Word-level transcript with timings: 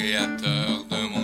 créateur 0.00 0.84
d'un 0.88 1.08
monde 1.10 1.19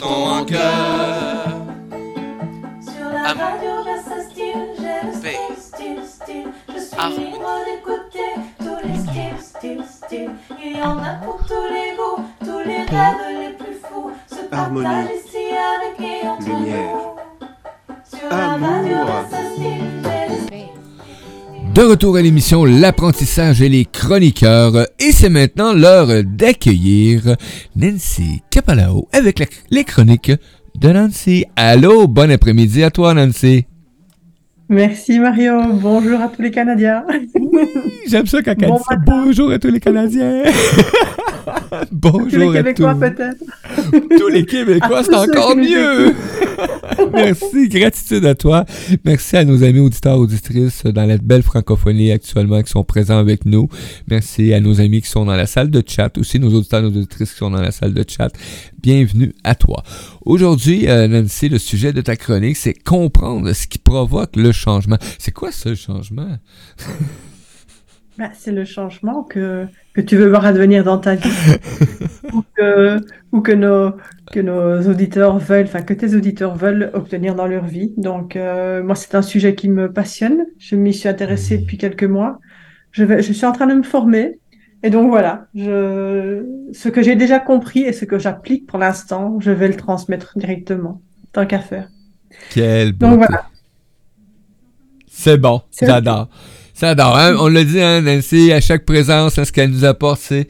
vivant, 0.00 0.44
chantons 0.44 0.44
Chantons 0.46 1.13
retour 21.86 22.16
à 22.16 22.22
l'émission 22.22 22.64
L'apprentissage 22.64 23.60
et 23.60 23.68
les 23.68 23.84
chroniqueurs. 23.84 24.86
Et 24.98 25.12
c'est 25.12 25.28
maintenant 25.28 25.72
l'heure 25.72 26.24
d'accueillir 26.24 27.36
Nancy 27.76 28.42
Capalao 28.50 29.08
avec 29.12 29.42
les 29.70 29.84
chroniques 29.84 30.32
de 30.78 30.88
Nancy. 30.88 31.44
Allô, 31.56 32.08
bon 32.08 32.30
après-midi 32.30 32.82
à 32.82 32.90
toi 32.90 33.14
Nancy. 33.14 33.66
Merci 34.68 35.18
Mario, 35.18 35.60
bonjour 35.74 36.20
à 36.20 36.28
tous 36.28 36.40
les 36.40 36.50
Canadiens. 36.50 37.04
J'aime 38.08 38.26
ça 38.26 38.42
quand 38.42 38.54
elle 38.58 38.68
Bon 38.68 38.76
dit. 38.76 38.96
Bonjour 39.06 39.50
à 39.50 39.58
tous 39.58 39.70
les 39.70 39.80
Canadiens. 39.80 40.42
Bonjour 41.92 42.28
tous 42.30 42.36
les 42.36 42.48
à 42.48 42.52
Québécois 42.62 42.94
tous. 42.94 43.00
peut-être. 43.00 44.18
Tous 44.18 44.28
les 44.28 44.46
Québécois, 44.46 45.02
c'est 45.04 45.14
encore 45.14 45.56
mieux. 45.56 46.14
Merci, 47.12 47.68
gratitude 47.68 48.24
à 48.24 48.34
toi. 48.34 48.64
Merci 49.04 49.36
à 49.36 49.44
nos 49.44 49.62
amis 49.62 49.80
auditeurs, 49.80 50.18
auditrices 50.18 50.84
dans 50.84 51.04
la 51.04 51.18
belle 51.18 51.42
francophonie 51.42 52.12
actuellement 52.12 52.62
qui 52.62 52.70
sont 52.70 52.84
présents 52.84 53.18
avec 53.18 53.44
nous. 53.44 53.68
Merci 54.08 54.54
à 54.54 54.60
nos 54.60 54.80
amis 54.80 55.02
qui 55.02 55.08
sont 55.08 55.24
dans 55.24 55.36
la 55.36 55.46
salle 55.46 55.70
de 55.70 55.82
chat, 55.86 56.16
aussi 56.16 56.38
nos 56.38 56.54
auditeurs, 56.54 56.82
nos 56.82 56.88
auditrices 56.88 57.32
qui 57.32 57.38
sont 57.38 57.50
dans 57.50 57.60
la 57.60 57.72
salle 57.72 57.92
de 57.92 58.04
chat. 58.06 58.30
Bienvenue 58.84 59.32
à 59.44 59.54
toi. 59.54 59.82
Aujourd'hui, 60.26 60.90
euh, 60.90 61.08
Nancy, 61.08 61.48
le 61.48 61.56
sujet 61.56 61.94
de 61.94 62.02
ta 62.02 62.16
chronique, 62.16 62.58
c'est 62.58 62.74
comprendre 62.74 63.50
ce 63.54 63.66
qui 63.66 63.78
provoque 63.78 64.36
le 64.36 64.52
changement. 64.52 64.98
C'est 65.18 65.30
quoi 65.30 65.52
ce 65.52 65.74
changement? 65.74 66.36
Bah, 68.18 68.28
c'est 68.32 68.52
le 68.52 68.64
changement 68.64 69.24
que, 69.24 69.66
que 69.92 70.00
tu 70.00 70.16
veux 70.16 70.28
voir 70.28 70.44
advenir 70.44 70.84
dans 70.84 70.98
ta 70.98 71.16
vie. 71.16 71.28
ou 72.32 72.44
que, 72.56 73.00
ou 73.32 73.40
que, 73.40 73.50
nos, 73.50 73.92
que 74.30 74.38
nos 74.38 74.88
auditeurs 74.88 75.38
veulent, 75.38 75.64
enfin 75.64 75.82
que 75.82 75.94
tes 75.94 76.14
auditeurs 76.14 76.54
veulent 76.54 76.90
obtenir 76.94 77.34
dans 77.34 77.48
leur 77.48 77.64
vie. 77.64 77.92
Donc 77.96 78.36
euh, 78.36 78.84
moi, 78.84 78.94
c'est 78.94 79.16
un 79.16 79.22
sujet 79.22 79.56
qui 79.56 79.68
me 79.68 79.90
passionne. 79.92 80.44
Je 80.58 80.76
m'y 80.76 80.94
suis 80.94 81.08
intéressée 81.08 81.58
depuis 81.58 81.76
quelques 81.76 82.04
mois. 82.04 82.38
Je, 82.92 83.02
vais, 83.02 83.22
je 83.22 83.32
suis 83.32 83.46
en 83.46 83.52
train 83.52 83.66
de 83.66 83.74
me 83.74 83.82
former. 83.82 84.38
Et 84.84 84.90
donc 84.90 85.08
voilà, 85.08 85.46
je, 85.54 86.44
ce 86.74 86.90
que 86.90 87.02
j'ai 87.02 87.16
déjà 87.16 87.40
compris 87.40 87.80
et 87.80 87.94
ce 87.94 88.04
que 88.04 88.18
j'applique 88.18 88.66
pour 88.66 88.78
l'instant, 88.78 89.38
je 89.40 89.50
vais 89.50 89.66
le 89.66 89.76
transmettre 89.76 90.38
directement, 90.38 91.00
tant 91.32 91.46
qu'à 91.46 91.60
faire. 91.60 91.88
Quel 92.50 92.92
Donc 92.92 93.16
voilà. 93.16 93.46
C'est 95.10 95.38
bon, 95.38 95.62
j'adore. 95.80 96.28
J'adore. 96.78 97.16
Hein? 97.16 97.34
On 97.40 97.48
l'a 97.48 97.64
dit, 97.64 97.80
hein, 97.80 98.02
Nancy, 98.02 98.52
à 98.52 98.60
chaque 98.60 98.84
présence, 98.84 99.38
hein, 99.38 99.46
ce 99.46 99.52
qu'elle 99.52 99.70
nous 99.70 99.86
apporte, 99.86 100.20
c'est 100.20 100.48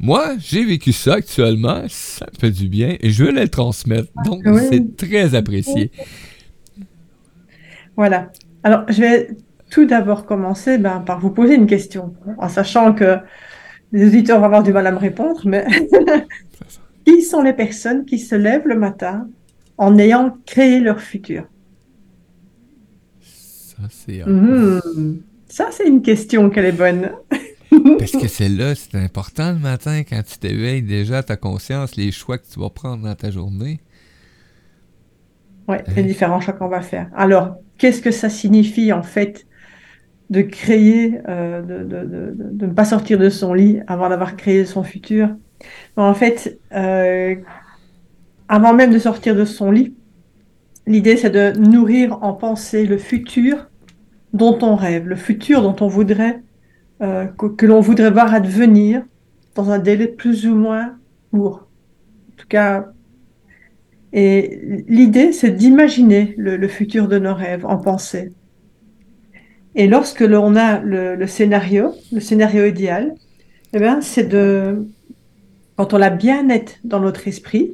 moi, 0.00 0.36
j'ai 0.38 0.64
vécu 0.64 0.92
ça 0.92 1.14
actuellement, 1.14 1.82
ça 1.88 2.24
me 2.32 2.38
fait 2.38 2.50
du 2.50 2.68
bien 2.68 2.96
et 2.98 3.10
je 3.10 3.24
veux 3.24 3.32
le 3.32 3.46
transmettre. 3.46 4.08
Donc, 4.24 4.40
Oui. 4.46 4.62
c'est 4.70 4.96
très 4.96 5.34
apprécié. 5.34 5.90
Voilà. 7.94 8.30
Alors, 8.62 8.84
je 8.88 9.02
vais 9.02 9.28
tout 9.68 9.84
d'abord 9.84 10.24
commencer 10.24 10.78
ben, 10.78 11.00
par 11.00 11.20
vous 11.20 11.30
poser 11.30 11.56
une 11.56 11.66
question, 11.66 12.14
en 12.38 12.48
sachant 12.48 12.94
que 12.94 13.18
les 13.92 14.06
auditeurs 14.06 14.38
vont 14.38 14.46
avoir 14.46 14.62
du 14.62 14.72
mal 14.72 14.86
à 14.86 14.92
me 14.92 14.98
répondre, 14.98 15.42
mais 15.44 15.66
qui 17.06 17.22
sont 17.22 17.42
les 17.42 17.52
personnes 17.52 18.04
qui 18.04 18.18
se 18.18 18.34
lèvent 18.34 18.66
le 18.66 18.78
matin 18.78 19.28
en 19.78 19.98
ayant 19.98 20.36
créé 20.46 20.80
leur 20.80 21.00
futur? 21.00 21.44
Ça, 23.20 23.82
c'est. 23.90 24.22
Ça, 25.48 25.68
c'est 25.70 25.86
une 25.86 26.02
question 26.02 26.50
qu'elle 26.50 26.66
est 26.66 26.72
bonne. 26.72 27.12
Parce 27.98 28.12
que 28.12 28.28
c'est 28.28 28.48
là, 28.48 28.74
c'est 28.74 28.96
important 28.96 29.52
le 29.52 29.58
matin 29.58 30.02
quand 30.02 30.22
tu 30.22 30.38
t'éveilles 30.38 30.82
déjà 30.82 31.22
ta 31.22 31.36
conscience, 31.36 31.96
les 31.96 32.10
choix 32.10 32.38
que 32.38 32.46
tu 32.46 32.58
vas 32.58 32.70
prendre 32.70 33.04
dans 33.04 33.14
ta 33.14 33.30
journée. 33.30 33.80
Ouais, 35.68 35.82
les 35.94 36.04
différents 36.04 36.40
choix 36.40 36.54
qu'on 36.54 36.68
va 36.68 36.80
faire. 36.80 37.10
Alors, 37.14 37.56
qu'est-ce 37.78 38.00
que 38.00 38.12
ça 38.12 38.28
signifie 38.28 38.92
en 38.92 39.02
fait 39.02 39.46
de 40.30 40.42
créer, 40.42 41.20
euh, 41.28 41.62
de, 41.62 41.84
de, 41.84 42.34
de, 42.34 42.66
ne 42.66 42.72
pas 42.72 42.84
sortir 42.84 43.18
de 43.18 43.28
son 43.28 43.54
lit 43.54 43.80
avant 43.86 44.08
d'avoir 44.08 44.36
créé 44.36 44.64
son 44.64 44.82
futur? 44.82 45.28
Bon, 45.96 46.02
en 46.02 46.14
fait, 46.14 46.58
euh, 46.72 47.36
avant 48.48 48.74
même 48.74 48.92
de 48.92 48.98
sortir 48.98 49.36
de 49.36 49.44
son 49.44 49.70
lit, 49.70 49.94
l'idée 50.86 51.16
c'est 51.16 51.30
de 51.30 51.58
nourrir 51.58 52.22
en 52.22 52.32
pensée 52.32 52.86
le 52.86 52.98
futur 52.98 53.68
dont 54.32 54.58
on 54.62 54.74
rêve, 54.74 55.06
le 55.06 55.16
futur 55.16 55.62
dont 55.62 55.76
on 55.80 55.88
voudrait, 55.88 56.42
euh, 57.02 57.26
que, 57.26 57.66
l'on 57.66 57.80
voudrait 57.80 58.10
voir 58.10 58.34
advenir 58.34 59.02
dans 59.54 59.70
un 59.70 59.78
délai 59.78 60.08
plus 60.08 60.46
ou 60.46 60.54
moins 60.54 60.96
court. 61.30 61.68
En 62.32 62.36
tout 62.36 62.48
cas, 62.48 62.86
et 64.12 64.84
l'idée, 64.88 65.32
c'est 65.32 65.50
d'imaginer 65.50 66.34
le 66.38 66.68
futur 66.68 67.06
de 67.06 67.18
nos 67.18 67.34
rêves 67.34 67.66
en 67.66 67.76
pensée. 67.76 68.32
Et 69.76 69.86
lorsque 69.86 70.20
l'on 70.22 70.56
a 70.56 70.80
le, 70.80 71.16
le 71.16 71.26
scénario, 71.26 71.94
le 72.12 72.20
scénario 72.20 72.64
idéal, 72.66 73.14
eh 73.74 73.78
bien, 73.78 74.00
c'est 74.00 74.24
de, 74.24 74.86
quand 75.76 75.94
on 75.94 75.98
l'a 75.98 76.10
bien 76.10 76.44
net 76.44 76.78
dans 76.84 77.00
notre 77.00 77.28
esprit, 77.28 77.72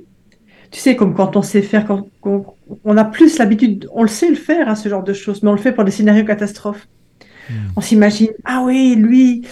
tu 0.70 0.80
sais, 0.80 0.96
comme 0.96 1.14
quand 1.14 1.36
on 1.36 1.42
sait 1.42 1.62
faire, 1.62 1.86
quand, 1.86 2.08
on 2.84 2.96
a 2.96 3.04
plus 3.04 3.38
l'habitude, 3.38 3.88
on 3.92 4.02
le 4.02 4.08
sait 4.08 4.30
le 4.30 4.36
faire, 4.36 4.68
hein, 4.68 4.74
ce 4.74 4.88
genre 4.88 5.04
de 5.04 5.12
choses, 5.12 5.42
mais 5.42 5.50
on 5.50 5.54
le 5.54 5.60
fait 5.60 5.72
pour 5.72 5.84
des 5.84 5.92
scénarios 5.92 6.24
catastrophes. 6.24 6.86
On 7.76 7.80
s'imagine, 7.80 8.30
ah 8.44 8.62
oui, 8.64 8.94
lui, 8.96 9.42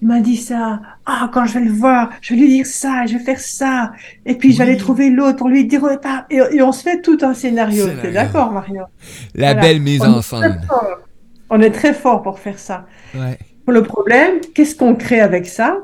il 0.00 0.08
m'a 0.08 0.20
dit 0.20 0.36
ça. 0.36 0.80
Ah, 1.06 1.30
quand 1.32 1.44
je 1.46 1.58
vais 1.58 1.64
le 1.64 1.72
voir, 1.72 2.10
je 2.22 2.34
vais 2.34 2.40
lui 2.40 2.48
dire 2.48 2.66
ça, 2.66 3.06
je 3.06 3.18
vais 3.18 3.24
faire 3.24 3.40
ça. 3.40 3.92
Et 4.24 4.34
puis, 4.34 4.52
je 4.52 4.58
vais 4.58 4.64
Oui. 4.64 4.70
aller 4.70 4.78
trouver 4.78 5.10
l'autre 5.10 5.36
pour 5.36 5.48
lui 5.48 5.66
dire, 5.66 5.82
et, 6.30 6.36
et 6.52 6.62
on 6.62 6.72
se 6.72 6.82
fait 6.82 7.02
tout 7.02 7.18
un 7.22 7.34
scénario. 7.34 7.86
T'es 8.00 8.10
d'accord, 8.12 8.52
Mario? 8.52 8.82
La 9.34 9.52
Voilà. 9.52 9.60
belle 9.62 9.80
mise 9.80 10.00
On 10.00 10.04
en 10.04 10.22
scène. 10.22 10.60
On 11.50 11.60
est 11.60 11.70
très 11.70 11.92
fort 11.92 12.22
pour 12.22 12.38
faire 12.38 12.58
ça. 12.58 12.86
Ouais. 13.14 13.38
Le 13.66 13.82
problème, 13.82 14.40
qu'est-ce 14.54 14.74
qu'on 14.74 14.94
crée 14.94 15.20
avec 15.20 15.46
ça? 15.46 15.78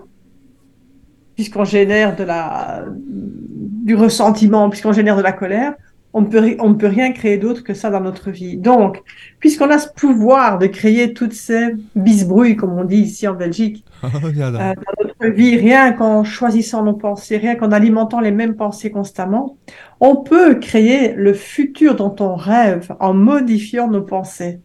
Puisqu'on 1.34 1.64
génère 1.64 2.16
de 2.16 2.24
la, 2.24 2.84
du 2.98 3.94
ressentiment, 3.94 4.70
puisqu'on 4.70 4.92
génère 4.92 5.16
de 5.16 5.22
la 5.22 5.32
colère, 5.32 5.74
on 6.16 6.22
ne 6.22 6.26
peut, 6.28 6.56
on 6.60 6.74
rien 6.80 7.12
créer 7.12 7.36
d'autre 7.36 7.62
que 7.62 7.74
ça 7.74 7.90
dans 7.90 8.00
notre 8.00 8.30
vie. 8.30 8.56
Donc, 8.56 9.02
puisqu'on 9.38 9.68
a 9.68 9.76
ce 9.76 9.88
pouvoir 9.94 10.58
de 10.58 10.66
créer 10.66 11.12
toutes 11.12 11.34
ces 11.34 11.74
bisbrouilles, 11.94 12.56
comme 12.56 12.72
on 12.72 12.84
dit 12.84 12.96
ici 12.96 13.28
en 13.28 13.34
Belgique, 13.34 13.84
Oh, 14.02 14.08
euh, 14.24 14.50
dans 14.52 14.74
notre 15.04 15.36
vie, 15.36 15.56
rien 15.56 15.92
qu'en 15.92 16.24
choisissant 16.24 16.82
nos 16.84 16.94
pensées, 16.94 17.36
rien 17.36 17.54
qu'en 17.54 17.70
alimentant 17.70 18.20
les 18.20 18.30
mêmes 18.30 18.56
pensées 18.56 18.90
constamment, 18.90 19.58
on 20.00 20.16
peut 20.16 20.54
créer 20.54 21.12
le 21.12 21.34
futur 21.34 21.96
dont 21.96 22.16
on 22.20 22.34
rêve 22.34 22.94
en 22.98 23.12
modifiant 23.12 23.88
nos 23.88 24.02
pensées. 24.02 24.60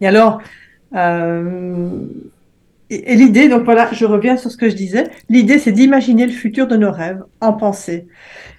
Et 0.00 0.06
alors, 0.06 0.40
euh, 0.94 1.90
et, 2.90 3.16
l'idée, 3.16 3.48
donc 3.48 3.64
voilà, 3.64 3.88
je 3.92 4.04
reviens 4.04 4.36
sur 4.36 4.50
ce 4.50 4.56
que 4.56 4.68
je 4.68 4.76
disais, 4.76 5.10
l'idée 5.28 5.58
c'est 5.58 5.72
d'imaginer 5.72 6.26
le 6.26 6.32
futur 6.32 6.66
de 6.66 6.76
nos 6.76 6.92
rêves 6.92 7.22
en 7.40 7.52
pensée. 7.52 8.06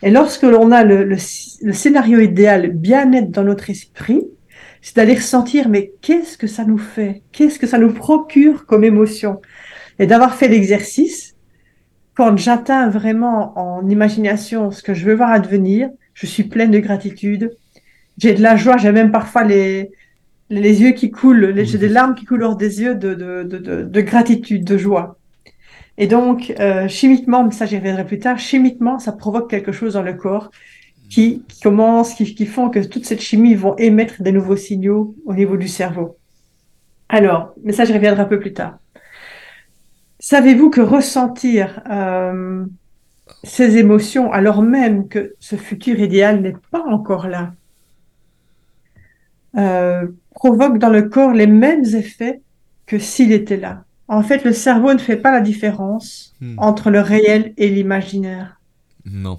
Et 0.04 0.12
lorsque 0.12 0.44
l'on 0.44 0.72
a 0.72 0.84
le, 0.84 1.04
le, 1.04 1.16
le 1.62 1.74
scénario 1.74 2.20
idéal 2.20 2.72
bien 2.72 3.06
net 3.06 3.32
dans 3.32 3.44
notre 3.44 3.70
esprit, 3.70 4.28
c'est 4.82 4.96
d'aller 4.96 5.16
ressentir, 5.16 5.70
mais 5.70 5.92
qu'est-ce 6.02 6.38
que 6.38 6.48
ça 6.48 6.64
nous 6.64 6.78
fait? 6.78 7.24
Qu'est-ce 7.32 7.60
que 7.60 7.68
ça 7.68 7.78
nous 7.78 7.94
procure 7.94 8.66
comme 8.66 8.84
émotion? 8.84 9.42
Et 10.00 10.06
d'avoir 10.06 10.36
fait 10.36 10.48
l'exercice, 10.48 11.36
quand 12.14 12.38
j'atteins 12.38 12.90
vraiment 12.90 13.58
en 13.58 13.88
imagination 13.90 14.72
ce 14.72 14.84
que 14.84 14.94
je 14.94 15.06
veux 15.06 15.16
voir 15.16 15.32
advenir, 15.32 15.90
je 16.14 16.26
suis 16.26 16.44
pleine 16.44 16.72
de 16.72 16.80
gratitude. 16.80 17.52
J'ai 18.18 18.34
de 18.34 18.42
la 18.42 18.56
joie, 18.56 18.78
j'ai 18.78 18.92
même 18.92 19.12
parfois 19.12 19.44
les, 19.44 19.92
les 20.50 20.82
yeux 20.82 20.92
qui 20.92 21.12
coulent, 21.12 21.46
les- 21.46 21.66
j'ai 21.66 21.78
des 21.78 21.90
larmes 21.90 22.16
qui 22.16 22.26
coulent 22.26 22.44
hors 22.44 22.56
des 22.56 22.82
yeux 22.82 22.96
de, 22.96 23.14
de, 23.14 23.44
de, 23.44 23.58
de, 23.58 23.84
de 23.84 24.02
gratitude, 24.02 24.64
de 24.64 24.78
joie. 24.78 25.18
Et 25.98 26.08
donc, 26.08 26.54
euh, 26.60 26.88
chimiquement, 26.88 27.44
mais 27.44 27.52
ça 27.52 27.66
j'y 27.66 27.78
reviendrai 27.78 28.06
plus 28.06 28.20
tard, 28.20 28.38
chimiquement, 28.40 29.00
ça 29.00 29.12
provoque 29.12 29.50
quelque 29.50 29.72
chose 29.72 29.94
dans 29.94 30.04
le 30.04 30.14
corps 30.14 30.52
qui, 31.10 31.44
qui 31.48 31.60
commence, 31.62 32.14
qui, 32.14 32.36
qui 32.36 32.46
font 32.46 32.70
que 32.70 32.80
toute 32.80 33.06
cette 33.06 33.22
chimie 33.22 33.56
vont 33.56 33.76
émettre 33.78 34.22
des 34.22 34.32
nouveaux 34.32 34.58
signaux 34.58 35.16
au 35.26 35.34
niveau 35.34 35.58
du 35.58 35.68
cerveau. 35.68 36.18
Alors, 37.10 37.54
mais 37.64 37.74
ça, 37.74 37.86
je 37.86 37.94
reviendrai 37.94 38.22
un 38.22 38.26
peu 38.26 38.40
plus 38.40 38.54
tard. 38.54 38.78
Savez-vous 40.20 40.70
que 40.70 40.82
ressentir 40.82 41.82
euh, 41.90 42.66
ces 43.44 43.78
émotions 43.78 44.32
alors 44.32 44.62
même 44.62 45.08
que 45.08 45.36
ce 45.40 45.56
futur 45.56 46.00
idéal 46.00 46.42
n'est 46.42 46.56
pas 46.72 46.84
encore 46.88 47.28
là 47.28 47.54
euh, 49.58 50.08
provoque 50.42 50.78
dans 50.84 50.90
le 50.98 51.04
corps 51.16 51.34
les 51.34 51.48
mêmes 51.48 51.86
effets 52.04 52.42
que 52.86 53.00
s'il 53.00 53.32
était 53.32 53.58
là. 53.58 53.84
En 54.08 54.24
fait, 54.24 54.44
le 54.46 54.54
cerveau 54.54 54.94
ne 54.94 55.00
fait 55.08 55.18
pas 55.26 55.32
la 55.32 55.42
différence 55.42 56.10
Hmm. 56.40 56.56
entre 56.58 56.92
le 56.92 57.02
réel 57.02 57.54
et 57.58 57.68
l'imaginaire. 57.76 58.50
Non. 59.06 59.38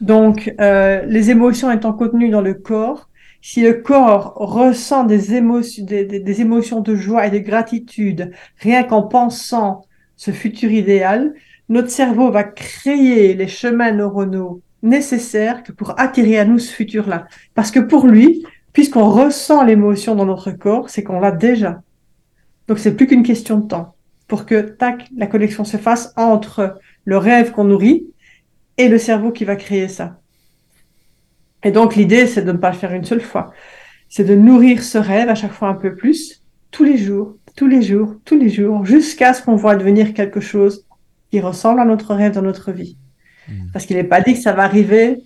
Donc, 0.00 0.52
euh, 0.60 1.02
les 1.06 1.30
émotions 1.30 1.70
étant 1.70 1.92
contenues 1.92 2.30
dans 2.30 2.42
le 2.42 2.54
corps, 2.54 3.08
si 3.40 3.62
le 3.62 3.74
corps 3.74 4.34
ressent 4.36 5.04
des 5.04 5.34
émotions, 5.34 5.84
des, 5.84 6.04
des- 6.04 6.20
des 6.20 6.40
émotions 6.40 6.80
de 6.80 6.94
joie 6.96 7.26
et 7.26 7.30
de 7.30 7.38
gratitude, 7.38 8.32
rien 8.60 8.82
qu'en 8.82 9.02
pensant 9.02 9.86
ce 10.16 10.32
futur 10.32 10.70
idéal, 10.72 11.34
notre 11.68 11.90
cerveau 11.90 12.30
va 12.30 12.44
créer 12.44 13.34
les 13.34 13.48
chemins 13.48 13.92
neuronaux 13.92 14.60
nécessaires 14.82 15.62
pour 15.78 15.98
attirer 15.98 16.38
à 16.38 16.44
nous 16.44 16.58
ce 16.58 16.72
futur-là. 16.72 17.26
Parce 17.54 17.70
que 17.70 17.80
pour 17.80 18.06
lui, 18.06 18.44
puisqu'on 18.76 19.08
ressent 19.08 19.64
l'émotion 19.64 20.14
dans 20.14 20.26
notre 20.26 20.50
corps, 20.50 20.90
c'est 20.90 21.02
qu'on 21.02 21.18
l'a 21.18 21.32
déjà. 21.32 21.80
Donc, 22.68 22.78
c'est 22.78 22.94
plus 22.94 23.06
qu'une 23.06 23.22
question 23.22 23.56
de 23.56 23.66
temps 23.66 23.96
pour 24.28 24.44
que, 24.44 24.60
tac, 24.60 25.08
la 25.16 25.26
connexion 25.26 25.64
se 25.64 25.78
fasse 25.78 26.12
entre 26.14 26.78
le 27.06 27.16
rêve 27.16 27.52
qu'on 27.52 27.64
nourrit 27.64 28.04
et 28.76 28.88
le 28.88 28.98
cerveau 28.98 29.32
qui 29.32 29.46
va 29.46 29.56
créer 29.56 29.88
ça. 29.88 30.20
Et 31.62 31.70
donc 31.70 31.96
l'idée, 31.96 32.26
c'est 32.26 32.42
de 32.42 32.52
ne 32.52 32.58
pas 32.58 32.70
le 32.70 32.76
faire 32.76 32.92
une 32.92 33.06
seule 33.06 33.22
fois. 33.22 33.50
C'est 34.10 34.24
de 34.24 34.34
nourrir 34.34 34.82
ce 34.82 34.98
rêve 34.98 35.30
à 35.30 35.34
chaque 35.34 35.52
fois 35.52 35.68
un 35.68 35.74
peu 35.74 35.96
plus, 35.96 36.42
tous 36.70 36.84
les 36.84 36.98
jours, 36.98 37.38
tous 37.56 37.68
les 37.68 37.80
jours, 37.80 38.16
tous 38.26 38.38
les 38.38 38.50
jours, 38.50 38.84
jusqu'à 38.84 39.32
ce 39.32 39.42
qu'on 39.42 39.56
voit 39.56 39.76
devenir 39.76 40.12
quelque 40.12 40.40
chose 40.40 40.84
qui 41.30 41.40
ressemble 41.40 41.80
à 41.80 41.86
notre 41.86 42.14
rêve 42.14 42.32
dans 42.32 42.42
notre 42.42 42.72
vie. 42.72 42.98
Mm. 43.48 43.70
Parce 43.72 43.86
qu'il 43.86 43.96
n'est 43.96 44.04
pas 44.04 44.20
dit 44.20 44.34
que 44.34 44.40
ça 44.40 44.52
va 44.52 44.64
arriver 44.64 45.22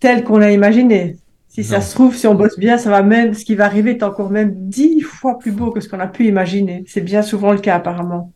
tel 0.00 0.22
qu'on 0.22 0.36
l'a 0.36 0.52
imaginé. 0.52 1.16
Si 1.50 1.64
ça 1.64 1.80
se 1.80 1.92
trouve, 1.92 2.14
si 2.14 2.28
on 2.28 2.36
bosse 2.36 2.60
bien, 2.60 2.78
ça 2.78 2.90
va 2.90 3.02
même, 3.02 3.34
ce 3.34 3.44
qui 3.44 3.56
va 3.56 3.64
arriver 3.64 3.90
est 3.90 4.04
encore 4.04 4.30
même 4.30 4.52
dix 4.54 5.00
fois 5.00 5.36
plus 5.36 5.50
beau 5.50 5.72
que 5.72 5.80
ce 5.80 5.88
qu'on 5.88 5.98
a 5.98 6.06
pu 6.06 6.26
imaginer. 6.26 6.84
C'est 6.86 7.00
bien 7.00 7.22
souvent 7.22 7.50
le 7.50 7.58
cas, 7.58 7.74
apparemment. 7.74 8.32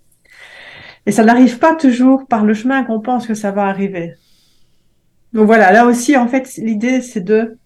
Et 1.07 1.13
ça 1.13 1.23
n'arrive 1.23 1.61
pas 1.61 1.77
toujours 1.77 2.27
par 2.27 2.45
le 2.45 2.55
chemin 2.55 2.83
qu'on 2.83 3.01
pense 3.01 3.29
que 3.29 3.35
ça 3.35 3.53
va 3.53 3.67
arriver. 3.67 4.15
Donc 5.33 5.47
voilà, 5.47 5.71
là 5.71 5.87
aussi, 5.87 6.17
en 6.17 6.27
fait, 6.27 6.57
l'idée, 6.57 7.01
c'est 7.03 7.21
de, 7.21 7.57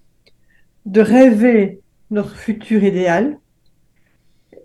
de 0.84 1.00
rêver 1.00 1.80
notre 2.10 2.36
futur 2.36 2.84
idéal 2.84 3.38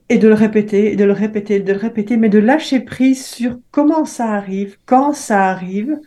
et 0.09 0.17
de 0.17 0.27
le 0.27 0.33
répéter, 0.33 0.91
et 0.91 0.95
de 0.97 1.05
le 1.05 1.13
répéter, 1.13 1.61
de 1.61 1.71
le 1.71 1.79
répéter, 1.79 2.17
mais 2.17 2.27
de 2.27 2.39
lâcher 2.39 2.81
prise 2.81 3.25
sur 3.25 3.57
comment 3.71 4.03
ça 4.03 4.33
arrive, 4.33 4.75
quand 4.85 5.13
ça 5.13 5.45
arrive, 5.45 5.97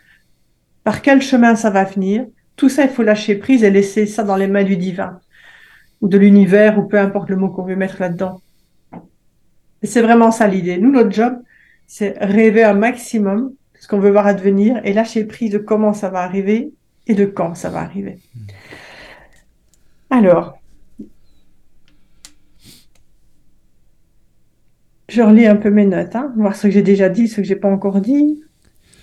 par 0.84 1.00
quel 1.00 1.22
chemin 1.22 1.56
ça 1.56 1.70
va 1.70 1.84
venir. 1.84 2.26
Tout 2.56 2.68
ça, 2.68 2.84
il 2.84 2.90
faut 2.90 3.02
lâcher 3.02 3.36
prise 3.36 3.62
et 3.64 3.70
laisser 3.70 4.06
ça 4.06 4.22
dans 4.24 4.36
les 4.36 4.48
mains 4.48 4.64
du 4.64 4.76
divin 4.76 5.20
ou 6.00 6.08
de 6.08 6.18
l'univers 6.18 6.78
ou 6.78 6.82
peu 6.82 6.98
importe 6.98 7.30
le 7.30 7.36
mot 7.36 7.48
qu'on 7.50 7.64
veut 7.64 7.76
mettre 7.76 8.00
là-dedans. 8.00 8.40
C'est 9.82 10.02
vraiment 10.02 10.30
ça 10.30 10.48
l'idée. 10.48 10.78
Nous, 10.78 10.90
notre 10.90 11.12
job, 11.12 11.34
c'est 11.86 12.16
rêver 12.18 12.64
un 12.64 12.74
maximum 12.74 13.50
de 13.74 13.80
ce 13.80 13.88
qu'on 13.88 13.98
veut 13.98 14.10
voir 14.10 14.26
advenir 14.26 14.80
et 14.84 14.92
lâcher 14.92 15.24
prise 15.24 15.50
de 15.50 15.58
comment 15.58 15.92
ça 15.92 16.08
va 16.08 16.20
arriver 16.20 16.72
et 17.06 17.14
de 17.14 17.24
quand 17.24 17.54
ça 17.54 17.70
va 17.70 17.80
arriver. 17.80 18.18
Alors, 20.10 20.58
je 25.08 25.22
relis 25.22 25.46
un 25.46 25.56
peu 25.56 25.70
mes 25.70 25.86
notes, 25.86 26.16
hein, 26.16 26.32
voir 26.36 26.56
ce 26.56 26.66
que 26.66 26.70
j'ai 26.70 26.82
déjà 26.82 27.08
dit, 27.08 27.28
ce 27.28 27.36
que 27.36 27.44
j'ai 27.44 27.56
pas 27.56 27.68
encore 27.68 28.00
dit. 28.00 28.42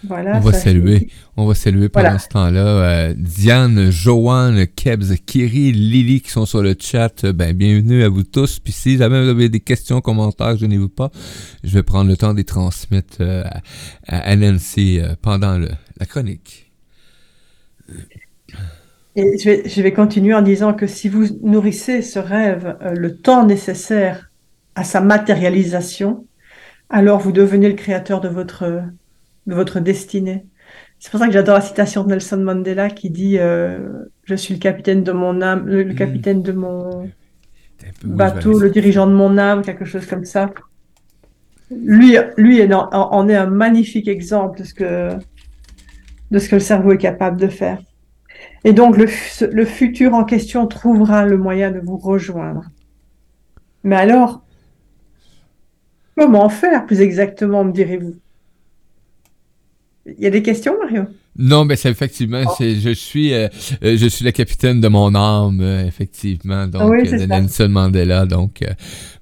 Voilà. 0.08 0.38
On 0.38 0.40
va 0.42 0.52
je 0.52 0.58
saluer. 0.58 1.10
On 1.38 1.46
va 1.48 1.56
saluer 1.56 1.88
pendant 1.90 2.04
Voilà. 2.06 2.20
ce 2.20 2.28
temps-là 2.30 2.66
euh, 2.66 3.14
Diane, 3.18 3.90
Joanne, 3.90 4.68
Kebs, 4.68 5.16
Kiri, 5.26 5.72
Lily 5.72 6.22
qui 6.22 6.30
sont 6.32 6.46
sur 6.46 6.62
le 6.62 6.76
chat. 6.80 7.24
Euh, 7.24 7.32
Ben, 7.34 7.56
bienvenue 7.56 8.04
à 8.04 8.10
vous 8.10 8.24
tous. 8.24 8.60
Puis 8.60 8.74
si 8.74 8.98
jamais 8.98 9.24
vous 9.24 9.30
avez 9.30 9.48
des 9.50 9.62
questions, 9.62 10.02
commentaires, 10.02 10.58
gênez-vous 10.58 10.90
pas. 10.90 11.10
Je 11.64 11.74
vais 11.74 11.84
prendre 11.84 12.10
le 12.10 12.18
temps 12.18 12.34
de 12.34 12.38
les 12.38 12.44
transmettre 12.44 13.18
euh, 13.22 13.44
à, 14.08 14.36
Nancy 14.36 15.00
euh, 15.00 15.16
pendant 15.22 15.58
le- 15.58 15.70
la 16.00 16.06
chronique. 16.06 16.72
Et 19.16 19.38
je 19.38 19.46
vais, 19.46 19.70
je 19.70 19.82
vais 19.82 19.94
continuer 19.94 20.34
en 20.34 20.42
disant 20.42 20.74
que 20.74 20.88
si 20.88 21.08
vous 21.08 21.26
nourrissez 21.44 22.02
ce 22.02 22.20
rêve 22.20 22.76
le 22.96 23.16
temps 23.16 23.46
nécessaire 23.46 24.30
à 24.76 24.84
sa 24.84 25.02
matérialisation, 25.02 26.26
alors 26.90 27.20
vous 27.20 27.32
devenez 27.32 27.70
le 27.70 27.76
créateur 27.76 28.22
de 28.22 28.28
votre, 28.28 28.82
de 29.48 29.56
votre 29.56 29.80
destinée. 29.80 30.46
C'est 31.00 31.12
pour 31.12 31.20
ça 31.20 31.28
que 31.28 31.34
j'adore 31.34 31.56
la 31.56 31.62
citation 31.62 32.04
de 32.04 32.10
Nelson 32.10 32.38
Mandela 32.38 32.90
qui 32.90 33.10
dit 33.10 33.38
euh, 33.40 34.04
Je 34.24 34.36
suis 34.36 34.54
le 34.54 34.60
capitaine 34.60 35.04
de 35.04 35.12
mon 35.12 35.42
âme, 35.42 35.68
le, 35.68 35.84
le 35.84 35.94
Mm. 35.94 35.96
capitaine 35.96 36.42
de 36.44 36.52
mon 36.54 37.14
bateau, 38.04 38.60
le 38.60 38.70
dirigeant 38.72 39.08
de 39.08 39.14
mon 39.14 39.38
âme, 39.38 39.64
quelque 39.64 39.86
chose 39.86 40.06
comme 40.08 40.26
ça. 40.26 40.54
Lui, 41.70 42.16
lui 42.38 42.74
en, 42.74 42.90
en 42.92 43.28
est 43.30 43.36
un 43.36 43.48
magnifique 43.48 44.08
exemple 44.08 44.60
de 44.60 44.64
ce 44.64 44.74
que, 44.74 45.20
de 46.32 46.40
ce 46.40 46.50
que 46.50 46.56
le 46.56 46.60
cerveau 46.62 46.92
est 46.92 46.98
capable 46.98 47.40
de 47.40 47.48
faire. 47.48 47.82
Et 48.66 48.74
donc, 48.74 48.98
le, 48.98 49.08
le 49.52 49.66
futur 49.66 50.14
en 50.16 50.26
question 50.26 50.68
trouvera 50.68 51.26
le 51.26 51.38
moyen 51.38 51.72
de 51.72 51.80
vous 51.80 51.98
rejoindre. 51.98 52.66
Mais 53.84 53.96
alors, 53.96 54.44
comment 56.18 56.50
faire 56.50 56.86
plus 56.88 57.02
exactement, 57.02 57.64
me 57.64 57.72
direz-vous? 57.72 58.16
Il 60.06 60.16
y 60.24 60.26
a 60.28 60.30
des 60.30 60.42
questions, 60.44 60.78
Mario? 60.82 61.04
Non, 61.38 61.66
mais 61.66 61.76
c'est 61.78 61.90
effectivement, 61.90 62.44
Oh. 62.46 62.52
c'est, 62.58 62.76
je 62.76 62.90
suis, 62.92 63.34
euh, 63.34 63.48
euh, 63.84 63.98
je 63.98 64.06
suis 64.08 64.26
la 64.26 64.32
capitaine 64.32 64.82
de 64.82 64.88
mon 64.88 65.16
âme, 65.16 65.62
euh, 65.62 65.86
effectivement, 65.88 66.68
donc 66.68 66.92
oui, 66.92 67.00
euh, 67.00 67.06
c'est 67.06 67.20
de 67.20 67.28
ça. 67.28 67.28
Nelson 67.28 67.70
Mandela. 67.70 68.26
Donc, 68.26 68.62
euh, 68.62 68.68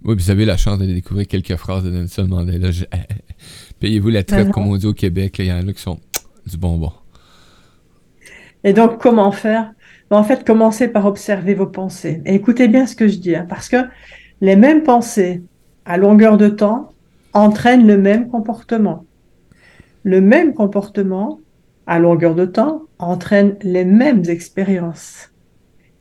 oui, 0.04 0.16
vous 0.16 0.30
avez 0.32 0.46
la 0.46 0.58
chance 0.58 0.80
de 0.80 0.86
découvrir 0.86 1.28
quelques 1.28 1.56
phrases 1.56 1.84
de 1.84 1.92
Nelson 1.92 2.28
Mandela. 2.28 2.70
Payez-vous 3.80 4.10
la 4.10 4.24
traite, 4.24 4.50
comme 4.52 4.68
on 4.68 4.76
dit 4.78 4.88
au 4.88 4.94
Québec. 4.94 5.36
Il 5.40 5.46
y 5.46 5.52
en 5.54 5.68
a 5.68 5.74
qui 5.74 5.82
sont 5.82 6.00
du 6.46 6.58
bonbon. 6.58 6.92
Et 8.64 8.74
donc, 8.74 9.00
comment 9.00 9.32
faire? 9.32 9.72
Ben, 10.10 10.18
En 10.18 10.24
fait, 10.24 10.46
commencez 10.46 10.88
par 10.88 11.06
observer 11.06 11.54
vos 11.54 11.68
pensées. 11.68 12.22
Et 12.26 12.36
écoutez 12.36 12.68
bien 12.68 12.86
ce 12.86 12.96
que 12.96 13.08
je 13.08 13.18
dis, 13.18 13.36
hein, 13.36 13.46
parce 13.48 13.70
que 13.70 13.78
les 14.42 14.56
mêmes 14.56 14.84
pensées, 14.84 15.42
à 15.86 15.98
longueur 15.98 16.38
de 16.38 16.50
temps, 16.50 16.92
entraînent 17.34 17.88
le 17.88 17.98
même 17.98 18.28
comportement. 18.30 19.06
Le 20.04 20.20
même 20.20 20.54
comportement, 20.54 21.40
à 21.86 22.00
longueur 22.00 22.34
de 22.34 22.46
temps, 22.46 22.84
entraîne 22.98 23.56
les 23.62 23.86
mêmes 23.86 24.24
expériences. 24.28 25.32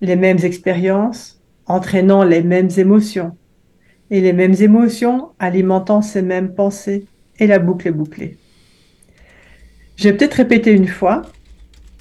Les 0.01 0.17
mêmes 0.17 0.39
expériences 0.43 1.41
entraînant 1.67 2.25
les 2.25 2.43
mêmes 2.43 2.71
émotions. 2.79 3.37
Et 4.11 4.21
les 4.21 4.33
mêmes 4.33 4.55
émotions 4.61 5.29
alimentant 5.39 6.01
ces 6.01 6.23
mêmes 6.23 6.55
pensées. 6.55 7.05
Et 7.39 7.47
la 7.47 7.59
boucle 7.59 7.89
est 7.89 7.93
bouclée. 7.93 8.39
Je 9.97 10.09
vais 10.09 10.17
peut-être 10.17 10.35
répéter 10.35 10.73
une 10.73 10.89
fois. 10.89 11.23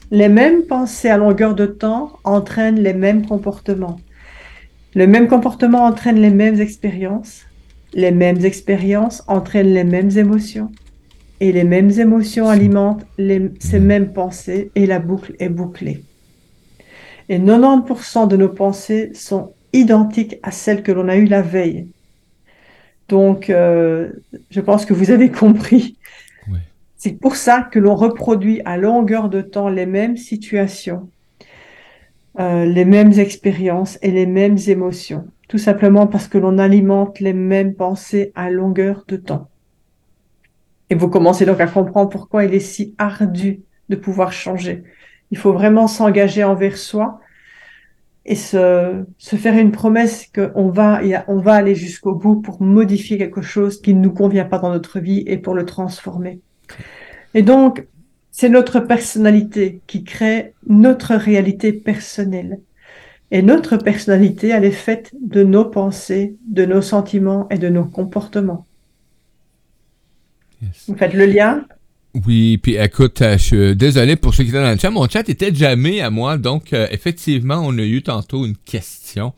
Les 0.10 0.30
mêmes 0.30 0.64
pensées 0.64 1.10
à 1.10 1.18
longueur 1.18 1.54
de 1.54 1.66
temps 1.66 2.14
entraînent 2.24 2.80
les 2.80 2.94
mêmes 2.94 3.28
comportements. 3.28 4.00
Le 4.96 5.06
même 5.06 5.28
comportement 5.28 5.84
entraîne 5.84 6.20
les 6.20 6.32
mêmes 6.32 6.62
expériences. 6.62 7.46
Les 7.94 8.12
mêmes 8.12 8.44
expériences 8.46 9.24
entraînent 9.28 9.74
les 9.74 9.84
mêmes 9.84 10.18
émotions. 10.18 10.72
Et 11.40 11.52
les 11.52 11.64
mêmes 11.64 11.92
émotions 11.92 12.50
alimentent 12.50 13.06
les- 13.18 13.52
ces 13.60 13.80
mêmes 13.80 14.14
pensées 14.14 14.72
et 14.76 14.86
la 14.86 15.00
boucle 15.00 15.36
est 15.40 15.50
bouclée. 15.50 16.04
Et 17.30 17.40
90% 17.40 18.28
de 18.28 18.36
nos 18.38 18.50
pensées 18.50 19.12
sont 19.14 19.54
identiques 19.72 20.38
à 20.44 20.52
celles 20.52 20.84
que 20.84 20.92
l'on 20.92 21.08
a 21.08 21.16
eues 21.16 21.26
la 21.26 21.42
veille. 21.42 21.88
Donc, 23.08 23.50
euh, 23.50 24.12
je 24.50 24.62
pense 24.62 24.86
que 24.86 24.94
vous 24.94 25.12
avez 25.12 25.32
compris. 25.32 25.98
C'est 26.98 27.20
pour 27.20 27.36
ça 27.36 27.62
que 27.62 27.80
l'on 27.80 27.96
reproduit 27.96 28.62
à 28.66 28.78
longueur 28.78 29.30
de 29.30 29.42
temps 29.42 29.70
les 29.70 29.86
mêmes 29.86 30.18
situations, 30.18 31.10
euh, 32.40 32.66
les 32.66 32.86
mêmes 32.86 33.14
expériences 33.14 33.98
et 34.02 34.12
les 34.12 34.26
mêmes 34.26 34.58
émotions. 34.68 35.26
Tout 35.48 35.58
simplement 35.58 36.08
parce 36.08 36.28
que 36.28 36.38
l'on 36.38 36.58
alimente 36.58 37.20
les 37.20 37.34
mêmes 37.34 37.74
pensées 37.76 38.32
à 38.36 38.50
longueur 38.52 39.06
de 39.08 39.18
temps. 39.18 39.50
Et 40.90 40.96
vous 40.96 41.08
commencez 41.08 41.46
donc 41.46 41.60
à 41.60 41.68
comprendre 41.68 42.10
pourquoi 42.10 42.46
il 42.46 42.54
est 42.54 42.60
si 42.60 42.96
ardu 42.98 43.62
de 43.90 43.96
pouvoir 43.96 44.32
changer. 44.32 44.84
Il 45.32 45.38
faut 45.38 45.54
vraiment 45.54 45.88
s'engager 45.88 46.44
envers 46.44 46.78
soi 46.78 47.20
et 48.26 48.36
se, 48.36 49.04
se 49.18 49.36
faire 49.36 49.58
une 49.58 49.72
promesse 49.72 50.28
qu'on 50.34 50.70
va, 50.70 51.02
on 51.28 51.38
va 51.38 51.54
aller 51.54 51.76
jusqu'au 51.76 52.14
bout 52.14 52.42
pour 52.42 52.62
modifier 52.62 53.18
quelque 53.18 53.42
chose 53.42 53.82
qui 53.82 53.94
ne 53.94 54.02
nous 54.02 54.12
convient 54.12 54.46
pas 54.46 54.60
dans 54.60 54.72
notre 54.72 55.00
vie 55.00 55.24
et 55.28 55.38
pour 55.38 55.56
le 55.56 55.66
transformer. 55.66 56.40
Et 57.34 57.42
donc, 57.42 57.88
c'est 58.32 58.50
notre 58.50 58.80
personnalité 58.80 59.82
qui 59.88 60.04
crée 60.04 60.54
notre 60.68 61.16
réalité 61.16 61.74
personnelle. 61.74 62.60
Et 63.32 63.42
notre 63.42 63.78
personnalité, 63.78 64.50
elle 64.50 64.66
est 64.66 64.72
faite 64.72 65.12
de 65.22 65.44
nos 65.44 65.66
pensées, 65.66 66.36
de 66.48 66.66
nos 66.66 66.82
sentiments 66.82 67.48
et 67.50 67.60
de 67.60 67.70
nos 67.70 67.86
comportements. 67.86 68.66
Yes. 70.62 70.86
Vous 70.88 70.96
faites 70.96 71.14
le 71.14 71.26
lien? 71.26 71.64
Oui, 72.26 72.58
puis 72.58 72.76
écoute, 72.76 73.22
euh, 73.22 73.38
je 73.38 73.44
suis 73.44 73.76
désolé 73.76 74.16
pour 74.16 74.34
ceux 74.34 74.44
qui 74.44 74.50
étaient 74.50 74.62
dans 74.62 74.72
le 74.72 74.80
chat. 74.80 74.90
Mon 74.90 75.08
chat 75.08 75.30
était 75.30 75.54
jamais 75.54 76.02
à 76.02 76.10
moi, 76.10 76.38
donc 76.38 76.74
euh, 76.74 76.88
effectivement, 76.90 77.62
on 77.64 77.78
a 77.78 77.84
eu 77.84 78.02
tantôt 78.02 78.48
une 78.48 78.58
question. 78.58 79.34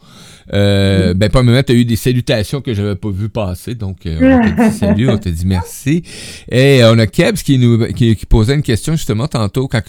Euh, 0.54 1.14
Ben, 1.14 1.30
pas 1.30 1.44
tu 1.64 1.72
as 1.72 1.76
eu 1.76 1.84
des 1.84 1.98
salutations 1.98 2.62
que 2.62 2.74
j'avais 2.74 2.96
pas 2.96 3.10
vu 3.10 3.28
passer, 3.28 3.76
donc 3.76 4.06
euh, 4.06 4.18
on 4.22 4.56
t'a 4.56 4.70
dit 4.70 4.78
salut, 4.78 5.10
on 5.10 5.18
t'a 5.18 5.32
dit 5.32 5.46
merci. 5.46 6.04
Et 6.50 6.82
euh, 6.82 6.94
on 6.94 7.00
a 7.00 7.08
Kebs 7.08 7.44
qui 7.44 7.58
nous 7.58 7.86
qui, 7.94 8.16
qui 8.16 8.26
posait 8.26 8.56
une 8.56 8.64
question 8.64 8.94
justement 8.94 9.28
tantôt 9.28 9.68
quand 9.68 9.82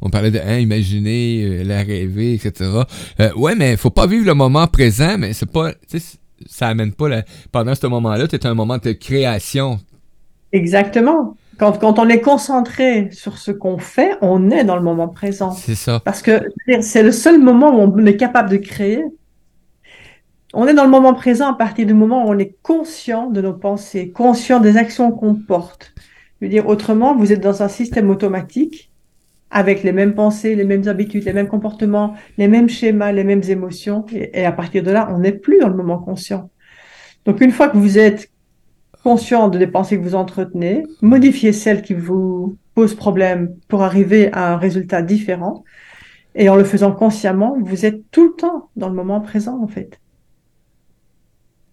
on 0.00 0.08
parlait 0.08 0.30
de 0.30 0.38
hein, 0.38 0.58
imaginer, 0.58 1.42
euh, 1.44 1.64
la 1.64 1.82
rêver, 1.82 2.34
etc. 2.34 2.70
Euh, 3.18 3.32
ouais, 3.34 3.56
mais 3.56 3.76
faut 3.76 3.90
pas 3.90 4.06
vivre 4.06 4.26
le 4.26 4.34
moment 4.34 4.68
présent, 4.68 5.18
mais 5.18 5.32
c'est 5.32 5.50
pas, 5.50 5.72
ça 6.46 6.68
amène 6.68 6.92
pas 6.92 7.08
la, 7.08 7.24
pendant 7.50 7.74
ce 7.74 7.86
moment-là, 7.88 8.28
tu 8.28 8.38
un 8.44 8.54
moment 8.54 8.78
de 8.78 8.92
création. 8.92 9.80
Exactement. 10.52 11.36
Quand, 11.58 11.78
quand 11.78 11.98
on 11.98 12.08
est 12.08 12.20
concentré 12.20 13.08
sur 13.10 13.36
ce 13.38 13.50
qu'on 13.50 13.78
fait, 13.78 14.16
on 14.20 14.50
est 14.50 14.64
dans 14.64 14.76
le 14.76 14.82
moment 14.82 15.08
présent. 15.08 15.50
C'est 15.50 15.74
ça. 15.74 16.00
Parce 16.04 16.22
que 16.22 16.40
c'est 16.80 17.02
le 17.02 17.12
seul 17.12 17.40
moment 17.40 17.70
où 17.70 17.80
on 17.80 18.06
est 18.06 18.16
capable 18.16 18.48
de 18.48 18.56
créer. 18.56 19.04
On 20.54 20.66
est 20.66 20.74
dans 20.74 20.84
le 20.84 20.90
moment 20.90 21.14
présent 21.14 21.50
à 21.50 21.54
partir 21.54 21.84
du 21.84 21.94
moment 21.94 22.24
où 22.24 22.30
on 22.30 22.38
est 22.38 22.54
conscient 22.62 23.28
de 23.28 23.40
nos 23.42 23.52
pensées, 23.52 24.10
conscient 24.10 24.60
des 24.60 24.76
actions 24.76 25.10
qu'on 25.10 25.34
porte. 25.34 25.92
Je 26.40 26.46
veux 26.46 26.50
dire, 26.50 26.68
autrement, 26.68 27.16
vous 27.16 27.32
êtes 27.32 27.40
dans 27.40 27.62
un 27.62 27.68
système 27.68 28.08
automatique 28.08 28.92
avec 29.50 29.82
les 29.82 29.92
mêmes 29.92 30.14
pensées, 30.14 30.54
les 30.54 30.64
mêmes 30.64 30.86
habitudes, 30.86 31.24
les 31.24 31.32
mêmes 31.32 31.48
comportements, 31.48 32.14
les 32.38 32.48
mêmes 32.48 32.68
schémas, 32.68 33.12
les 33.12 33.24
mêmes 33.24 33.42
émotions. 33.48 34.06
Et, 34.12 34.40
et 34.40 34.44
à 34.44 34.52
partir 34.52 34.82
de 34.84 34.90
là, 34.92 35.08
on 35.10 35.18
n'est 35.18 35.32
plus 35.32 35.58
dans 35.58 35.68
le 35.68 35.74
moment 35.74 35.98
conscient. 35.98 36.50
Donc, 37.24 37.40
une 37.40 37.50
fois 37.50 37.68
que 37.68 37.76
vous 37.76 37.98
êtes 37.98 38.30
conscient 39.08 39.48
de 39.48 39.58
des 39.58 39.66
pensées 39.66 39.96
que 39.98 40.02
vous 40.02 40.14
entretenez, 40.14 40.84
modifiez 41.00 41.54
celles 41.54 41.80
qui 41.80 41.94
vous 41.94 42.58
posent 42.74 42.94
problème 42.94 43.56
pour 43.66 43.82
arriver 43.82 44.30
à 44.34 44.52
un 44.52 44.58
résultat 44.58 45.00
différent. 45.00 45.64
Et 46.34 46.50
en 46.50 46.56
le 46.56 46.64
faisant 46.64 46.92
consciemment, 46.92 47.56
vous 47.58 47.86
êtes 47.86 48.02
tout 48.10 48.24
le 48.28 48.34
temps 48.34 48.68
dans 48.76 48.90
le 48.90 48.94
moment 48.94 49.22
présent, 49.22 49.58
en 49.62 49.66
fait. 49.66 49.98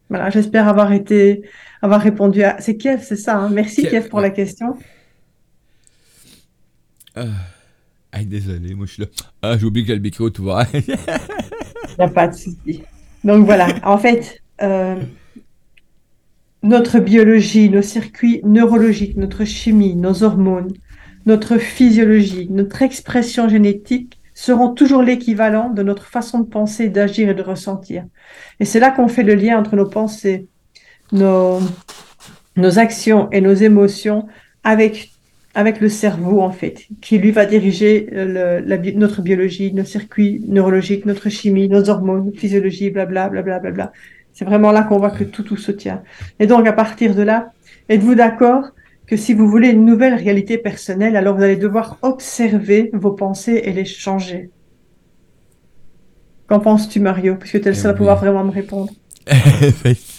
Voilà, 0.09 0.29
j'espère 0.29 0.69
avoir 0.69 0.93
été, 0.93 1.43
avoir 1.81 1.99
répondu 1.99 2.41
à. 2.41 2.55
C'est 2.61 2.77
Kiev, 2.77 3.01
c'est 3.03 3.17
ça. 3.17 3.35
hein 3.35 3.49
Merci 3.51 3.81
Kiev, 3.81 3.89
Kiev 3.89 4.09
pour 4.09 4.19
ouais. 4.19 4.29
la 4.29 4.29
question. 4.29 4.77
Ah, 7.15 7.25
Hey, 8.13 8.25
désolé, 8.25 8.73
moi 8.75 8.85
je 8.85 8.93
suis 8.93 9.01
là. 9.01 9.09
Ah, 9.41 9.57
j'ai 9.57 9.65
oublié 9.65 9.85
que 9.85 9.91
le 9.91 9.99
micro 9.99 10.27
est 10.27 10.39
ouvert. 10.39 10.65
Il 10.73 10.83
n'y 11.99 12.05
a 12.05 12.07
pas 12.07 12.29
de 12.29 12.33
souci. 12.33 12.81
Donc 13.25 13.45
voilà, 13.45 13.67
en 13.83 13.97
fait, 13.97 14.41
euh, 14.61 14.95
notre 16.65 16.99
biologie, 16.99 17.69
nos 17.69 17.83
circuits 17.83 18.41
neurologiques, 18.43 19.17
notre 19.17 19.45
chimie, 19.45 19.95
nos 19.95 20.23
hormones, 20.23 20.73
notre 21.27 21.59
physiologie, 21.59 22.47
notre 22.49 22.81
expression 22.81 23.47
génétique 23.47 24.19
seront 24.33 24.73
toujours 24.73 25.03
l'équivalent 25.03 25.69
de 25.69 25.83
notre 25.83 26.05
façon 26.05 26.39
de 26.39 26.47
penser, 26.47 26.89
d'agir 26.89 27.29
et 27.29 27.35
de 27.35 27.43
ressentir. 27.43 28.05
Et 28.59 28.65
c'est 28.65 28.79
là 28.79 28.89
qu'on 28.89 29.07
fait 29.07 29.23
le 29.23 29.35
lien 29.35 29.59
entre 29.59 29.75
nos 29.75 29.85
pensées, 29.85 30.47
nos, 31.11 31.59
nos 32.57 32.79
actions 32.79 33.29
et 33.31 33.41
nos 33.41 33.53
émotions 33.53 34.25
avec, 34.63 35.11
avec 35.53 35.79
le 35.79 35.87
cerveau, 35.87 36.41
en 36.41 36.51
fait, 36.51 36.87
qui 36.99 37.19
lui 37.19 37.29
va 37.29 37.45
diriger 37.45 38.09
euh, 38.13 38.61
notre 38.95 39.21
biologie, 39.21 39.71
nos 39.71 39.85
circuits 39.85 40.43
neurologiques, 40.47 41.05
notre 41.05 41.29
chimie, 41.29 41.69
nos 41.69 41.89
hormones, 41.89 42.33
physiologie, 42.33 42.89
blabla, 42.89 43.29
blabla, 43.29 43.59
blabla. 43.59 43.93
C'est 44.35 44.43
vraiment 44.43 44.73
là 44.73 44.83
qu'on 44.83 44.97
voit 44.97 45.11
que 45.11 45.23
tout, 45.23 45.43
tout 45.43 45.55
se 45.55 45.71
tient. 45.71 46.03
Et 46.39 46.45
donc, 46.45 46.67
à 46.67 46.73
partir 46.73 47.15
de 47.15 47.21
là, 47.21 47.53
êtes-vous 47.87 48.15
d'accord 48.15 48.65
que 49.07 49.15
si 49.15 49.33
vous 49.33 49.47
voulez 49.47 49.69
une 49.69 49.85
nouvelle 49.85 50.13
réalité 50.13 50.57
personnelle, 50.57 51.15
alors 51.15 51.37
vous 51.37 51.43
allez 51.43 51.55
devoir 51.55 51.97
observer 52.01 52.89
vos 52.91 53.13
pensées 53.13 53.61
et 53.63 53.71
les 53.71 53.85
changer? 53.85 54.49
Qu'en 56.47 56.59
penses-tu, 56.59 56.99
Mario? 56.99 57.35
Puisque 57.37 57.61
tu 57.61 57.67
es 57.67 57.71
le 57.71 57.77
Eh 57.77 57.79
seul 57.79 57.91
à 57.91 57.93
pouvoir 57.93 58.17
vraiment 58.17 58.43
me 58.43 58.51
répondre. 58.51 58.91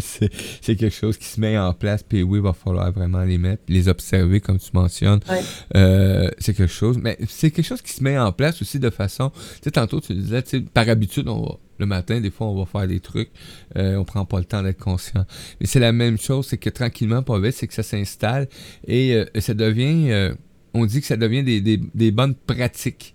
C'est 0.00 0.30
c'est 0.60 0.76
quelque 0.76 0.94
chose 0.94 1.16
qui 1.16 1.26
se 1.26 1.40
met 1.40 1.58
en 1.58 1.72
place, 1.72 2.02
puis 2.02 2.22
oui, 2.22 2.38
il 2.38 2.42
va 2.42 2.52
falloir 2.52 2.92
vraiment 2.92 3.22
les 3.24 3.38
mettre, 3.38 3.62
les 3.68 3.88
observer, 3.88 4.40
comme 4.40 4.58
tu 4.58 4.70
mentionnes. 4.74 5.20
Ouais. 5.28 5.40
Euh, 5.76 6.28
c'est 6.38 6.54
quelque 6.54 6.72
chose, 6.72 6.98
mais 6.98 7.16
c'est 7.28 7.50
quelque 7.50 7.66
chose 7.66 7.82
qui 7.82 7.92
se 7.92 8.02
met 8.02 8.18
en 8.18 8.32
place 8.32 8.60
aussi 8.62 8.78
de 8.78 8.90
façon. 8.90 9.30
Tu 9.30 9.38
sais, 9.64 9.70
tantôt, 9.70 10.00
tu 10.00 10.14
disais, 10.14 10.42
tu 10.42 10.50
sais, 10.50 10.60
par 10.60 10.88
habitude, 10.88 11.28
on 11.28 11.42
va, 11.42 11.58
le 11.78 11.86
matin, 11.86 12.20
des 12.20 12.30
fois, 12.30 12.48
on 12.48 12.58
va 12.58 12.66
faire 12.66 12.88
des 12.88 13.00
trucs, 13.00 13.30
euh, 13.76 13.96
on 13.96 14.04
prend 14.04 14.24
pas 14.24 14.38
le 14.38 14.44
temps 14.44 14.62
d'être 14.62 14.78
conscient. 14.82 15.24
Mais 15.60 15.66
c'est 15.66 15.80
la 15.80 15.92
même 15.92 16.18
chose, 16.18 16.46
c'est 16.48 16.58
que 16.58 16.70
tranquillement, 16.70 17.22
pas 17.22 17.38
vite, 17.38 17.54
c'est 17.54 17.66
que 17.66 17.74
ça 17.74 17.82
s'installe 17.82 18.48
et 18.86 19.14
euh, 19.14 19.24
ça 19.40 19.54
devient. 19.54 20.10
euh, 20.10 20.34
on 20.74 20.84
dit 20.86 21.00
que 21.00 21.06
ça 21.06 21.16
devient 21.16 21.42
des, 21.42 21.60
des, 21.60 21.80
des 21.94 22.10
bonnes 22.10 22.34
pratiques. 22.34 23.14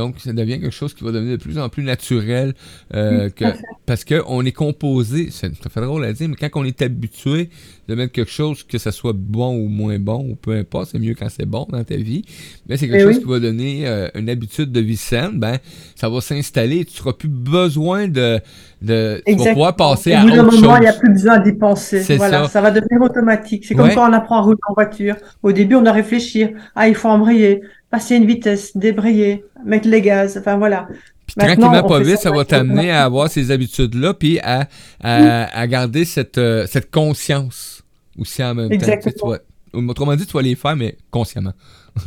Donc, 0.00 0.18
ça 0.18 0.32
devient 0.32 0.60
quelque 0.60 0.70
chose 0.74 0.94
qui 0.94 1.04
va 1.04 1.12
devenir 1.12 1.36
de 1.38 1.42
plus 1.42 1.58
en 1.58 1.68
plus 1.68 1.82
naturel 1.84 2.54
euh, 2.94 3.28
que, 3.30 3.44
parce 3.86 4.04
qu'on 4.04 4.44
est 4.44 4.52
composé, 4.52 5.28
c'est- 5.30 5.52
fait 5.68 5.80
drôle 5.80 6.04
à 6.04 6.12
dire, 6.12 6.28
mais 6.28 6.36
quand 6.36 6.48
on 6.60 6.64
est 6.64 6.82
habitué 6.82 7.50
de 7.88 7.94
mettre 7.94 8.12
quelque 8.12 8.30
chose, 8.30 8.62
que 8.62 8.78
ça 8.78 8.92
soit 8.92 9.12
bon 9.14 9.56
ou 9.56 9.68
moins 9.68 9.98
bon, 9.98 10.24
ou 10.30 10.34
peu 10.36 10.52
importe, 10.56 10.90
c'est 10.92 10.98
mieux 10.98 11.14
quand 11.14 11.28
c'est 11.28 11.46
bon 11.46 11.66
dans 11.70 11.82
ta 11.84 11.96
vie, 11.96 12.24
mais 12.68 12.76
c'est 12.76 12.86
quelque 12.88 13.00
Eh 13.02 13.06
chose 13.06 13.16
oui. 13.16 13.22
qui 13.22 13.28
va 13.28 13.40
donner 13.40 13.86
euh, 13.86 14.08
une 14.14 14.28
habitude 14.30 14.70
de 14.72 14.80
vie 14.80 14.96
saine, 14.96 15.32
ben, 15.40 15.58
ça 15.96 16.08
va 16.08 16.20
s'installer, 16.20 16.84
tu 16.84 17.00
n'auras 17.00 17.14
plus 17.14 17.28
besoin 17.28 18.06
de... 18.08 18.40
de 18.80 19.20
tu 19.26 19.34
vas 19.36 19.50
pouvoir 19.52 19.76
passer 19.76 20.12
Au 20.12 20.16
à 20.18 20.20
bout 20.22 20.30
d'un 20.30 20.44
autre 20.46 20.56
moment, 20.60 20.68
chose. 20.74 20.78
il 20.78 20.82
n'y 20.82 20.86
a 20.88 20.92
plus 20.92 21.10
besoin 21.12 21.38
d'y 21.40 21.52
penser. 21.52 22.00
Voilà, 22.16 22.44
ça. 22.44 22.48
ça. 22.48 22.60
va 22.60 22.70
devenir 22.70 23.00
automatique. 23.02 23.64
C'est 23.66 23.74
comme 23.74 23.88
Ouais. 23.88 23.94
quand 23.94 24.08
on 24.08 24.12
apprend 24.12 24.36
à 24.38 24.40
rouler 24.42 24.58
en 24.68 24.74
voiture. 24.74 25.16
Au 25.42 25.52
début, 25.52 25.74
on 25.74 25.82
doit 25.82 25.92
réfléchir. 25.92 26.50
Ah, 26.74 26.88
il 26.88 26.94
faut 26.94 27.08
embrayer, 27.08 27.60
passer 27.90 28.16
une 28.16 28.26
vitesse, 28.26 28.76
débrayer, 28.76 29.44
mettre 29.64 29.88
les 29.88 30.00
gaz. 30.00 30.38
Enfin, 30.38 30.56
voilà. 30.56 30.88
Puis 31.26 31.34
tranquillement, 31.36 31.82
pas 31.86 32.00
vite, 32.00 32.18
ça 32.18 32.30
va 32.30 32.44
t'amener 32.44 32.90
à 32.90 33.04
avoir 33.04 33.28
ces 33.30 33.50
habitudes-là, 33.50 34.14
puis 34.14 34.38
à, 34.40 34.68
à, 35.02 35.44
à 35.60 35.66
garder 35.66 36.04
cette, 36.04 36.38
euh, 36.38 36.66
cette 36.66 36.90
conscience 36.90 37.82
aussi 38.18 38.42
en 38.42 38.54
même 38.54 38.68
temps. 38.68 38.76
Tu 38.76 38.90
Exactement. 38.90 39.36
tu 39.72 39.78
vas- 39.78 39.88
autrement 39.90 40.16
dit, 40.16 40.26
tu 40.26 40.32
vas 40.32 40.42
les 40.42 40.54
faire, 40.56 40.76
mais 40.76 40.96
consciemment. 41.10 41.52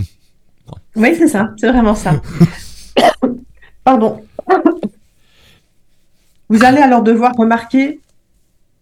Oui, 0.96 1.14
c'est 1.18 1.28
ça. 1.28 1.52
C'est 1.58 1.70
vraiment 1.70 1.94
ça. 1.94 2.22
Pardon. 3.84 4.24
Vous 6.50 6.64
allez 6.64 6.80
alors 6.80 7.04
devoir 7.04 7.34
remarquer 7.36 8.00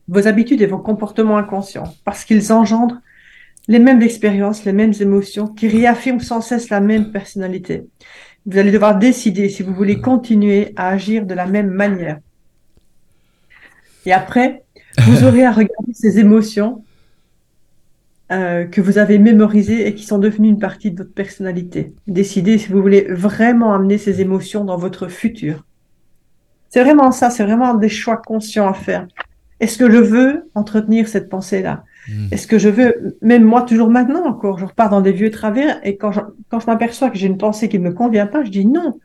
vos 0.08 0.28
habitudes 0.28 0.62
et 0.62 0.68
vos 0.68 0.78
comportements 0.78 1.38
inconscients 1.38 1.94
parce 2.06 2.24
qu'ils 2.24 2.52
engendrent 2.54 2.98
les 3.68 3.80
mêmes 3.80 4.02
expériences, 4.02 4.66
les 4.66 4.74
mêmes 4.74 4.94
émotions 5.00 5.48
qui 5.48 5.68
réaffirment 5.68 6.20
sans 6.20 6.42
cesse 6.42 6.70
la 6.70 6.82
même 6.82 7.12
personnalité. 7.12 7.84
Vous 8.46 8.58
allez 8.58 8.72
devoir 8.72 8.98
décider 8.98 9.50
si 9.50 9.64
vous 9.64 9.74
voulez 9.74 10.02
continuer 10.02 10.74
à 10.76 10.90
agir 10.90 11.26
de 11.26 11.34
la 11.34 11.46
même 11.46 11.70
manière. 11.70 12.20
Et 14.06 14.14
après, 14.14 14.64
vous 15.00 15.24
aurez 15.26 15.46
à 15.46 15.52
regarder 15.52 15.94
ces 15.94 16.20
émotions 16.20 16.84
euh, 18.32 18.66
que 18.66 18.82
vous 18.82 18.98
avez 18.98 19.20
mémorisées 19.20 19.88
et 19.88 19.94
qui 19.94 20.06
sont 20.06 20.18
devenues 20.18 20.50
une 20.50 20.60
partie 20.60 20.90
de 20.92 20.98
votre 20.98 21.14
personnalité. 21.14 21.94
Décidez 22.08 22.58
si 22.58 22.72
vous 22.72 22.82
voulez 22.82 23.06
vraiment 23.10 23.74
amener 23.74 23.98
ces 23.98 24.22
émotions 24.22 24.64
dans 24.64 24.78
votre 24.78 25.08
futur. 25.08 25.66
C'est 26.70 26.82
vraiment 26.82 27.12
ça, 27.12 27.30
c'est 27.30 27.44
vraiment 27.44 27.74
des 27.74 27.90
choix 27.90 28.18
conscients 28.18 28.70
à 28.70 28.74
faire. 28.74 29.06
Est-ce 29.60 29.78
que 29.78 29.92
je 29.92 29.98
veux 29.98 30.50
entretenir 30.56 31.08
cette 31.08 31.30
pensée-là? 31.30 31.84
Mm. 32.08 32.28
Est-ce 32.32 32.48
que 32.48 32.58
je 32.58 32.70
veux, 32.70 33.18
même 33.22 33.44
moi 33.44 33.62
toujours 33.62 33.90
maintenant 33.90 34.26
encore, 34.26 34.58
je 34.58 34.66
repars 34.66 34.90
dans 34.90 35.02
des 35.02 35.12
vieux 35.12 35.32
travers 35.32 35.80
et 35.86 35.98
quand 35.98 36.12
je, 36.12 36.22
quand 36.50 36.60
je 36.60 36.68
m'aperçois 36.68 37.10
que 37.10 37.18
j'ai 37.18 37.28
une 37.28 37.38
pensée 37.38 37.70
qui 37.70 37.80
ne 37.80 37.90
me 37.90 37.94
convient 37.94 38.28
pas, 38.28 38.44
je 38.44 38.50
dis 38.50 38.66
non, 38.66 39.00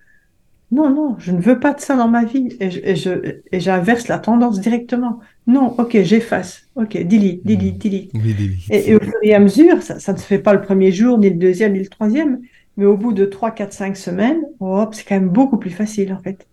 non, 0.72 0.90
non, 0.90 1.16
je 1.18 1.32
ne 1.32 1.40
veux 1.40 1.60
pas 1.60 1.74
de 1.74 1.80
ça 1.80 1.96
dans 1.96 2.08
ma 2.08 2.24
vie 2.24 2.48
et 2.58 2.70
je, 2.70 2.80
et 2.82 2.96
je, 2.96 3.10
et 3.52 3.60
j'inverse 3.60 4.08
la 4.08 4.18
tendance 4.18 4.60
directement. 4.60 5.20
Non, 5.46 5.74
ok, 5.78 6.02
j'efface, 6.02 6.66
ok, 6.74 7.06
delete, 7.06 7.46
delete, 7.46 7.78
delete. 7.78 8.10
Oui, 8.14 8.34
David. 8.34 8.58
Et, 8.70 8.90
et 8.90 8.96
au 8.96 9.00
fur 9.00 9.14
et 9.22 9.34
à 9.34 9.38
mesure, 9.38 9.82
ça, 9.82 10.00
ça 10.00 10.12
ne 10.12 10.18
se 10.18 10.24
fait 10.24 10.40
pas 10.40 10.54
le 10.54 10.62
premier 10.62 10.90
jour, 10.90 11.18
ni 11.18 11.30
le 11.30 11.36
deuxième, 11.36 11.74
ni 11.74 11.80
le 11.80 11.88
troisième, 11.88 12.40
mais 12.76 12.84
au 12.84 12.96
bout 12.96 13.12
de 13.12 13.24
3, 13.24 13.52
4, 13.52 13.72
5 13.72 13.96
semaines, 13.96 14.42
hop, 14.60 14.94
c'est 14.94 15.04
quand 15.04 15.14
même 15.14 15.28
beaucoup 15.28 15.56
plus 15.56 15.70
facile 15.70 16.12
en 16.12 16.18
fait. 16.18 16.46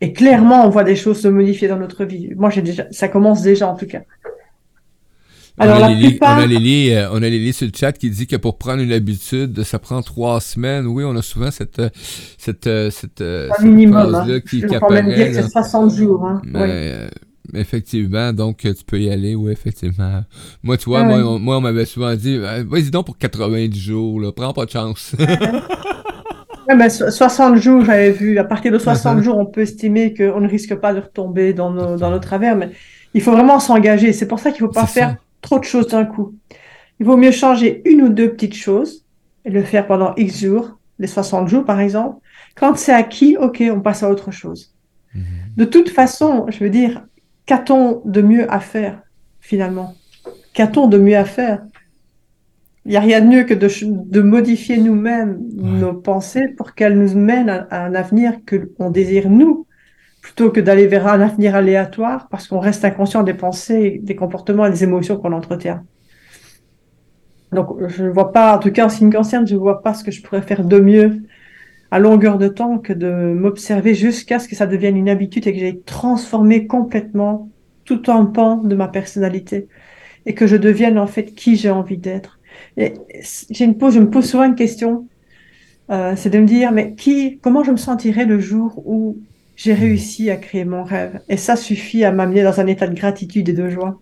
Et 0.00 0.12
clairement, 0.12 0.66
on 0.66 0.70
voit 0.70 0.84
des 0.84 0.96
choses 0.96 1.20
se 1.20 1.28
modifier 1.28 1.68
dans 1.68 1.78
notre 1.78 2.04
vie. 2.04 2.34
Moi, 2.36 2.50
j'ai 2.50 2.62
déjà, 2.62 2.86
ça 2.90 3.08
commence 3.08 3.42
déjà 3.42 3.68
en 3.68 3.76
tout 3.76 3.86
cas. 3.86 4.02
Alors, 5.56 5.78
on, 5.80 5.84
a 5.84 5.88
Lily, 5.90 6.08
plupart- 6.10 6.38
on, 6.38 6.42
a 6.42 6.46
Lily, 6.46 6.90
euh, 6.94 7.08
on 7.12 7.22
a 7.22 7.28
Lily 7.28 7.52
sur 7.52 7.66
le 7.66 7.72
chat 7.74 7.92
qui 7.92 8.10
dit 8.10 8.26
que 8.26 8.34
pour 8.36 8.58
prendre 8.58 8.82
une 8.82 8.90
habitude, 8.92 9.62
ça 9.62 9.78
prend 9.78 10.02
trois 10.02 10.40
semaines. 10.40 10.86
Oui, 10.86 11.04
on 11.04 11.14
a 11.14 11.22
souvent 11.22 11.50
cette, 11.52 11.78
euh, 11.78 11.90
cette, 12.38 12.66
euh, 12.66 12.90
cette, 12.90 13.20
Un 13.20 13.48
cette 13.56 13.64
minimum. 13.64 14.10
phrase-là 14.10 14.34
Hein. 14.34 14.40
qui, 14.40 14.60
Je 14.60 14.66
qui 14.66 14.74
quand 14.78 14.90
même 14.90 15.06
apparaît. 15.06 15.16
dire 15.16 15.30
que 15.30 15.34
là. 15.36 15.42
c'est 15.42 15.50
60 15.50 15.94
jours. 15.94 16.26
Hein. 16.26 16.42
Mais, 16.44 16.60
Oui. 16.60 16.68
euh, 16.70 17.08
Effectivement, 17.52 18.32
donc 18.32 18.56
tu 18.62 18.72
peux 18.86 18.98
y 18.98 19.10
aller, 19.10 19.34
oui, 19.34 19.52
effectivement. 19.52 20.24
Moi, 20.62 20.76
tu 20.78 20.86
vois, 20.86 21.00
Ah 21.00 21.04
moi, 21.04 21.18
ouais. 21.18 21.22
on, 21.22 21.38
moi, 21.38 21.58
on 21.58 21.60
m'avait 21.60 21.84
souvent 21.84 22.14
dit, 22.16 22.38
vas-y 22.38 22.90
donc 22.90 23.04
pour 23.06 23.18
90 23.18 23.78
jours, 23.78 24.18
là, 24.18 24.32
prends 24.32 24.52
pas 24.54 24.64
de 24.64 24.70
chance. 24.70 25.14
Ouais, 26.66 26.76
ben, 26.78 26.88
so- 26.88 27.10
60 27.10 27.56
jours, 27.56 27.84
j'avais 27.84 28.10
vu. 28.10 28.38
À 28.38 28.44
partir 28.44 28.72
de 28.72 28.78
60 28.78 29.18
Mhm. 29.18 29.22
jours, 29.22 29.36
on 29.38 29.44
peut 29.44 29.60
estimer 29.60 30.14
qu'on 30.14 30.40
ne 30.40 30.48
risque 30.48 30.74
pas 30.76 30.94
de 30.94 31.00
retomber 31.00 31.52
dans 31.52 31.70
nos, 31.70 31.96
dans 31.98 32.10
nos 32.10 32.18
travers, 32.18 32.56
mais 32.56 32.70
il 33.12 33.20
faut 33.20 33.32
vraiment 33.32 33.60
s'engager. 33.60 34.14
C'est 34.14 34.26
pour 34.26 34.38
ça 34.38 34.50
qu'il 34.50 34.62
ne 34.64 34.68
faut 34.68 34.72
pas 34.72 34.86
faire 34.86 35.10
ça. 35.10 35.16
Trop 35.44 35.58
de 35.58 35.64
choses 35.64 35.88
d'un 35.88 36.06
coup. 36.06 36.34
Il 36.98 37.06
vaut 37.06 37.16
mieux 37.16 37.30
changer 37.30 37.82
une 37.84 38.02
ou 38.02 38.08
deux 38.08 38.30
petites 38.30 38.56
choses 38.56 39.04
et 39.44 39.50
le 39.50 39.62
faire 39.62 39.86
pendant 39.86 40.14
X 40.16 40.40
jours, 40.40 40.78
les 40.98 41.06
60 41.06 41.48
jours 41.48 41.64
par 41.64 41.80
exemple. 41.80 42.16
Quand 42.56 42.76
c'est 42.76 42.92
acquis, 42.92 43.36
ok, 43.36 43.62
on 43.70 43.80
passe 43.80 44.02
à 44.02 44.10
autre 44.10 44.30
chose. 44.30 44.74
Mhm. 45.14 45.22
De 45.56 45.64
toute 45.64 45.90
façon, 45.90 46.46
je 46.48 46.58
veux 46.64 46.70
dire, 46.70 47.04
qu'a-t-on 47.46 48.00
de 48.04 48.22
mieux 48.22 48.50
à 48.52 48.58
faire 48.58 49.02
finalement? 49.40 49.94
Qu'a-t-on 50.54 50.86
de 50.86 50.98
mieux 50.98 51.16
à 51.16 51.24
faire? 51.26 51.62
Il 52.86 52.90
n'y 52.90 52.96
a 52.96 53.00
rien 53.00 53.20
de 53.20 53.26
mieux 53.26 53.44
que 53.44 53.54
de, 53.54 54.20
modifier 54.20 54.78
nous-mêmes 54.78 55.38
Ouais. 55.56 55.78
nos 55.80 55.94
pensées 55.94 56.48
pour 56.56 56.74
qu'elles 56.74 56.98
nous 56.98 57.14
mènent 57.18 57.48
à, 57.50 57.66
à 57.70 57.86
un 57.86 57.94
avenir 57.94 58.32
que 58.46 58.70
on 58.78 58.90
désire 58.90 59.28
nous, 59.30 59.66
plutôt 60.24 60.50
que 60.50 60.58
d'aller 60.58 60.86
vers 60.86 61.06
un 61.06 61.20
avenir 61.20 61.54
aléatoire 61.54 62.28
parce 62.30 62.48
qu'on 62.48 62.58
reste 62.58 62.82
inconscient 62.82 63.22
des 63.24 63.34
pensées, 63.34 64.00
des 64.02 64.16
comportements 64.16 64.64
et 64.64 64.70
des 64.70 64.82
émotions 64.82 65.18
qu'on 65.18 65.32
entretient. 65.32 65.84
Donc, 67.52 67.76
je 67.88 68.04
ne 68.04 68.08
vois 68.08 68.32
pas, 68.32 68.56
en 68.56 68.58
tout 68.58 68.72
cas 68.72 68.86
en 68.86 68.88
ce 68.88 68.96
qui 68.96 69.04
me 69.04 69.12
concerne, 69.12 69.46
je 69.46 69.52
ne 69.52 69.58
vois 69.60 69.82
pas 69.82 69.92
ce 69.92 70.02
que 70.02 70.10
je 70.10 70.22
pourrais 70.22 70.40
faire 70.40 70.64
de 70.64 70.78
mieux 70.78 71.22
à 71.90 71.98
longueur 71.98 72.38
de 72.38 72.48
temps 72.48 72.78
que 72.78 72.94
de 72.94 73.34
m'observer 73.34 73.94
jusqu'à 73.94 74.38
ce 74.38 74.48
que 74.48 74.56
ça 74.56 74.66
devienne 74.66 74.96
une 74.96 75.10
habitude 75.10 75.46
et 75.46 75.52
que 75.52 75.58
j'aille 75.58 75.82
transformer 75.82 76.66
complètement 76.66 77.50
tout 77.84 78.02
un 78.06 78.24
pan 78.24 78.56
de 78.56 78.74
ma 78.74 78.88
personnalité 78.88 79.68
et 80.24 80.32
que 80.32 80.46
je 80.46 80.56
devienne 80.56 80.98
en 80.98 81.06
fait 81.06 81.34
qui 81.34 81.56
j'ai 81.56 81.70
envie 81.70 81.98
d'être. 81.98 82.40
Et 82.78 82.94
j'ai 83.50 83.66
une 83.66 83.76
pose, 83.76 83.92
je 83.92 84.00
me 84.00 84.08
pose 84.08 84.24
souvent 84.24 84.44
une 84.44 84.54
question, 84.54 85.06
euh, 85.90 86.14
c'est 86.16 86.30
de 86.30 86.38
me 86.38 86.46
dire, 86.46 86.72
mais 86.72 86.94
qui, 86.94 87.38
comment 87.42 87.62
je 87.62 87.72
me 87.72 87.76
sentirai 87.76 88.24
le 88.24 88.38
jour 88.38 88.82
où 88.86 89.18
j'ai 89.56 89.74
réussi 89.74 90.30
à 90.30 90.36
créer 90.36 90.64
mon 90.64 90.84
rêve? 90.84 91.20
Et 91.28 91.36
ça 91.36 91.56
suffit 91.56 92.04
à 92.04 92.12
m'amener 92.12 92.42
dans 92.42 92.60
un 92.60 92.66
état 92.66 92.86
de 92.86 92.94
gratitude 92.94 93.48
et 93.48 93.52
de 93.52 93.68
joie 93.68 94.00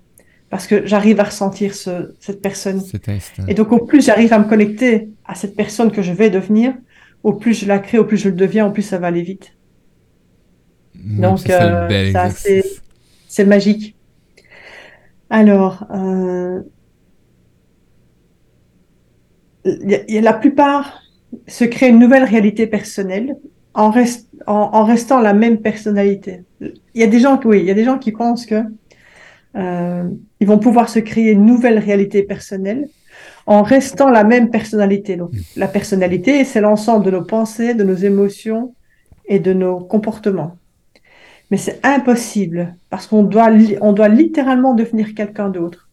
parce 0.50 0.66
que 0.66 0.87
j'arrive 0.87 1.18
à 1.18 1.25
ressentir 1.25 1.75
ce, 1.75 2.14
cette 2.21 2.42
personne. 2.42 2.80
Cet. 2.80 3.09
Et 3.49 3.54
donc, 3.54 3.73
au 3.73 3.87
plus 3.87 4.04
j'arrive 4.04 4.35
à 4.35 4.38
me 4.38 4.44
connecter 4.44 5.09
à 5.25 5.35
cette 5.35 5.56
personne 5.56 5.90
que 5.90 6.02
je 6.02 6.12
vais 6.12 6.28
devenir, 6.28 6.75
au 7.23 7.32
plus 7.32 7.54
je 7.54 7.66
la 7.66 7.78
crée, 7.78 7.99
au 7.99 8.04
plus 8.04 8.18
je 8.18 8.28
le 8.28 8.35
deviens, 8.35 8.66
au 8.66 8.71
plus 8.71 8.82
ça 8.82 8.99
va 8.99 9.06
aller 9.06 9.23
vite. 9.23 9.56
Donc, 10.94 11.38
c'est 11.38 11.54
euh, 11.54 12.62
c'est 13.28 13.47
magique. 13.47 13.97
Alors, 15.30 15.87
euh, 15.90 16.61
la 19.64 20.35
plupart 20.35 21.00
se 21.47 21.64
créent 21.64 21.88
une 21.88 21.99
nouvelle 21.99 22.25
réalité 22.25 22.66
personnelle 22.66 23.37
en, 23.74 23.90
rest- 23.90 24.28
en, 24.46 24.70
en 24.72 24.84
restant 24.84 25.20
la 25.20 25.34
même 25.34 25.58
personnalité. 25.60 26.44
Il 26.60 27.00
y 27.00 27.02
a 27.02 27.06
des 27.06 27.20
gens, 27.20 27.38
qui- 27.38 27.46
oui, 27.46 27.60
il 27.60 27.66
y 27.66 27.70
a 27.70 27.74
des 27.74 27.84
gens 27.84 27.98
qui 27.98 28.12
pensent 28.12 28.46
que 28.46 28.62
euh, 29.56 30.04
ils 30.40 30.46
vont 30.46 30.58
pouvoir 30.58 30.88
se 30.88 30.98
créer 30.98 31.32
une 31.32 31.44
nouvelle 31.44 31.78
réalité 31.78 32.22
personnelle 32.22 32.88
en 33.46 33.62
restant 33.62 34.08
la 34.08 34.24
même 34.24 34.50
personnalité. 34.50 35.16
Donc, 35.16 35.30
la 35.56 35.68
personnalité, 35.68 36.44
c'est 36.44 36.60
l'ensemble 36.60 37.04
de 37.04 37.10
nos 37.10 37.24
pensées, 37.24 37.74
de 37.74 37.84
nos 37.84 37.94
émotions 37.94 38.74
et 39.26 39.38
de 39.38 39.52
nos 39.52 39.78
comportements. 39.80 40.56
Mais 41.50 41.58
c'est 41.58 41.84
impossible 41.84 42.76
parce 42.88 43.06
qu'on 43.06 43.22
doit, 43.24 43.50
on 43.82 43.92
doit 43.92 44.08
littéralement 44.08 44.74
devenir 44.74 45.14
quelqu'un 45.14 45.50
d'autre. 45.50 45.90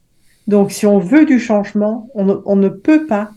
Donc, 0.48 0.71
si 0.71 0.86
on 0.86 1.00
veut 1.00 1.25
du 1.25 1.38
changement, 1.39 2.09
on 2.15 2.25
ne, 2.25 2.33
on 2.45 2.55
ne 2.55 2.69
peut 2.69 3.05
pas 3.05 3.31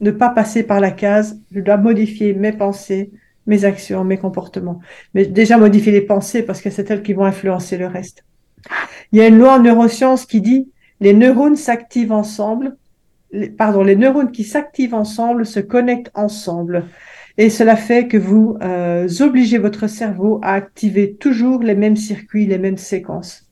ne 0.00 0.10
pas 0.10 0.28
passer 0.30 0.64
par 0.64 0.80
la 0.80 0.90
case, 0.90 1.40
je 1.52 1.60
dois 1.60 1.76
modifier 1.76 2.34
mes 2.34 2.52
pensées, 2.52 3.12
mes 3.46 3.64
actions, 3.64 4.04
mes 4.04 4.18
comportements. 4.18 4.80
Mais 5.14 5.26
déjà 5.26 5.58
modifier 5.58 5.92
les 5.92 6.00
pensées 6.02 6.42
parce 6.42 6.60
que 6.62 6.70
c'est 6.70 6.90
elles 6.90 7.02
qui 7.02 7.14
vont 7.14 7.24
influencer 7.24 7.76
le 7.78 7.86
reste. 7.86 8.24
Il 9.12 9.18
y 9.18 9.22
a 9.22 9.28
une 9.28 9.38
loi 9.38 9.54
en 9.56 9.60
neurosciences 9.62 10.26
qui 10.26 10.40
dit 10.40 10.70
les 11.00 11.14
neurones 11.14 11.56
s'activent 11.56 12.12
ensemble, 12.12 12.76
les- 13.32 13.50
pardon, 13.50 13.82
les 13.84 13.96
neurones 13.96 14.32
qui 14.32 14.44
s'activent 14.44 14.94
ensemble 14.94 15.46
se 15.46 15.60
connectent 15.60 16.10
ensemble. 16.14 16.90
Et 17.38 17.50
cela 17.50 17.76
fait 17.76 18.08
que 18.08 18.18
vous 18.18 18.56
euh, 18.62 19.08
obligez 19.20 19.58
votre 19.58 19.86
cerveau 19.88 20.40
à 20.42 20.54
activer 20.54 21.16
toujours 21.16 21.62
les 21.62 21.74
mêmes 21.74 21.96
circuits, 21.96 22.46
les 22.46 22.58
mêmes 22.58 22.78
séquences. 22.78 23.48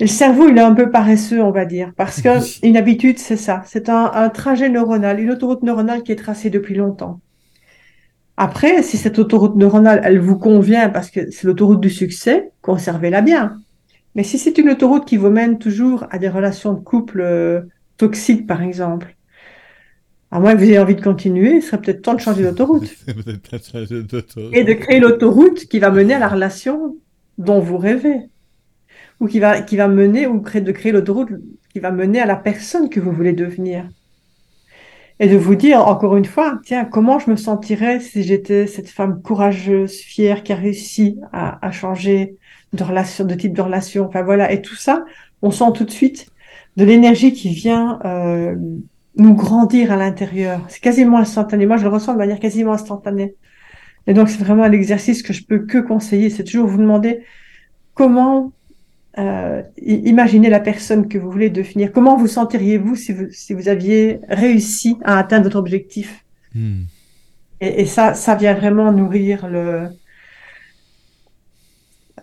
Et 0.00 0.04
le 0.04 0.08
cerveau, 0.08 0.48
il 0.48 0.58
est 0.58 0.62
un 0.62 0.74
peu 0.74 0.90
paresseux, 0.90 1.42
on 1.42 1.52
va 1.52 1.64
dire, 1.64 1.92
parce 1.96 2.20
que 2.22 2.28
une 2.66 2.76
habitude, 2.76 3.18
c'est 3.18 3.36
ça. 3.36 3.62
C'est 3.66 3.88
un, 3.88 4.10
un 4.14 4.28
trajet 4.30 4.68
neuronal, 4.68 5.20
une 5.20 5.30
autoroute 5.30 5.62
neuronale 5.62 6.02
qui 6.02 6.12
est 6.12 6.16
tracée 6.16 6.50
depuis 6.50 6.74
longtemps. 6.74 7.20
Après, 8.42 8.82
si 8.82 8.96
cette 8.96 9.18
autoroute 9.18 9.56
neuronale, 9.56 10.00
elle 10.02 10.18
vous 10.18 10.38
convient 10.38 10.88
parce 10.88 11.10
que 11.10 11.30
c'est 11.30 11.46
l'autoroute 11.46 11.82
du 11.82 11.90
succès, 11.90 12.52
conservez-la 12.62 13.20
bien. 13.20 13.60
Mais 14.14 14.22
si 14.24 14.38
c'est 14.38 14.56
une 14.56 14.70
autoroute 14.70 15.04
qui 15.04 15.18
vous 15.18 15.28
mène 15.28 15.58
toujours 15.58 16.06
à 16.10 16.16
des 16.16 16.30
relations 16.30 16.72
de 16.72 16.80
couple 16.80 17.20
euh, 17.20 17.60
toxiques, 17.98 18.46
par 18.46 18.62
exemple, 18.62 19.14
à 20.30 20.40
moins 20.40 20.54
que 20.54 20.60
vous 20.60 20.64
ayez 20.64 20.78
envie 20.78 20.94
de 20.94 21.02
continuer, 21.02 21.56
il 21.56 21.62
serait 21.62 21.82
peut-être 21.82 22.00
temps 22.00 22.14
de 22.14 22.20
changer 22.20 22.42
d'autoroute 22.42 22.88
et 24.52 24.64
de 24.64 24.72
créer 24.72 25.00
l'autoroute 25.00 25.66
qui 25.66 25.78
va 25.78 25.90
mener 25.90 26.14
à 26.14 26.18
la 26.18 26.28
relation 26.28 26.96
dont 27.36 27.60
vous 27.60 27.76
rêvez. 27.76 28.30
Ou 29.20 29.26
qui 29.26 29.38
va, 29.38 29.60
qui 29.60 29.76
va 29.76 29.86
mener, 29.86 30.26
ou 30.26 30.40
de 30.40 30.72
créer 30.72 30.92
l'autoroute 30.92 31.28
qui 31.74 31.78
va 31.78 31.90
mener 31.90 32.20
à 32.20 32.26
la 32.26 32.36
personne 32.36 32.88
que 32.88 33.00
vous 33.00 33.12
voulez 33.12 33.34
devenir. 33.34 33.86
Et 35.22 35.28
de 35.28 35.36
vous 35.36 35.54
dire, 35.54 35.86
encore 35.86 36.16
une 36.16 36.24
fois, 36.24 36.58
tiens, 36.64 36.86
comment 36.86 37.18
je 37.18 37.30
me 37.30 37.36
sentirais 37.36 38.00
si 38.00 38.22
j'étais 38.22 38.66
cette 38.66 38.88
femme 38.88 39.20
courageuse, 39.20 39.98
fière, 39.98 40.42
qui 40.42 40.52
a 40.52 40.56
réussi 40.56 41.18
à, 41.32 41.64
à 41.64 41.70
changer 41.70 42.36
de 42.72 42.82
relation, 42.82 43.24
de 43.26 43.34
type 43.34 43.52
de 43.52 43.60
relation. 43.60 44.06
Enfin 44.06 44.22
voilà. 44.22 44.50
Et 44.50 44.62
tout 44.62 44.76
ça, 44.76 45.04
on 45.42 45.50
sent 45.50 45.72
tout 45.74 45.84
de 45.84 45.90
suite 45.90 46.28
de 46.76 46.84
l'énergie 46.84 47.34
qui 47.34 47.50
vient 47.50 47.98
euh, 48.06 48.56
nous 49.16 49.34
grandir 49.34 49.92
à 49.92 49.96
l'intérieur. 49.96 50.62
C'est 50.68 50.80
quasiment 50.80 51.18
instantané. 51.18 51.66
Moi, 51.66 51.76
je 51.76 51.82
le 51.82 51.90
ressens 51.90 52.14
de 52.14 52.18
manière 52.18 52.40
quasiment 52.40 52.72
instantanée. 52.72 53.34
Et 54.06 54.14
donc, 54.14 54.30
c'est 54.30 54.42
vraiment 54.42 54.66
l'exercice 54.66 55.22
que 55.22 55.34
je 55.34 55.44
peux 55.44 55.58
que 55.60 55.78
conseiller. 55.78 56.30
C'est 56.30 56.44
toujours 56.44 56.66
vous 56.66 56.78
demander 56.78 57.20
comment 57.92 58.52
euh, 59.18 59.62
imaginez 59.78 60.50
la 60.50 60.60
personne 60.60 61.08
que 61.08 61.18
vous 61.18 61.30
voulez 61.30 61.50
devenir. 61.50 61.92
Comment 61.92 62.16
vous 62.16 62.28
sentiriez-vous 62.28 62.96
si 62.96 63.12
vous, 63.12 63.26
si 63.30 63.54
vous 63.54 63.68
aviez 63.68 64.20
réussi 64.28 64.96
à 65.04 65.18
atteindre 65.18 65.44
votre 65.44 65.58
objectif? 65.58 66.24
Hmm. 66.54 66.82
Et, 67.60 67.82
et 67.82 67.86
ça, 67.86 68.14
ça 68.14 68.34
vient 68.34 68.54
vraiment 68.54 68.92
nourrir 68.92 69.48
le, 69.48 69.88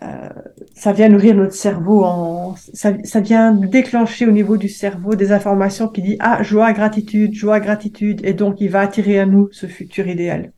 euh, 0.04 0.30
ça 0.76 0.92
vient 0.92 1.10
nourrir 1.10 1.36
notre 1.36 1.54
cerveau 1.54 2.04
en, 2.04 2.56
ça, 2.74 2.94
ça 3.04 3.20
vient 3.20 3.52
déclencher 3.52 4.28
au 4.28 4.32
niveau 4.32 4.58
du 4.58 4.70
cerveau 4.70 5.16
des 5.16 5.32
informations 5.32 5.88
qui 5.88 6.02
dit, 6.02 6.18
ah, 6.20 6.44
joie, 6.44 6.72
gratitude, 6.74 7.34
joie, 7.34 7.60
gratitude. 7.60 8.22
Et 8.24 8.34
donc, 8.34 8.62
il 8.62 8.70
va 8.70 8.82
attirer 8.82 9.20
à 9.20 9.26
nous 9.26 9.50
ce 9.52 9.66
futur 9.66 10.08
idéal. 10.08 10.52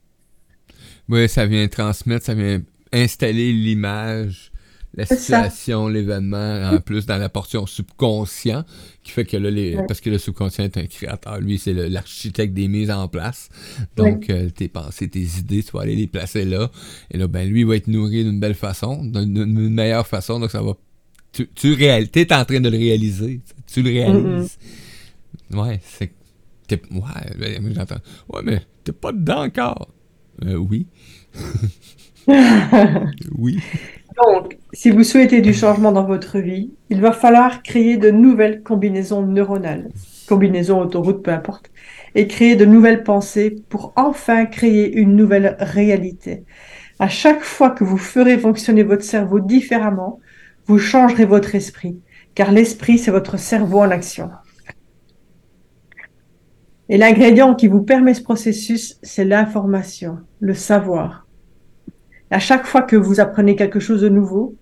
Oui, 1.08 1.28
ça 1.30 1.46
vient 1.46 1.68
transmettre, 1.68 2.26
ça 2.26 2.34
vient 2.34 2.62
installer 2.92 3.54
l'image, 3.54 4.52
la 4.96 5.06
situation, 5.06 5.88
l'événement, 5.88 6.72
en 6.74 6.80
plus 6.80 7.06
dans 7.06 7.18
la 7.18 7.30
portion 7.30 7.66
subconscient, 7.68 8.66
qui 9.04 9.12
fait 9.12 9.24
que 9.26 9.38
là, 9.38 9.52
les, 9.52 9.76
Ouais. 9.76 9.86
parce 9.88 10.02
que 10.02 10.10
le 10.10 10.18
subconscient 10.18 10.64
est 10.66 10.78
un 10.78 10.88
créateur, 10.88 11.40
lui, 11.40 11.58
c'est 11.60 11.74
l'architecte 11.74 12.54
des 12.54 12.68
mises 12.68 12.90
en 12.92 13.08
place. 13.08 13.50
Donc, 13.96 14.30
euh, 14.30 14.50
tes 14.50 14.68
pensées, 14.68 15.08
tes 15.08 15.22
idées, 15.38 15.62
tu 15.64 15.72
vas 15.74 15.82
aller 15.82 15.96
les 15.96 16.08
placer 16.08 16.44
là. 16.44 16.72
Et 17.12 17.18
là, 17.18 17.28
ben, 17.28 17.48
lui, 17.48 17.62
il 17.62 17.66
va 17.68 17.76
être 17.76 17.88
nourri 17.88 18.24
d'une 18.24 18.40
belle 18.40 18.56
façon, 18.56 19.04
d'une 19.06 19.70
meilleure 19.70 20.08
façon. 20.08 20.40
Donc, 20.40 20.50
ça 20.52 20.62
va. 20.62 20.74
Tu, 21.32 21.48
tu 21.54 21.74
réalises, 21.74 22.10
t'es 22.12 22.34
en 22.34 22.44
train 22.44 22.60
de 22.60 22.70
le 22.70 22.78
réaliser. 22.78 23.42
Tu 23.72 23.84
le 23.84 23.92
réalises. 23.92 24.58
Ouais, 25.52 25.80
c'est. 25.84 26.12
Ouais, 26.72 27.36
ben, 27.40 27.74
j'entends. 27.74 27.98
Ouais, 28.32 28.42
mais 28.44 28.62
t'es 28.84 28.92
pas 28.92 29.12
dedans 29.12 29.44
encore. 29.46 29.88
Euh, 30.46 30.56
oui. 30.56 30.88
Oui. 33.38 33.60
Donc, 34.16 34.58
si 34.72 34.92
vous 34.92 35.04
souhaitez 35.04 35.42
du 35.42 35.54
changement 35.54 35.92
dans 35.92 36.06
votre 36.06 36.38
vie, 36.38 36.72
il 36.90 37.02
va 37.02 37.12
falloir 37.12 37.64
créer 37.64 37.98
de 37.98 38.12
nouvelles 38.12 38.62
combinaisons 38.62 39.26
neuronales, 39.26 39.90
combinaisons 40.28 40.80
autoroutes, 40.80 41.24
peu 41.24 41.32
importe, 41.32 41.72
et 42.14 42.28
créer 42.28 42.56
de 42.56 42.66
nouvelles 42.66 43.04
pensées 43.04 43.56
pour 43.70 43.94
enfin 43.96 44.46
créer 44.46 44.96
une 44.96 45.16
nouvelle 45.16 45.58
réalité. 45.60 46.44
À 47.00 47.10
chaque 47.10 47.42
fois 47.42 47.72
que 47.72 47.84
vous 47.84 47.98
ferez 47.98 48.38
fonctionner 48.38 48.84
votre 48.84 49.04
cerveau 49.04 49.40
différemment, 49.40 50.20
vous 50.68 50.78
changerez 50.78 51.26
votre 51.26 51.56
esprit, 51.56 52.00
car 52.36 52.52
l'esprit, 52.52 53.00
c'est 53.00 53.12
votre 53.12 53.40
cerveau 53.40 53.80
en 53.80 53.90
action. 53.90 54.30
Et 56.90 56.98
l'ingrédient 56.98 57.56
qui 57.56 57.68
vous 57.68 57.82
permet 57.82 58.14
ce 58.14 58.22
processus, 58.22 59.00
c'est 59.02 59.26
l'information, 59.26 60.20
le 60.40 60.54
savoir. 60.54 61.29
À 62.32 62.40
chaque 62.40 62.66
fois 62.66 62.82
que 62.82 62.96
vous 62.96 63.20
apprenez 63.20 63.56
quelque 63.56 63.80
chose 63.80 64.02
de 64.02 64.10
nouveau, 64.10 64.56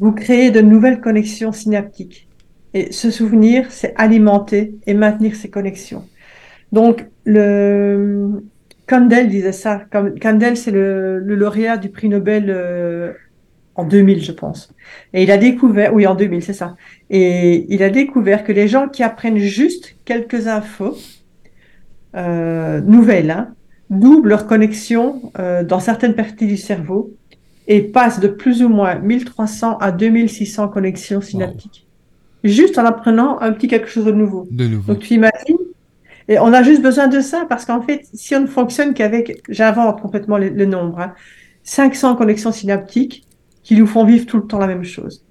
vous 0.00 0.12
créez 0.12 0.50
de 0.50 0.60
nouvelles 0.60 1.00
connexions 1.00 1.52
synaptiques. 1.52 2.28
Et 2.74 2.92
ce 2.92 3.10
souvenir, 3.10 3.70
c'est 3.70 3.94
alimenter 3.96 4.74
et 4.86 4.94
maintenir 4.94 5.36
ces 5.36 5.50
connexions. 5.50 6.04
Donc, 6.72 7.06
le 7.24 8.42
Kandel 8.86 9.28
disait 9.28 9.52
ça. 9.52 9.82
Kandel, 10.20 10.56
c'est 10.56 10.70
le, 10.70 11.18
le, 11.18 11.34
lauréat 11.34 11.76
du 11.76 11.90
prix 11.90 12.08
Nobel 12.08 12.46
euh, 12.48 13.12
en 13.74 13.84
2000, 13.84 14.22
je 14.22 14.32
pense. 14.32 14.74
Et 15.12 15.22
il 15.22 15.30
a 15.30 15.36
découvert, 15.36 15.94
oui, 15.94 16.06
en 16.06 16.14
2000, 16.14 16.42
c'est 16.42 16.52
ça. 16.52 16.76
Et 17.10 17.66
il 17.68 17.82
a 17.82 17.90
découvert 17.90 18.44
que 18.44 18.52
les 18.52 18.68
gens 18.68 18.88
qui 18.88 19.02
apprennent 19.02 19.38
juste 19.38 19.96
quelques 20.04 20.46
infos 20.46 20.96
euh, 22.16 22.80
nouvelles, 22.80 23.30
hein, 23.30 23.54
doublent 23.92 24.28
leur 24.28 24.46
connexion 24.46 25.32
euh, 25.38 25.62
dans 25.62 25.80
certaines 25.80 26.14
parties 26.14 26.46
du 26.46 26.56
cerveau 26.56 27.14
et 27.68 27.82
passent 27.82 28.20
de 28.20 28.28
plus 28.28 28.62
ou 28.62 28.68
moins 28.68 28.96
1300 28.96 29.78
à 29.78 29.92
2600 29.92 30.68
connexions 30.68 31.20
synaptiques. 31.20 31.86
Juste 32.42 32.78
en 32.78 32.84
apprenant 32.84 33.40
un 33.40 33.52
petit 33.52 33.68
quelque 33.68 33.88
chose 33.88 34.04
de 34.04 34.12
nouveau. 34.12 34.48
De 34.50 34.66
nouveau. 34.66 34.94
Donc 34.94 35.02
tu 35.02 35.14
imagines 35.14 35.58
et 36.28 36.38
on 36.38 36.52
a 36.52 36.62
juste 36.62 36.82
besoin 36.82 37.08
de 37.08 37.20
ça 37.20 37.46
parce 37.48 37.64
qu'en 37.64 37.82
fait, 37.82 38.06
si 38.14 38.34
on 38.34 38.40
ne 38.40 38.46
fonctionne 38.46 38.94
qu'avec, 38.94 39.42
j'invente 39.48 40.00
complètement 40.00 40.38
le, 40.38 40.48
le 40.48 40.66
nombre, 40.66 40.98
hein, 41.00 41.12
500 41.64 42.16
connexions 42.16 42.52
synaptiques 42.52 43.26
qui 43.62 43.76
nous 43.76 43.86
font 43.86 44.04
vivre 44.04 44.26
tout 44.26 44.38
le 44.38 44.46
temps 44.46 44.58
la 44.58 44.66
même 44.66 44.84
chose. 44.84 45.24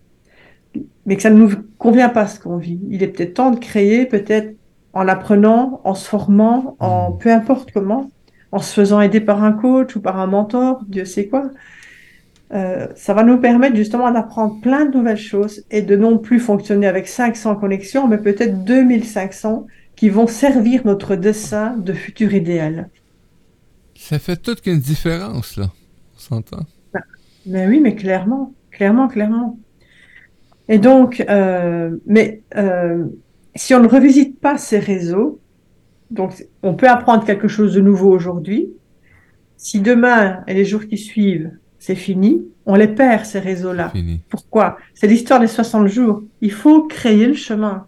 Mais 1.05 1.15
que 1.15 1.21
ça 1.21 1.29
ne 1.29 1.37
nous 1.37 1.51
convient 1.77 2.09
pas 2.09 2.27
ce 2.27 2.39
qu'on 2.39 2.57
vit. 2.57 2.79
Il 2.89 3.03
est 3.03 3.07
peut-être 3.07 3.33
temps 3.33 3.51
de 3.51 3.59
créer, 3.59 4.05
peut-être 4.05 4.55
en 4.93 5.07
apprenant, 5.07 5.81
en 5.83 5.93
se 5.95 6.07
formant, 6.07 6.75
en 6.79 7.11
peu 7.11 7.31
importe 7.31 7.71
comment, 7.71 8.09
en 8.51 8.59
se 8.59 8.73
faisant 8.73 9.01
aider 9.01 9.21
par 9.21 9.43
un 9.43 9.53
coach 9.53 9.95
ou 9.95 10.01
par 10.01 10.19
un 10.19 10.27
mentor, 10.27 10.83
Dieu 10.87 11.05
sait 11.05 11.27
quoi. 11.27 11.51
Euh, 12.53 12.87
ça 12.95 13.13
va 13.13 13.23
nous 13.23 13.37
permettre 13.37 13.77
justement 13.77 14.11
d'apprendre 14.11 14.59
plein 14.59 14.85
de 14.85 14.97
nouvelles 14.97 15.17
choses 15.17 15.63
et 15.71 15.81
de 15.81 15.95
non 15.95 16.17
plus 16.17 16.39
fonctionner 16.39 16.85
avec 16.87 17.07
500 17.07 17.55
connexions, 17.55 18.07
mais 18.07 18.17
peut-être 18.17 18.65
2500 18.65 19.67
qui 19.95 20.09
vont 20.09 20.27
servir 20.27 20.81
notre 20.85 21.15
dessin 21.15 21.77
de 21.77 21.93
futur 21.93 22.33
idéal. 22.33 22.89
Ça 23.95 24.19
fait 24.19 24.35
toute 24.35 24.65
une 24.65 24.79
différence, 24.79 25.55
là. 25.55 25.71
On 26.15 26.19
s'entend. 26.19 26.65
Mais 27.45 27.67
oui, 27.67 27.79
mais 27.79 27.95
clairement, 27.95 28.53
clairement, 28.71 29.07
clairement. 29.07 29.57
Et 30.67 30.77
donc, 30.77 31.23
euh, 31.29 31.95
mais 32.05 32.41
euh, 32.57 33.05
si 33.55 33.73
on 33.73 33.79
ne 33.81 33.87
revisite 33.87 34.39
pas 34.39 34.57
ces 34.57 34.79
réseaux, 34.79 35.39
donc 36.11 36.45
on 36.63 36.73
peut 36.75 36.87
apprendre 36.89 37.25
quelque 37.25 37.47
chose 37.47 37.73
de 37.73 37.81
nouveau 37.81 38.11
aujourd'hui. 38.11 38.69
Si 39.57 39.79
demain 39.79 40.43
et 40.47 40.53
les 40.53 40.65
jours 40.65 40.85
qui 40.87 40.97
suivent, 40.97 41.51
c'est 41.79 41.95
fini, 41.95 42.43
on 42.65 42.75
les 42.75 42.87
perd, 42.87 43.25
ces 43.25 43.39
réseaux-là. 43.39 43.91
Pourquoi? 44.29 44.77
C'est 44.93 45.07
l'histoire 45.07 45.39
des 45.39 45.47
60 45.47 45.87
jours. 45.87 46.23
Il 46.41 46.51
faut 46.51 46.83
créer 46.83 47.25
le 47.27 47.33
chemin. 47.33 47.87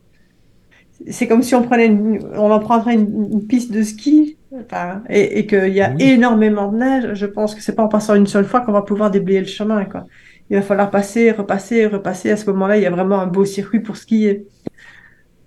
C'est 1.09 1.27
comme 1.27 1.43
si 1.43 1.53
on 1.55 1.63
prenait 1.63 1.87
une, 1.87 2.19
on 2.35 2.49
en 2.51 2.59
prendrait 2.59 2.93
une, 2.95 3.27
une 3.31 3.45
piste 3.47 3.71
de 3.71 3.81
ski 3.83 4.37
enfin, 4.55 5.03
et, 5.09 5.39
et 5.39 5.45
qu'il 5.47 5.73
y 5.73 5.81
a 5.81 5.91
Oui. 5.91 6.03
énormément 6.03 6.71
de 6.71 6.77
neige. 6.77 7.13
Je 7.13 7.25
pense 7.25 7.55
que 7.55 7.61
c'est 7.61 7.75
pas 7.75 7.83
en 7.83 7.87
passant 7.89 8.15
une 8.15 8.27
seule 8.27 8.45
fois 8.45 8.61
qu'on 8.61 8.71
va 8.71 8.83
pouvoir 8.83 9.11
déblayer 9.11 9.41
le 9.41 9.45
chemin. 9.47 9.85
Quoi. 9.85 10.05
Il 10.49 10.55
va 10.55 10.61
falloir 10.61 10.89
passer, 10.91 11.31
repasser, 11.31 11.87
repasser. 11.87 12.31
À 12.31 12.37
ce 12.37 12.49
moment-là, 12.51 12.77
il 12.77 12.83
y 12.83 12.85
a 12.85 12.91
vraiment 12.91 13.19
un 13.19 13.27
beau 13.27 13.43
circuit 13.45 13.79
pour 13.81 13.97
skier. 13.97 14.45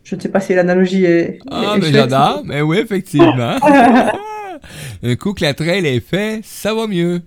Je 0.06 0.14
ne 0.14 0.20
sais 0.20 0.28
pas 0.28 0.38
si 0.38 0.54
l'analogie 0.54 1.04
est. 1.04 1.40
Ah, 1.50 1.74
est 1.74 1.80
mais 1.80 1.90
j'adore. 1.90 2.42
Mais 2.44 2.62
oui, 2.62 2.78
effectivement. 2.78 3.56
Un 5.02 5.16
coup 5.16 5.34
que 5.34 5.42
la 5.42 5.52
trail 5.52 5.84
est 5.84 5.98
fait, 5.98 6.40
ça 6.44 6.72
va 6.72 6.86
mieux. 6.86 7.22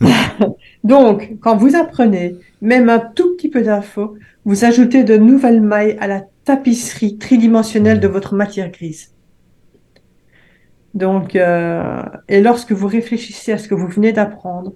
Donc, 0.84 1.36
quand 1.40 1.56
vous 1.56 1.74
apprenez 1.74 2.36
même 2.60 2.90
un 2.90 2.98
tout 2.98 3.34
petit 3.34 3.48
peu 3.48 3.62
d'infos, 3.62 4.18
vous 4.44 4.66
ajoutez 4.66 5.04
de 5.04 5.16
nouvelles 5.16 5.62
mailles 5.62 5.96
à 5.98 6.06
la 6.06 6.22
tapisserie 6.44 7.16
tridimensionnelle 7.16 7.98
de 7.98 8.08
votre 8.08 8.34
matière 8.34 8.70
grise. 8.70 9.14
Donc, 10.92 11.34
euh, 11.34 12.02
et 12.28 12.42
lorsque 12.42 12.72
vous 12.72 12.88
réfléchissez 12.88 13.52
à 13.52 13.58
ce 13.58 13.68
que 13.68 13.74
vous 13.74 13.88
venez 13.88 14.12
d'apprendre, 14.12 14.74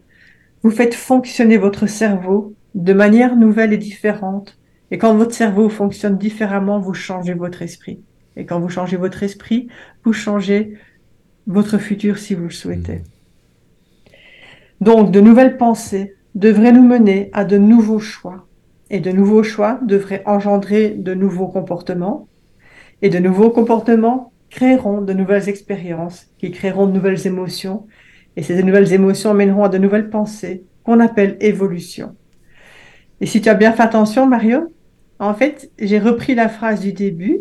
vous 0.63 0.71
faites 0.71 0.95
fonctionner 0.95 1.59
votre 1.59 1.87
cerveau 1.87 2.55
de 2.75 2.95
manière 2.95 3.37
nouvelle 3.37 3.75
et 3.75 3.79
différente. 3.79 4.57
Et 4.91 4.99
quand 4.99 5.15
votre 5.15 5.35
cerveau 5.35 5.69
fonctionne 5.69 6.19
différemment, 6.19 6.81
vous 6.81 6.95
changez 6.95 7.35
votre 7.35 7.63
esprit. 7.63 8.01
Et 8.37 8.45
quand 8.45 8.61
vous 8.61 8.69
changez 8.69 8.97
votre 8.97 9.23
esprit, 9.23 9.69
vous 10.05 10.13
changez 10.13 10.75
votre 11.47 11.79
futur 11.79 12.19
si 12.19 12.35
vous 12.35 12.45
le 12.45 12.51
souhaitez. 12.51 13.03
Donc, 14.81 15.11
de 15.11 15.21
nouvelles 15.21 15.57
pensées 15.57 16.15
devraient 16.35 16.73
nous 16.73 16.87
mener 16.87 17.31
à 17.33 17.45
de 17.45 17.59
nouveaux 17.59 17.99
choix. 17.99 18.47
Et 18.89 19.01
de 19.01 19.13
nouveaux 19.13 19.43
choix 19.43 19.79
devraient 19.83 20.23
engendrer 20.27 20.91
de 20.91 21.15
nouveaux 21.15 21.49
comportements. 21.49 22.29
Et 23.03 23.09
de 23.09 23.19
nouveaux 23.19 23.51
comportements 23.51 24.33
créeront 24.49 25.01
de 25.01 25.13
nouvelles 25.13 25.49
expériences, 25.49 26.27
qui 26.39 26.51
créeront 26.51 26.87
de 26.87 26.93
nouvelles 26.93 27.27
émotions. 27.27 27.87
Et 28.37 28.43
ces 28.43 28.63
nouvelles 28.63 28.93
émotions 28.93 29.35
mèneront 29.35 29.65
à 29.65 29.69
de 29.69 29.79
nouvelles 29.79 30.11
pensées, 30.11 30.65
qu'on 30.83 30.99
appelle 30.99 31.37
évolution. 31.41 32.17
Et 33.21 33.27
si 33.27 33.41
tu 33.41 33.49
as 33.49 33.55
bien 33.55 33.73
fait 33.73 33.83
attention, 33.83 34.27
Mario, 34.27 34.73
en 35.21 35.35
fait, 35.35 35.71
j'ai 35.79 35.99
repris 36.01 36.35
la 36.35 36.49
phrase 36.49 36.81
du 36.81 36.93
début, 36.93 37.39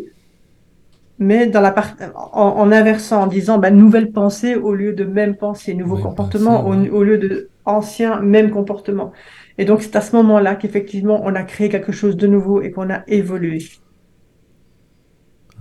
mais 1.18 1.46
dans 1.46 1.60
la 1.60 1.70
part... 1.72 1.94
en, 2.32 2.42
en 2.58 2.72
inversant, 2.72 3.22
en 3.22 3.26
disant 3.26 3.58
bah, 3.58 3.70
nouvelle 3.70 4.12
pensée 4.12 4.54
au 4.56 4.74
lieu 4.74 4.92
de 4.94 5.04
même 5.04 5.36
pensée, 5.36 5.74
nouveau 5.74 5.98
comportement 5.98 6.62
pensée, 6.62 6.88
ouais. 6.88 6.90
au, 6.90 6.98
au 6.98 7.02
lieu 7.04 7.18
de 7.18 7.50
ancien 7.64 8.20
même 8.20 8.50
comportement. 8.50 9.12
Et 9.58 9.64
donc 9.64 9.82
c'est 9.82 9.96
à 9.96 10.00
ce 10.00 10.16
moment-là 10.16 10.56
qu'effectivement 10.56 11.20
on 11.24 11.34
a 11.34 11.42
créé 11.44 11.68
quelque 11.68 11.92
chose 11.92 12.16
de 12.16 12.26
nouveau 12.26 12.62
et 12.62 12.70
qu'on 12.70 12.90
a 12.90 13.02
évolué. 13.08 13.58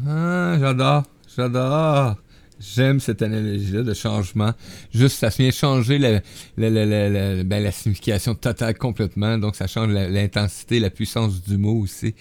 Ah, 0.08 0.58
j'adore. 0.60 1.04
J'adore. 1.28 2.16
J'aime 2.60 3.00
cette 3.00 3.22
analogie-là 3.22 3.84
de 3.84 3.94
changement. 3.94 4.52
Juste, 4.94 5.18
ça 5.20 5.30
vient 5.30 5.50
changer 5.50 5.98
la, 5.98 6.20
la, 6.58 6.70
la, 6.70 6.86
la, 6.86 7.10
la- 7.10 7.44
ben, 7.46 7.64
la 7.64 7.72
signification 7.72 8.36
totale 8.36 8.78
complètement. 8.78 9.38
Donc, 9.38 9.56
ça 9.56 9.66
change 9.68 9.90
l'intensité, 9.94 10.80
la, 10.82 10.90
puissance 10.90 11.42
du 11.42 11.58
mot 11.58 11.80
aussi. 11.80 12.16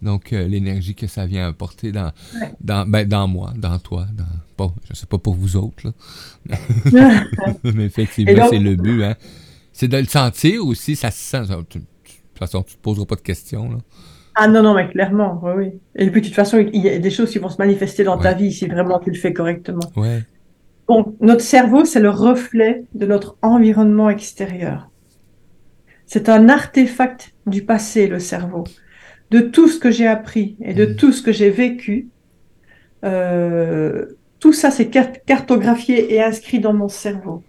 Donc, 0.00 0.32
euh, 0.32 0.48
l'énergie 0.48 0.94
que 0.94 1.06
ça 1.06 1.26
vient 1.26 1.46
apporter 1.46 1.92
dans, 1.92 2.10
Ouais. 2.40 2.52
dans, 2.60 2.88
ben, 2.88 3.06
dans 3.06 3.28
moi, 3.28 3.52
dans 3.56 3.78
toi. 3.78 4.06
Dans, 4.14 4.24
bon, 4.56 4.72
je 4.88 4.94
sais 4.94 5.06
pas 5.06 5.18
pour 5.18 5.34
vous 5.34 5.56
autres, 5.56 5.86
là. 6.48 6.56
Mais 7.64 7.84
effectivement, 7.84 8.46
c'est 8.50 8.58
le 8.58 8.76
but. 8.76 9.02
Hein. 9.04 9.16
C'est 9.72 9.88
de 9.88 9.96
le 9.98 10.06
sentir 10.06 10.64
aussi. 10.66 10.96
Ça 10.96 11.10
se 11.10 11.18
sent. 11.22 11.42
De 11.48 11.62
toute 11.62 11.82
façon, 12.38 12.62
tu 12.62 12.74
te 12.76 12.80
poseras 12.80 13.04
pas 13.06 13.16
de 13.16 13.20
questions. 13.20 13.70
Là. 13.70 13.78
Ah 14.34 14.48
non, 14.48 14.62
non, 14.62 14.74
mais 14.74 14.88
clairement, 14.88 15.40
oui, 15.42 15.52
oui. 15.56 15.80
Et 15.94 16.10
puis 16.10 16.20
de 16.22 16.26
toute 16.26 16.34
façon, 16.34 16.58
il 16.58 16.80
y 16.82 16.88
a 16.88 16.98
des 16.98 17.10
choses 17.10 17.30
qui 17.30 17.38
vont 17.38 17.50
se 17.50 17.58
manifester 17.58 18.02
dans 18.04 18.16
ta 18.18 18.32
vie 18.32 18.52
si 18.52 18.66
vraiment 18.66 18.98
tu 18.98 19.10
le 19.10 19.16
fais 19.16 19.32
correctement. 19.32 19.92
Ouais. 19.96 20.22
Donc, 20.88 21.14
notre 21.20 21.42
cerveau, 21.42 21.84
c'est 21.84 22.00
le 22.00 22.10
reflet 22.10 22.84
de 22.94 23.06
notre 23.06 23.36
environnement 23.42 24.10
extérieur. 24.10 24.90
C'est 26.06 26.28
un 26.28 26.48
artefact 26.48 27.32
du 27.46 27.64
passé, 27.64 28.06
le 28.06 28.18
cerveau. 28.18 28.64
De 29.30 29.40
tout 29.40 29.68
ce 29.68 29.78
que 29.78 29.90
j'ai 29.90 30.06
appris 30.06 30.56
et 30.62 30.74
de 30.74 30.86
Mhm. 30.86 30.96
tout 30.96 31.12
ce 31.12 31.22
que 31.22 31.32
j'ai 31.32 31.50
vécu, 31.50 32.08
euh, 33.04 34.06
tout 34.40 34.52
ça, 34.52 34.70
c'est 34.70 34.88
cart- 34.88 35.22
cartographié 35.26 36.12
et 36.14 36.22
inscrit 36.22 36.60
dans 36.60 36.72
mon 36.74 36.88
cerveau. 36.88 37.42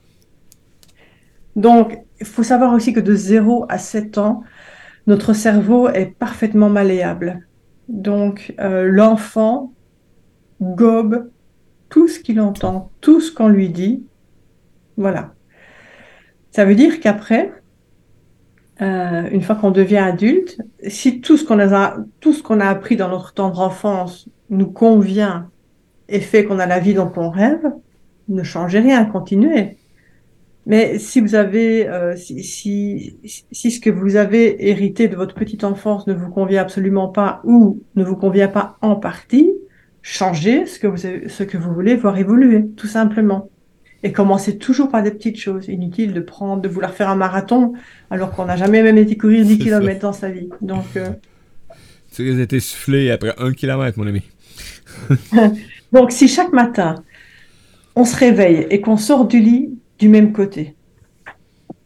Donc, 1.55 1.97
il 2.19 2.25
faut 2.25 2.43
savoir 2.43 2.73
aussi 2.73 2.93
que 2.93 2.99
de 2.99 3.13
0 3.15 3.65
à 3.69 3.77
7 3.77 4.17
ans, 4.17 4.43
notre 5.07 5.33
cerveau 5.33 5.89
est 5.89 6.17
parfaitement 6.17 6.69
malléable. 6.69 7.47
Donc, 7.87 8.53
euh, 8.59 8.89
l'enfant 8.89 9.73
gobe 10.61 11.29
tout 11.89 12.07
ce 12.07 12.19
qu'il 12.19 12.39
entend, 12.39 12.91
tout 13.01 13.19
ce 13.19 13.31
qu'on 13.31 13.49
lui 13.49 13.69
dit. 13.69 14.05
Voilà. 14.97 15.33
Ça 16.51 16.65
veut 16.65 16.75
dire 16.75 16.99
qu'après, 16.99 17.51
euh, 18.81 19.29
une 19.31 19.41
fois 19.41 19.55
qu'on 19.55 19.71
devient 19.71 19.97
adulte, 19.97 20.61
si 20.87 21.21
tout 21.21 21.37
ce 21.37 21.45
qu'on 21.45 21.59
a, 21.59 21.97
tout 22.19 22.33
ce 22.33 22.41
qu'on 22.41 22.59
a 22.59 22.65
appris 22.67 22.95
dans 22.95 23.09
notre 23.09 23.33
tendre 23.33 23.59
enfance 23.59 24.29
nous 24.49 24.71
convient 24.71 25.49
et 26.09 26.19
fait 26.19 26.45
qu'on 26.45 26.59
a 26.59 26.65
la 26.65 26.79
vie 26.79 26.93
dont 26.93 27.11
on 27.15 27.29
rêve, 27.29 27.71
ne 28.29 28.43
changez 28.43 28.79
rien, 28.79 29.05
continuez. 29.05 29.77
Mais 30.65 30.97
si 30.97 31.19
vous 31.19 31.35
avez, 31.35 31.87
euh, 31.89 32.15
si, 32.15 32.41
si, 32.43 33.17
si 33.51 33.71
ce 33.71 33.79
que 33.81 33.89
vous 33.89 34.15
avez 34.15 34.69
hérité 34.69 35.07
de 35.09 35.15
votre 35.15 35.35
petite 35.35 35.63
enfance 35.65 36.07
ne 36.07 36.13
vous 36.13 36.29
convient 36.29 36.61
absolument 36.61 37.09
pas 37.09 37.41
ou 37.43 37.81
ne 37.95 38.03
vous 38.03 38.15
convient 38.15 38.47
pas 38.47 38.77
en 38.81 38.95
partie, 38.95 39.51
changez 40.01 40.65
ce 40.65 40.79
que 40.79 40.87
vous, 40.87 40.97
ce 40.97 41.43
que 41.43 41.57
vous 41.57 41.73
voulez 41.73 41.95
voir 41.95 42.17
évoluer, 42.17 42.65
tout 42.77 42.87
simplement. 42.87 43.49
Et 44.03 44.11
commencez 44.11 44.57
toujours 44.57 44.89
par 44.89 45.03
des 45.03 45.11
petites 45.11 45.37
choses. 45.39 45.67
Inutile 45.69 46.13
de 46.13 46.19
prendre, 46.21 46.61
de 46.61 46.67
vouloir 46.69 46.93
faire 46.93 47.09
un 47.09 47.15
marathon 47.15 47.73
alors 48.09 48.31
qu'on 48.31 48.45
n'a 48.45 48.57
jamais 48.57 48.83
même 48.83 48.97
été 48.97 49.17
courir 49.17 49.45
10 49.45 49.57
C'est 49.63 49.69
ça. 49.69 49.79
km 49.79 49.99
dans 50.01 50.13
sa 50.13 50.29
vie. 50.29 50.49
Donc, 50.61 50.85
euh, 50.97 51.09
Tu 52.13 52.23
risques 52.23 52.37
d'être 52.37 52.53
essoufflé 52.53 53.11
après 53.11 53.33
un 53.37 53.51
kilomètre, 53.53 53.97
mon 53.97 54.07
ami. 54.07 54.21
donc, 55.91 56.11
si 56.11 56.27
chaque 56.27 56.51
matin, 56.53 56.95
on 57.95 58.05
se 58.05 58.15
réveille 58.15 58.67
et 58.69 58.81
qu'on 58.81 58.97
sort 58.97 59.25
du 59.25 59.39
lit 59.39 59.69
du 60.03 60.09
même 60.09 60.33
côté, 60.33 60.75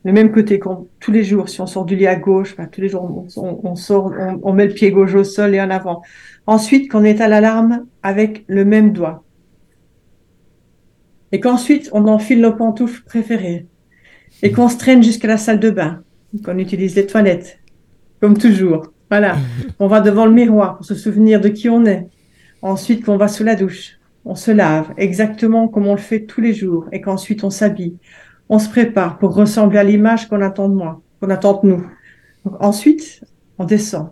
le 0.04 0.12
même 0.12 0.32
côté 0.32 0.58
qu'on 0.58 0.88
tous 1.00 1.12
les 1.12 1.24
jours. 1.24 1.50
Si 1.50 1.62
on 1.62 1.68
sort 1.68 1.86
du 1.86 1.96
lit 1.96 2.08
à 2.08 2.16
gauche, 2.16 2.56
tous 2.72 2.82
les 2.82 2.90
jours 2.90 3.04
on, 3.04 3.76
sort, 3.76 4.12
on, 4.20 4.40
on 4.42 4.54
met 4.54 4.66
le 4.66 4.74
pied 4.74 4.90
gauche 4.90 5.14
au 5.14 5.24
sol 5.24 5.54
et 5.54 5.62
en 5.62 5.70
avant. 5.70 6.02
Ensuite, 6.48 6.90
qu'on 6.90 7.04
est 7.04 7.22
à 7.22 7.28
l'alarme 7.28 7.86
avec 8.02 8.44
le 8.48 8.66
même 8.66 8.92
doigt. 8.92 9.24
Et 11.32 11.40
qu'ensuite 11.40 11.92
on 11.94 12.08
enfile 12.08 12.42
nos 12.42 12.54
pantoufles 12.54 13.04
préférées 13.04 13.68
et 14.42 14.52
qu'on 14.52 14.68
se 14.68 14.78
traîne 14.78 15.04
jusqu'à 15.04 15.28
la 15.28 15.38
salle 15.38 15.60
de 15.60 15.70
bain, 15.70 16.02
qu'on 16.44 16.58
utilise 16.58 16.96
les 16.96 17.06
toilettes, 17.06 17.60
comme 18.20 18.36
toujours. 18.36 18.94
Voilà. 19.12 19.38
On 19.80 19.88
va 19.88 20.02
devant 20.02 20.26
le 20.26 20.34
miroir 20.34 20.78
pour 20.78 20.88
se 20.88 20.96
souvenir 20.96 21.40
de 21.40 21.50
qui 21.50 21.70
on 21.70 21.86
est. 21.86 22.08
Ensuite, 22.64 23.06
qu'on 23.06 23.18
va 23.18 23.28
sous 23.28 23.44
la 23.44 23.56
douche. 23.56 23.97
On 24.30 24.36
se 24.36 24.52
lave 24.52 24.94
exactement 24.98 25.70
comme 25.70 25.88
on 25.88 25.94
le 25.94 26.00
fait 26.02 26.26
tous 26.26 26.42
les 26.42 26.54
jours 26.54 26.86
et 26.92 27.00
qu'ensuite 27.00 27.46
on 27.46 27.50
s'habille. 27.50 27.96
On 28.50 28.60
se 28.60 28.68
prépare 28.68 29.18
pour 29.20 29.34
ressembler 29.34 29.80
à 29.80 29.84
l'image 29.86 30.28
qu'on 30.28 30.42
attend 30.42 30.68
de 30.68 30.76
moi, 30.76 31.02
qu'on 31.22 31.30
attend 31.30 31.62
de 31.64 31.68
nous. 31.70 31.86
Donc, 32.44 32.56
ensuite, 32.60 33.22
on 33.58 33.64
descend. 33.64 34.10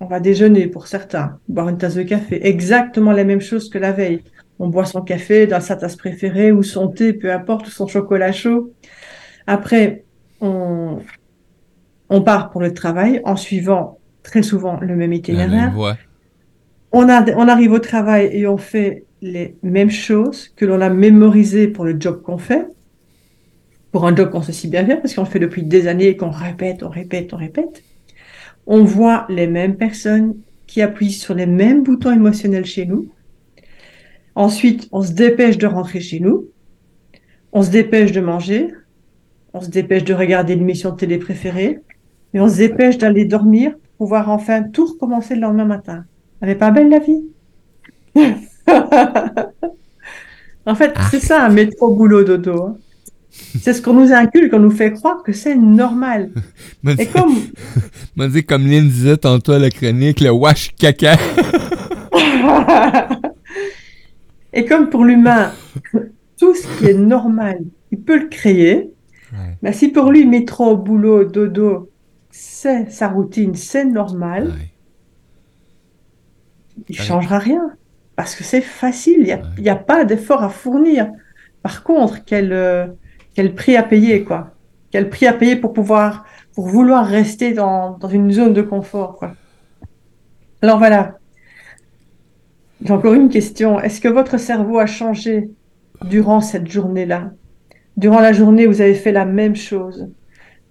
On 0.00 0.06
va 0.06 0.18
déjeuner 0.18 0.66
pour 0.66 0.88
certains, 0.88 1.38
boire 1.48 1.68
une 1.68 1.78
tasse 1.78 1.94
de 1.94 2.02
café. 2.02 2.44
Exactement 2.46 3.12
la 3.12 3.22
même 3.22 3.40
chose 3.40 3.70
que 3.70 3.78
la 3.78 3.92
veille. 3.92 4.24
On 4.58 4.68
boit 4.68 4.86
son 4.86 5.02
café 5.02 5.46
dans 5.46 5.60
sa 5.60 5.76
tasse 5.76 5.96
préférée 5.96 6.50
ou 6.50 6.64
son 6.64 6.88
thé, 6.88 7.12
peu 7.12 7.32
importe, 7.32 7.68
ou 7.68 7.70
son 7.70 7.86
chocolat 7.86 8.32
chaud. 8.32 8.72
Après, 9.46 10.04
on, 10.40 10.98
on 12.10 12.22
part 12.22 12.50
pour 12.50 12.60
le 12.60 12.74
travail 12.74 13.20
en 13.24 13.36
suivant 13.36 13.98
très 14.24 14.42
souvent 14.42 14.80
le 14.80 14.96
même 14.96 15.12
itinéraire. 15.12 15.48
même 15.48 15.74
voix. 15.74 15.96
On, 16.90 17.08
a, 17.08 17.24
on 17.36 17.46
arrive 17.48 17.72
au 17.72 17.78
travail 17.78 18.30
et 18.32 18.46
on 18.48 18.56
fait 18.56 19.04
les 19.24 19.56
mêmes 19.62 19.90
choses 19.90 20.48
que 20.48 20.66
l'on 20.66 20.82
a 20.82 20.90
mémorisées 20.90 21.66
pour 21.66 21.84
le 21.84 21.98
job 21.98 22.20
qu'on 22.22 22.36
fait, 22.36 22.66
pour 23.90 24.06
un 24.06 24.14
job 24.14 24.30
qu'on 24.30 24.42
sait 24.42 24.52
si 24.52 24.68
bien 24.68 24.84
faire, 24.84 25.00
parce 25.00 25.14
qu'on 25.14 25.22
le 25.22 25.28
fait 25.28 25.38
depuis 25.38 25.62
des 25.62 25.86
années 25.86 26.08
et 26.08 26.16
qu'on 26.16 26.30
répète, 26.30 26.82
on 26.82 26.90
répète, 26.90 27.32
on 27.32 27.38
répète. 27.38 27.82
On 28.66 28.84
voit 28.84 29.26
les 29.30 29.46
mêmes 29.46 29.76
personnes 29.76 30.36
qui 30.66 30.82
appuient 30.82 31.12
sur 31.12 31.34
les 31.34 31.46
mêmes 31.46 31.82
boutons 31.82 32.12
émotionnels 32.12 32.66
chez 32.66 32.84
nous. 32.84 33.08
Ensuite, 34.34 34.88
on 34.92 35.02
se 35.02 35.12
dépêche 35.12 35.56
de 35.56 35.66
rentrer 35.66 36.00
chez 36.00 36.20
nous. 36.20 36.48
On 37.52 37.62
se 37.62 37.70
dépêche 37.70 38.12
de 38.12 38.20
manger. 38.20 38.68
On 39.54 39.60
se 39.60 39.70
dépêche 39.70 40.04
de 40.04 40.12
regarder 40.12 40.54
l'émission 40.54 40.90
de 40.90 40.96
télé 40.96 41.18
préférée. 41.18 41.78
Et 42.34 42.40
on 42.40 42.48
se 42.48 42.56
dépêche 42.56 42.98
d'aller 42.98 43.24
dormir 43.24 43.72
pour 43.72 44.06
pouvoir 44.06 44.28
enfin 44.28 44.62
tout 44.64 44.86
recommencer 44.86 45.34
le 45.34 45.42
lendemain 45.42 45.64
matin. 45.64 46.04
Elle 46.40 46.48
n'est 46.48 46.56
pas 46.56 46.70
belle 46.70 46.90
la 46.90 46.98
vie 46.98 47.24
En 50.66 50.74
fait, 50.74 50.94
c'est 51.10 51.20
ça 51.20 51.44
un 51.44 51.50
métro 51.50 51.94
boulot 51.94 52.24
dodo. 52.24 52.62
hein. 52.62 52.76
C'est 53.60 53.74
ce 53.74 53.82
qu'on 53.82 53.92
nous 53.92 54.12
inculque, 54.12 54.50
qu'on 54.50 54.60
nous 54.60 54.70
fait 54.70 54.92
croire 54.92 55.22
que 55.22 55.32
c'est 55.32 55.56
normal. 55.56 56.30
M'a 56.82 56.92
Et 56.92 57.06
comme 57.06 57.34
m'a 58.16 58.28
dit, 58.28 58.44
comme 58.44 58.66
Lynn 58.66 58.88
disait 58.88 59.18
tantôt 59.18 59.52
à 59.52 59.58
la 59.58 59.68
chronique, 59.70 60.20
le 60.20 60.30
wash 60.30 60.74
caca. 60.76 61.16
Et 64.52 64.64
comme 64.64 64.88
pour 64.88 65.04
l'humain, 65.04 65.52
tout 66.38 66.54
ce 66.54 66.66
qui 66.78 66.86
est 66.86 66.94
normal, 66.94 67.58
il 67.90 68.00
peut 68.00 68.18
le 68.20 68.28
créer. 68.28 68.90
Ouais. 69.32 69.58
Ben, 69.62 69.72
si 69.72 69.88
pour 69.88 70.10
lui, 70.12 70.24
métro, 70.26 70.76
boulot, 70.76 71.24
dodo, 71.24 71.90
c'est 72.30 72.90
sa 72.90 73.08
routine, 73.08 73.54
c'est 73.54 73.84
normal, 73.84 74.44
Ouais. 74.46 74.70
il 76.88 76.98
Ouais. 76.98 77.04
changera 77.04 77.38
rien. 77.38 77.72
Parce 78.16 78.34
que 78.34 78.44
c'est 78.44 78.60
facile, 78.60 79.16
il 79.20 79.24
n'y 79.62 79.68
a, 79.70 79.74
Ouais. 79.74 79.80
pas 79.86 80.04
d'effort 80.04 80.42
à 80.42 80.48
fournir. 80.48 81.10
Par 81.62 81.82
contre, 81.82 82.24
quel, 82.24 82.52
euh, 82.52 82.86
quel 83.34 83.54
prix 83.54 83.76
à 83.76 83.82
payer, 83.82 84.22
quoi. 84.24 84.50
Quel 84.90 85.08
prix 85.10 85.26
à 85.26 85.32
payer 85.32 85.56
pour 85.56 85.72
pouvoir, 85.72 86.24
pour 86.54 86.68
vouloir 86.68 87.04
rester 87.06 87.52
dans, 87.52 87.98
dans 87.98 88.08
une 88.08 88.30
zone 88.30 88.52
de 88.52 88.62
confort, 88.62 89.16
quoi. 89.16 89.34
Alors 90.62 90.78
voilà. 90.78 91.18
J'ai 92.82 92.92
encore 92.92 93.14
une 93.14 93.28
question. 93.28 93.80
Est-ce 93.80 94.00
que 94.00 94.08
votre 94.08 94.38
cerveau 94.38 94.78
a 94.78 94.86
changé 94.86 95.50
durant 96.04 96.40
cette 96.40 96.70
journée-là? 96.70 97.32
Durant 97.96 98.20
la 98.20 98.32
journée, 98.32 98.66
vous 98.66 98.80
avez 98.80 98.94
fait 98.94 99.12
la 99.12 99.24
même 99.24 99.56
chose 99.56 100.08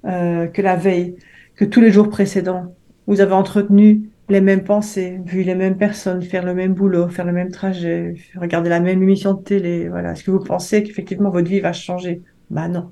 euh, 0.06 0.47
que 0.47 0.62
la 0.62 0.75
veille, 0.75 1.15
que 1.56 1.65
tous 1.65 1.82
les 1.82 1.91
jours 1.91 2.10
précédents. 2.10 2.73
Vous 3.08 3.19
avez 3.21 3.34
entretenu 3.34 4.10
les 4.34 4.41
mêmes 4.41 4.63
pensées, 4.63 5.22
vu 5.26 5.43
les 5.43 5.56
mêmes 5.56 5.78
personnes, 5.78 6.22
faire 6.22 6.46
le 6.46 6.54
même 6.54 6.74
boulot, 6.74 7.08
faire 7.08 7.26
le 7.26 7.32
même 7.32 7.52
trajet, 7.52 8.15
regarder 8.36 8.69
la 8.69 8.82
même 8.82 9.02
émission 9.02 9.34
de 9.34 9.41
télé. 9.41 9.88
Voilà. 9.88 10.12
Est-ce 10.12 10.24
que 10.24 10.32
vous 10.32 10.43
pensez 10.43 10.84
qu'effectivement 10.84 11.30
votre 11.30 11.48
vie 11.48 11.62
va 11.62 11.72
changer? 11.72 12.22
Bah 12.50 12.67
non. 12.67 12.91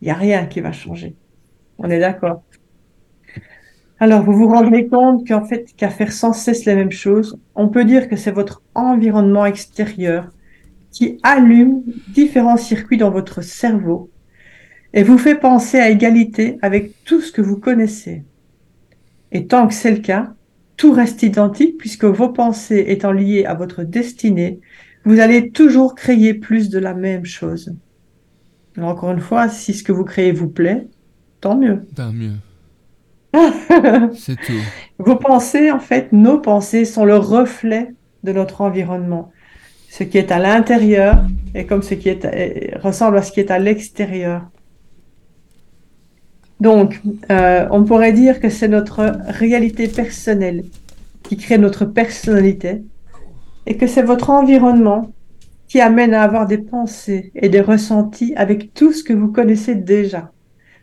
Il 0.00 0.06
n'y 0.06 0.10
a 0.10 0.14
rien 0.14 0.46
qui 0.46 0.60
va 0.60 0.72
changer. 0.72 1.14
On 1.78 1.90
est 1.90 1.98
d'accord. 1.98 2.42
Alors, 4.00 4.22
vous 4.22 4.32
vous 4.32 4.48
rendez 4.48 4.86
compte 4.86 5.26
qu'en 5.26 5.44
fait, 5.44 5.74
qu'à 5.76 5.90
faire 5.90 6.12
sans 6.12 6.32
cesse 6.32 6.64
les 6.64 6.76
mêmes 6.76 6.92
choses, 6.92 7.38
on 7.56 7.68
peut 7.68 7.84
dire 7.84 8.08
que 8.08 8.14
c'est 8.14 8.30
votre 8.30 8.62
environnement 8.74 9.44
extérieur 9.44 10.30
qui 10.92 11.18
allume 11.24 11.82
différents 12.14 12.56
circuits 12.56 12.96
dans 12.96 13.10
votre 13.10 13.42
cerveau 13.42 14.10
et 14.94 15.02
vous 15.02 15.18
fait 15.18 15.34
penser 15.34 15.78
à 15.78 15.90
égalité 15.90 16.58
avec 16.62 16.92
tout 17.04 17.20
ce 17.20 17.32
que 17.32 17.42
vous 17.42 17.58
connaissez. 17.58 18.22
Et 19.32 19.46
tant 19.46 19.66
que 19.66 19.74
c'est 19.74 19.90
le 19.90 19.98
cas, 19.98 20.34
tout 20.78 20.92
reste 20.92 21.22
identique 21.22 21.76
puisque 21.78 22.06
vos 22.06 22.30
pensées 22.30 22.86
étant 22.88 23.12
liées 23.12 23.44
à 23.44 23.54
votre 23.54 23.84
destinée, 23.84 24.60
vous 25.04 25.20
allez 25.20 25.50
toujours 25.50 25.94
créer 25.94 26.34
plus 26.34 26.70
de 26.70 26.78
la 26.78 26.94
même 26.94 27.26
chose. 27.26 27.74
Alors 28.76 28.90
encore 28.90 29.10
une 29.12 29.20
fois, 29.20 29.48
si 29.50 29.74
ce 29.74 29.84
que 29.84 29.92
vous 29.92 30.04
créez 30.04 30.32
vous 30.32 30.48
plaît, 30.48 30.88
tant 31.42 31.58
mieux. 31.58 31.82
Tant 31.94 32.12
mieux. 32.12 32.36
C'est 34.14 34.40
tout. 34.40 34.72
Vos 34.98 35.16
pensées, 35.16 35.70
en 35.70 35.80
fait, 35.80 36.12
nos 36.12 36.40
pensées 36.40 36.84
sont 36.84 37.04
le 37.04 37.16
reflet 37.16 37.94
de 38.22 38.32
notre 38.32 38.62
environnement. 38.62 39.32
Ce 39.90 40.04
qui 40.04 40.18
est 40.18 40.32
à 40.32 40.38
l'intérieur 40.38 41.26
est 41.54 41.66
comme 41.66 41.82
ce 41.82 41.94
qui 41.94 42.08
est, 42.08 42.24
est- 42.24 42.76
ressemble 42.78 43.18
à 43.18 43.22
ce 43.22 43.32
qui 43.32 43.40
est 43.40 43.50
à 43.50 43.58
l'extérieur. 43.58 44.50
Donc, 46.60 47.00
euh, 47.30 47.66
on 47.70 47.84
pourrait 47.84 48.12
dire 48.12 48.40
que 48.40 48.48
c'est 48.48 48.68
notre 48.68 49.18
réalité 49.28 49.88
personnelle 49.88 50.64
qui 51.22 51.36
crée 51.36 51.58
notre 51.58 51.84
personnalité 51.84 52.82
et 53.66 53.76
que 53.76 53.86
c'est 53.86 54.02
votre 54.02 54.30
environnement 54.30 55.12
qui 55.68 55.80
amène 55.80 56.14
à 56.14 56.22
avoir 56.22 56.46
des 56.46 56.58
pensées 56.58 57.30
et 57.34 57.48
des 57.48 57.60
ressentis 57.60 58.32
avec 58.36 58.72
tout 58.74 58.92
ce 58.92 59.04
que 59.04 59.12
vous 59.12 59.28
connaissez 59.28 59.74
déjà. 59.74 60.32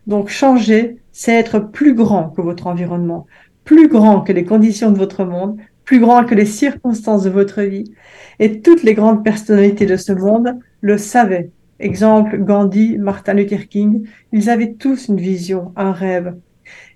Donc, 0.08 0.30
changer, 0.30 0.98
c'est 1.12 1.34
être 1.34 1.60
plus 1.60 1.96
grand 1.96 2.30
que 2.30 2.42
votre 2.42 2.68
environnement 2.68 3.26
plus 3.66 3.90
grand 3.90 4.22
que 4.22 4.32
les 4.32 4.46
conditions 4.46 4.92
de 4.92 4.98
votre 4.98 5.26
monde, 5.26 5.58
plus 5.84 6.00
grand 6.00 6.24
que 6.24 6.36
les 6.36 6.46
circonstances 6.46 7.24
de 7.24 7.30
votre 7.30 7.62
vie. 7.64 7.92
Et 8.40 8.62
toutes 8.62 8.84
les 8.84 8.94
grandes 8.94 9.24
personnalités 9.24 9.86
de 9.86 9.98
ce 9.98 10.14
monde 10.14 10.58
le 10.82 10.98
savaient. 10.98 11.50
Exemple, 11.80 12.38
Gandhi, 12.38 12.98
Martin 12.98 13.34
Luther 13.34 13.68
King, 13.68 14.08
ils 14.32 14.50
avaient 14.50 14.74
tous 14.74 15.10
une 15.10 15.20
vision, 15.20 15.74
un 15.76 15.92
rêve. 15.92 16.36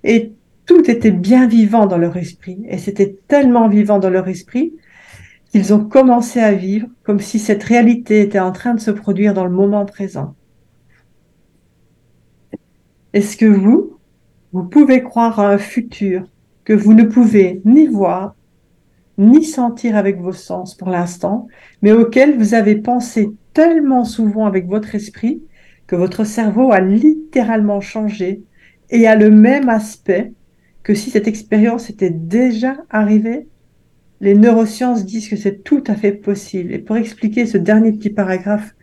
Et 0.03 0.33
tout 0.65 0.89
était 0.89 1.11
bien 1.11 1.47
vivant 1.47 1.85
dans 1.85 1.97
leur 1.97 2.15
esprit. 2.15 2.59
Et 2.67 2.77
c'était 2.77 3.17
tellement 3.27 3.67
vivant 3.67 3.99
dans 3.99 4.09
leur 4.09 4.27
esprit 4.27 4.73
qu'ils 5.51 5.73
ont 5.73 5.83
commencé 5.83 6.39
à 6.39 6.53
vivre 6.53 6.87
comme 7.03 7.19
si 7.19 7.39
cette 7.39 7.63
réalité 7.63 8.21
était 8.21 8.39
en 8.39 8.51
train 8.51 8.73
de 8.73 8.79
se 8.79 8.91
produire 8.91 9.33
dans 9.33 9.45
le 9.45 9.51
moment 9.51 9.85
présent. 9.85 10.35
Est-ce 13.13 13.35
que 13.35 13.45
vous, 13.45 13.97
vous 14.53 14.63
pouvez 14.63 15.01
croire 15.01 15.39
à 15.39 15.49
un 15.49 15.57
futur 15.57 16.27
que 16.63 16.73
vous 16.73 16.93
ne 16.93 17.03
pouvez 17.03 17.61
ni 17.65 17.87
voir, 17.87 18.35
ni 19.17 19.43
sentir 19.43 19.97
avec 19.97 20.21
vos 20.21 20.33
sens 20.33 20.75
pour 20.75 20.89
l'instant, 20.89 21.47
mais 21.81 21.91
auquel 21.91 22.37
vous 22.37 22.53
avez 22.53 22.75
pensé 22.75 23.31
tellement 23.53 24.05
souvent 24.05 24.45
avec 24.45 24.67
votre 24.67 24.95
esprit 24.95 25.41
que 25.87 25.95
votre 25.95 26.23
cerveau 26.23 26.71
a 26.71 26.79
littéralement 26.79 27.81
changé 27.81 28.43
et 28.89 29.07
a 29.07 29.15
le 29.15 29.29
même 29.29 29.69
aspect 29.69 30.33
que 30.83 30.93
si 30.93 31.09
cette 31.09 31.27
expérience 31.27 31.89
était 31.89 32.09
déjà 32.09 32.77
arrivée. 32.89 33.47
Les 34.21 34.33
neurosciences 34.33 35.05
disent 35.05 35.29
que 35.29 35.35
c'est 35.35 35.63
tout 35.63 35.83
à 35.87 35.95
fait 35.95 36.11
possible. 36.11 36.73
Et 36.73 36.79
pour 36.79 36.97
expliquer 36.97 37.45
ce 37.45 37.57
dernier 37.57 37.91
petit 37.91 38.09
paragraphe, 38.09 38.75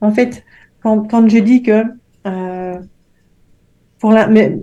en 0.00 0.12
fait, 0.12 0.44
quand, 0.82 1.08
quand 1.08 1.28
je 1.28 1.38
dis 1.38 1.62
que 1.62 1.82
euh, 2.26 2.78
pour 3.98 4.12
la, 4.12 4.26
mais 4.26 4.56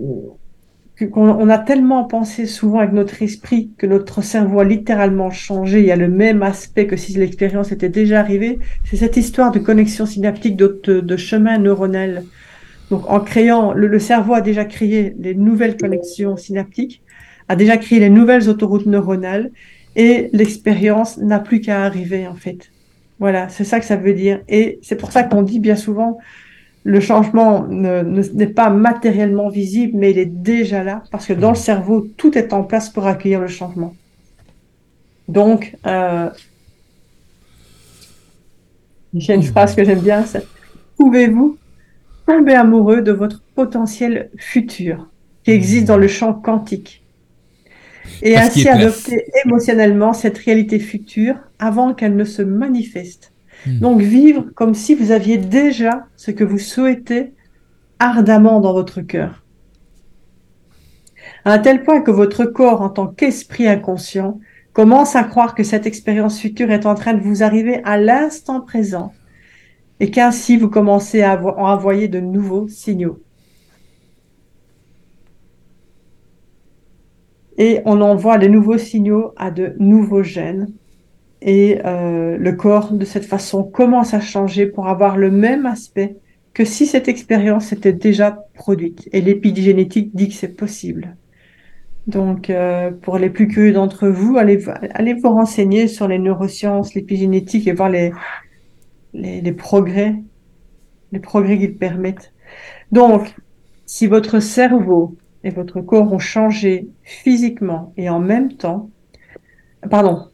qu'on 1.10 1.28
on 1.28 1.48
a 1.48 1.58
tellement 1.58 2.04
pensé 2.04 2.46
souvent 2.46 2.78
avec 2.78 2.92
notre 2.92 3.22
esprit 3.22 3.70
que 3.78 3.86
notre 3.86 4.22
cerveau 4.22 4.60
a 4.60 4.64
littéralement 4.64 5.30
changé, 5.30 5.80
il 5.80 5.86
y 5.86 5.90
a 5.92 5.96
le 5.96 6.08
même 6.08 6.42
aspect 6.42 6.86
que 6.86 6.96
si 6.96 7.12
l'expérience 7.14 7.72
était 7.72 7.88
déjà 7.88 8.20
arrivée, 8.20 8.58
c'est 8.84 8.96
cette 8.96 9.16
histoire 9.16 9.52
de 9.52 9.58
connexion 9.58 10.06
synaptique, 10.06 10.56
de, 10.56 10.80
de, 10.84 11.00
de 11.00 11.16
chemin 11.16 11.58
neuronal. 11.58 12.24
Donc 12.90 13.08
en 13.10 13.20
créant, 13.20 13.72
le, 13.72 13.86
le 13.86 13.98
cerveau 13.98 14.34
a 14.34 14.40
déjà 14.40 14.64
créé 14.64 15.14
les 15.18 15.34
nouvelles 15.34 15.76
connexions 15.76 16.36
synaptiques, 16.36 17.02
a 17.48 17.56
déjà 17.56 17.76
créé 17.76 18.00
les 18.00 18.10
nouvelles 18.10 18.48
autoroutes 18.48 18.86
neuronales 18.86 19.50
et 19.96 20.28
l'expérience 20.32 21.18
n'a 21.18 21.38
plus 21.38 21.60
qu'à 21.60 21.84
arriver 21.84 22.26
en 22.26 22.34
fait. 22.34 22.70
Voilà, 23.18 23.48
c'est 23.48 23.64
ça 23.64 23.78
que 23.78 23.86
ça 23.86 23.96
veut 23.96 24.14
dire. 24.14 24.40
Et 24.48 24.78
c'est 24.82 24.96
pour 24.96 25.12
ça 25.12 25.22
qu'on 25.22 25.42
dit 25.42 25.60
bien 25.60 25.76
souvent, 25.76 26.18
le 26.84 27.00
changement 27.00 27.66
ne- 27.68 28.02
ne- 28.02 28.22
n'est 28.34 28.46
pas 28.48 28.70
matériellement 28.70 29.48
visible, 29.48 29.98
mais 29.98 30.10
il 30.12 30.18
est 30.18 30.26
déjà 30.26 30.84
là, 30.84 31.04
parce 31.10 31.26
que 31.26 31.32
dans 31.32 31.50
le 31.50 31.56
cerveau, 31.56 32.02
tout 32.16 32.36
est 32.38 32.52
en 32.52 32.64
place 32.64 32.90
pour 32.90 33.06
accueillir 33.06 33.40
le 33.40 33.48
changement. 33.48 33.96
Donc, 35.28 35.76
euh, 35.86 36.30
j'ai 39.14 39.34
une 39.34 39.42
phrase 39.42 39.74
que 39.74 39.84
j'aime 39.84 40.00
bien, 40.00 40.24
c'est 40.24 40.46
Pouvez-vous 40.98 41.60
tomber 42.26 42.54
amoureux 42.54 43.02
de 43.02 43.12
votre 43.12 43.44
potentiel 43.54 44.30
futur 44.38 45.10
qui 45.44 45.52
existe 45.52 45.86
dans 45.86 45.98
le 45.98 46.08
champ 46.08 46.34
quantique 46.34 47.04
et 48.22 48.34
Parce 48.34 48.48
ainsi 48.48 48.68
adopter 48.68 49.24
émotionnellement 49.44 50.12
cette 50.14 50.38
réalité 50.38 50.78
future 50.78 51.36
avant 51.58 51.94
qu'elle 51.94 52.16
ne 52.16 52.24
se 52.24 52.42
manifeste? 52.42 53.31
Hmm. 53.66 53.78
Donc 53.78 54.00
vivre 54.00 54.46
comme 54.54 54.74
si 54.74 54.94
vous 54.94 55.10
aviez 55.10 55.38
déjà 55.38 56.06
ce 56.16 56.30
que 56.30 56.44
vous 56.44 56.58
souhaitez 56.58 57.32
ardemment 57.98 58.60
dans 58.60 58.72
votre 58.72 59.00
cœur. 59.00 59.44
À 61.44 61.52
un 61.52 61.58
tel 61.58 61.82
point 61.82 62.00
que 62.00 62.10
votre 62.10 62.44
corps 62.44 62.82
en 62.82 62.88
tant 62.88 63.06
qu'esprit 63.06 63.68
inconscient 63.68 64.38
commence 64.72 65.16
à 65.16 65.24
croire 65.24 65.54
que 65.54 65.64
cette 65.64 65.86
expérience 65.86 66.38
future 66.38 66.70
est 66.70 66.86
en 66.86 66.94
train 66.94 67.14
de 67.14 67.20
vous 67.20 67.42
arriver 67.42 67.80
à 67.84 67.98
l'instant 67.98 68.60
présent 68.60 69.12
et 70.00 70.10
qu'ainsi 70.10 70.56
vous 70.56 70.68
commencez 70.68 71.22
à 71.22 71.40
envoyer 71.40 72.08
de 72.08 72.20
nouveaux 72.20 72.68
signaux. 72.68 73.20
Et 77.58 77.80
on 77.84 78.00
envoie 78.00 78.38
les 78.38 78.48
nouveaux 78.48 78.78
signaux 78.78 79.32
à 79.36 79.50
de 79.50 79.76
nouveaux 79.78 80.22
gènes. 80.22 80.72
Et 81.44 81.80
euh, 81.84 82.36
le 82.38 82.52
corps, 82.52 82.92
de 82.92 83.04
cette 83.04 83.24
façon, 83.24 83.64
commence 83.64 84.14
à 84.14 84.20
changer 84.20 84.66
pour 84.66 84.86
avoir 84.86 85.16
le 85.16 85.30
même 85.30 85.66
aspect 85.66 86.16
que 86.54 86.64
si 86.64 86.86
cette 86.86 87.08
expérience 87.08 87.72
était 87.72 87.92
déjà 87.92 88.38
produite. 88.54 89.08
Et 89.12 89.20
l'épigénétique 89.20 90.14
dit 90.14 90.28
que 90.28 90.34
c'est 90.34 90.56
possible. 90.56 91.16
Donc, 92.06 92.48
euh, 92.48 92.92
pour 92.92 93.18
les 93.18 93.28
plus 93.28 93.48
curieux 93.48 93.72
d'entre 93.72 94.08
vous, 94.08 94.36
allez, 94.36 94.64
allez 94.94 95.14
vous 95.14 95.30
renseigner 95.30 95.88
sur 95.88 96.06
les 96.06 96.18
neurosciences, 96.18 96.94
l'épigénétique 96.94 97.66
et 97.66 97.72
voir 97.72 97.88
les, 97.88 98.12
les, 99.12 99.40
les 99.40 99.52
progrès, 99.52 100.14
les 101.10 101.20
progrès 101.20 101.58
qu'ils 101.58 101.76
permettent. 101.76 102.32
Donc, 102.92 103.34
si 103.84 104.06
votre 104.06 104.38
cerveau 104.38 105.16
et 105.42 105.50
votre 105.50 105.80
corps 105.80 106.12
ont 106.12 106.20
changé 106.20 106.88
physiquement 107.02 107.92
et 107.96 108.08
en 108.08 108.20
même 108.20 108.52
temps, 108.52 108.90
pardon, 109.90 110.28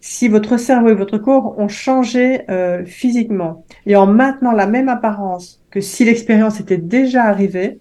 si 0.00 0.28
votre 0.28 0.56
cerveau 0.56 0.90
et 0.90 0.94
votre 0.94 1.18
corps 1.18 1.58
ont 1.58 1.68
changé 1.68 2.42
euh, 2.50 2.84
physiquement 2.84 3.64
et 3.86 3.96
en 3.96 4.06
maintenant 4.06 4.52
la 4.52 4.66
même 4.66 4.88
apparence 4.88 5.60
que 5.70 5.80
si 5.80 6.04
l'expérience 6.04 6.60
était 6.60 6.78
déjà 6.78 7.24
arrivée, 7.24 7.80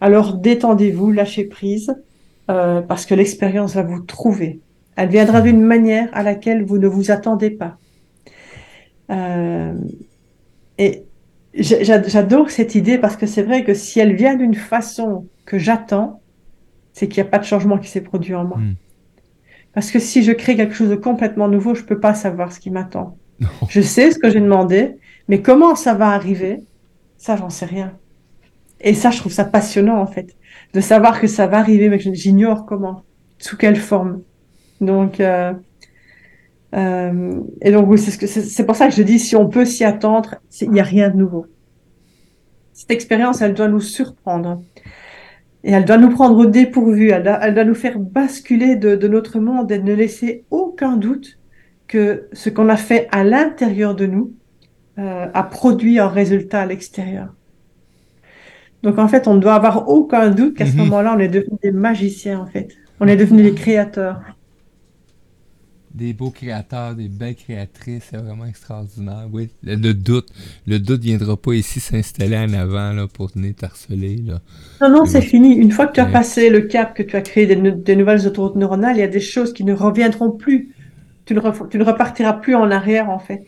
alors 0.00 0.34
détendez-vous, 0.36 1.10
lâchez 1.12 1.44
prise, 1.44 1.94
euh, 2.50 2.82
parce 2.82 3.06
que 3.06 3.14
l'expérience 3.14 3.74
va 3.74 3.82
vous 3.82 4.00
trouver. 4.00 4.60
Elle 4.96 5.08
viendra 5.08 5.40
d'une 5.40 5.62
manière 5.62 6.08
à 6.12 6.22
laquelle 6.22 6.64
vous 6.64 6.78
ne 6.78 6.86
vous 6.88 7.10
attendez 7.10 7.50
pas. 7.50 7.78
Euh, 9.10 9.74
et 10.78 11.04
j'a- 11.54 11.82
j'a- 11.82 12.02
j'adore 12.02 12.50
cette 12.50 12.74
idée 12.74 12.98
parce 12.98 13.16
que 13.16 13.26
c'est 13.26 13.42
vrai 13.42 13.64
que 13.64 13.74
si 13.74 14.00
elle 14.00 14.14
vient 14.14 14.36
d'une 14.36 14.54
façon 14.54 15.26
que 15.44 15.58
j'attends, 15.58 16.20
c'est 16.92 17.08
qu'il 17.08 17.22
n'y 17.22 17.28
a 17.28 17.30
pas 17.30 17.38
de 17.38 17.44
changement 17.44 17.78
qui 17.78 17.88
s'est 17.88 18.00
produit 18.02 18.34
en 18.34 18.44
moi. 18.44 18.58
Hmm. 18.58 18.74
Parce 19.74 19.90
que 19.90 19.98
si 19.98 20.22
je 20.22 20.32
crée 20.32 20.56
quelque 20.56 20.74
chose 20.74 20.90
de 20.90 20.96
complètement 20.96 21.48
nouveau, 21.48 21.74
je 21.74 21.82
peux 21.82 21.98
pas 21.98 22.14
savoir 22.14 22.52
ce 22.52 22.60
qui 22.60 22.70
m'attend. 22.70 23.16
Je 23.68 23.80
sais 23.80 24.10
ce 24.10 24.18
que 24.18 24.30
j'ai 24.30 24.40
demandé, 24.40 24.96
mais 25.28 25.40
comment 25.42 25.74
ça 25.74 25.94
va 25.94 26.10
arriver, 26.10 26.60
ça, 27.16 27.36
j'en 27.36 27.50
sais 27.50 27.66
rien. 27.66 27.96
Et 28.80 28.94
ça, 28.94 29.10
je 29.10 29.18
trouve 29.18 29.32
ça 29.32 29.44
passionnant, 29.44 29.98
en 29.98 30.06
fait, 30.06 30.36
de 30.74 30.80
savoir 30.80 31.20
que 31.20 31.26
ça 31.26 31.46
va 31.46 31.58
arriver, 31.58 31.88
mais 31.88 31.98
que 31.98 32.12
j'ignore 32.12 32.66
comment, 32.66 33.04
sous 33.38 33.56
quelle 33.56 33.76
forme. 33.76 34.22
Donc, 34.80 35.20
euh, 35.20 35.52
euh, 36.74 37.40
et 37.60 37.70
donc, 37.70 37.88
oui, 37.88 37.98
c'est 37.98 38.26
ce 38.26 38.62
pour 38.62 38.76
ça 38.76 38.88
que 38.88 38.94
je 38.94 39.02
dis, 39.02 39.18
si 39.18 39.36
on 39.36 39.48
peut 39.48 39.64
s'y 39.64 39.84
attendre, 39.84 40.36
il 40.60 40.70
n'y 40.70 40.80
a 40.80 40.84
rien 40.84 41.10
de 41.10 41.16
nouveau. 41.16 41.46
Cette 42.72 42.90
expérience, 42.90 43.42
elle 43.42 43.54
doit 43.54 43.68
nous 43.68 43.80
surprendre. 43.80 44.62
Et 45.64 45.72
elle 45.72 45.84
doit 45.84 45.98
nous 45.98 46.10
prendre 46.10 46.36
au 46.38 46.46
dépourvu, 46.46 47.10
elle 47.10 47.22
doit, 47.24 47.38
elle 47.42 47.54
doit 47.54 47.64
nous 47.64 47.74
faire 47.74 47.98
basculer 47.98 48.76
de, 48.76 48.96
de 48.96 49.08
notre 49.08 49.38
monde 49.40 49.70
et 49.72 49.78
ne 49.80 49.94
laisser 49.94 50.44
aucun 50.50 50.96
doute 50.96 51.38
que 51.88 52.28
ce 52.32 52.50
qu'on 52.50 52.68
a 52.68 52.76
fait 52.76 53.08
à 53.12 53.24
l'intérieur 53.24 53.94
de 53.94 54.06
nous 54.06 54.34
euh, 54.98 55.28
a 55.34 55.42
produit 55.44 55.98
un 55.98 56.08
résultat 56.08 56.62
à 56.62 56.66
l'extérieur. 56.66 57.34
Donc 58.82 58.98
en 58.98 59.08
fait, 59.08 59.28
on 59.28 59.34
ne 59.34 59.40
doit 59.40 59.54
avoir 59.54 59.88
aucun 59.88 60.30
doute 60.30 60.56
qu'à 60.56 60.66
ce 60.66 60.76
Mhm. 60.76 60.78
moment-là, 60.78 61.14
on 61.16 61.20
est 61.20 61.28
devenu 61.28 61.56
des 61.62 61.72
magiciens 61.72 62.40
en 62.40 62.46
fait. 62.46 62.68
On 63.00 63.06
est 63.08 63.16
devenu 63.16 63.42
des 63.42 63.54
créateurs. 63.54 64.20
Des 65.94 66.14
beaux 66.14 66.30
créateurs, 66.30 66.94
des 66.94 67.08
belles 67.08 67.36
créatrices, 67.36 68.04
c'est 68.10 68.16
vraiment 68.16 68.46
extraordinaire. 68.46 69.28
Oui, 69.30 69.50
le, 69.62 69.74
le 69.74 69.92
doute. 69.92 70.28
Le 70.66 70.78
doute 70.78 71.02
viendra 71.02 71.36
pas 71.36 71.52
ici 71.54 71.80
s'installer 71.80 72.38
en 72.38 72.52
avant 72.54 72.92
là, 72.92 73.06
pour 73.08 73.28
venir 73.28 73.54
t'harceler. 73.54 74.16
Là. 74.16 74.40
Non, 74.80 74.88
non, 74.90 75.04
Oui. 75.04 75.08
c'est 75.08 75.20
fini. 75.20 75.54
Une 75.54 75.70
fois 75.70 75.86
que 75.86 75.92
tu 75.94 76.00
as 76.00 76.06
Ouais. 76.06 76.12
passé 76.12 76.48
le 76.50 76.62
cap, 76.62 76.94
que 76.94 77.02
tu 77.02 77.14
as 77.16 77.20
créé 77.22 77.46
des, 77.46 77.56
nou- 77.56 77.72
des 77.82 77.94
nouvelles 77.96 78.26
autoroutes 78.26 78.56
neuronales, 78.56 78.96
il 78.96 79.00
y 79.00 79.02
a 79.02 79.08
des 79.08 79.20
choses 79.20 79.52
qui 79.52 79.64
ne 79.64 79.74
reviendront 79.74 80.30
plus. 80.30 80.74
Tu 81.26 81.34
ne, 81.34 81.40
ref- 81.40 81.68
tu 81.68 81.78
ne 81.78 81.84
repartiras 81.84 82.32
plus 82.34 82.54
en 82.54 82.70
arrière 82.70 83.10
en 83.10 83.18
fait. 83.18 83.44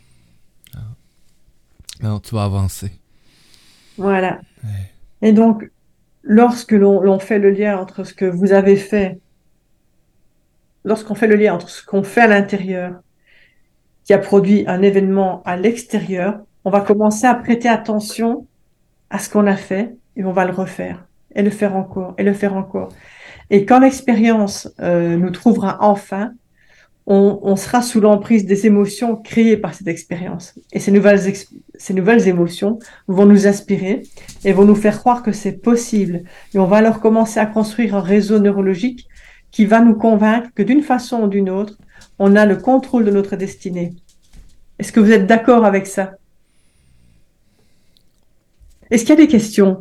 Non, 2.03 2.21
tu 2.21 2.35
vas 2.35 2.45
avancer. 2.45 2.93
Voilà. 3.97 4.41
Et 5.23 5.33
donc, 5.33 5.71
lorsque 6.23 6.73
l'on 6.73 7.19
fait 7.19 7.39
le 7.39 7.51
lien 7.51 7.79
entre 7.79 8.05
ce 8.05 8.15
que 8.15 8.25
vous 8.25 8.53
avez 8.53 8.77
fait, 8.77 9.21
lorsqu'on 10.85 11.15
fait 11.15 11.27
le 11.27 11.37
lien 11.37 11.55
entre 11.55 11.69
ce 11.69 11.85
qu'on 11.85 12.03
fait 12.03 12.23
à 12.23 12.27
l'intérieur, 12.27 13.01
qui 14.05 14.13
a 14.13 14.19
produit 14.19 14.65
un 14.67 14.83
événement 14.83 15.43
à 15.45 15.57
l'extérieur, 15.57 16.41
on 16.65 16.71
va 16.71 16.81
commencer 16.81 17.27
à 17.27 17.35
prêter 17.35 17.69
attention 17.69 18.47
à 19.11 19.19
ce 19.19 19.31
qu'on 19.31 19.47
a 19.47 19.57
fait 19.57 19.97
et 20.17 20.25
on 20.25 20.33
va 20.33 20.45
le 20.45 20.53
refaire, 20.53 21.07
et 21.35 21.43
le 21.43 21.51
faire 21.51 21.77
encore, 21.77 22.15
et 22.19 22.23
le 22.23 22.33
faire 22.33 22.55
encore. 22.55 22.91
Et 23.51 23.67
quand 23.67 23.81
l'expérience 23.81 24.69
euh, 24.81 25.17
nous 25.17 25.31
trouvera 25.31 25.79
enfin, 25.81 26.33
on, 27.07 27.57
sera 27.57 27.83
sous 27.83 28.01
l'emprise 28.01 28.47
des 28.47 28.67
émotions 28.67 29.17
créées 29.17 29.59
par 29.59 29.75
cette 29.75 29.89
expérience. 29.89 30.59
Et 30.73 30.81
ces 30.81 30.91
nouvelles, 30.91 31.21
ces 31.75 31.93
nouvelles 31.93 32.29
émotions 32.29 32.79
vont 33.09 33.27
nous 33.27 33.47
inspirer 33.47 34.03
et 34.45 34.53
vont 34.53 34.65
nous 34.65 34.75
faire 34.75 34.99
croire 34.99 35.23
que 35.23 35.33
c'est 35.33 35.53
possible. 35.53 36.23
Et 36.55 36.59
on 36.59 36.65
va 36.65 36.79
alors 36.79 37.01
commencer 37.01 37.39
à 37.39 37.47
construire 37.47 37.95
un 37.95 38.01
réseau 38.01 38.39
neurologique 38.39 39.07
qui 39.55 39.67
va 39.67 39.79
nous 39.79 39.95
convaincre 39.95 40.49
que 40.53 40.65
d'une 40.65 40.83
façon 40.83 41.23
ou 41.23 41.29
d'une 41.29 41.49
autre, 41.49 41.79
on 42.19 42.35
a 42.35 42.45
le 42.45 42.57
contrôle 42.57 43.05
de 43.05 43.13
notre 43.13 43.37
destinée. 43.37 43.95
Est-ce 44.81 44.91
que 44.91 44.99
vous 44.99 45.13
êtes 45.13 45.29
d'accord 45.29 45.65
avec 45.65 45.87
ça? 45.87 46.15
Est-ce 48.95 49.05
qu'il 49.05 49.11
y 49.11 49.19
a 49.19 49.27
des 49.27 49.29
questions? 49.29 49.79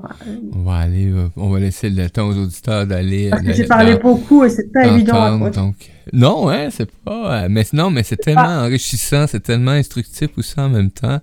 On 0.53 0.63
va 0.63 0.77
aller, 0.77 1.05
euh, 1.05 1.27
on 1.37 1.49
va 1.49 1.59
laisser 1.59 1.91
le 1.91 2.09
temps 2.09 2.27
aux 2.27 2.35
auditeurs 2.35 2.87
d'aller. 2.87 3.29
Parce 3.29 3.43
que 3.43 3.53
j'ai 3.53 3.65
parlé 3.65 3.95
beaucoup 3.95 4.43
et 4.43 4.49
c'est 4.49 4.71
pas 4.71 4.87
évident 4.87 5.45
à 5.45 5.49
donc. 5.51 5.75
Non, 6.11 6.49
hein, 6.49 6.69
c'est 6.71 6.89
pas. 6.89 7.43
euh, 7.43 7.47
mais 7.47 7.63
non, 7.73 7.91
mais 7.91 8.01
c'est 8.01 8.17
tellement 8.17 8.63
enrichissant, 8.65 9.27
c'est 9.27 9.41
tellement 9.41 9.71
instructif 9.71 10.29
aussi 10.35 10.59
en 10.59 10.67
même 10.67 10.89
temps. 10.89 11.19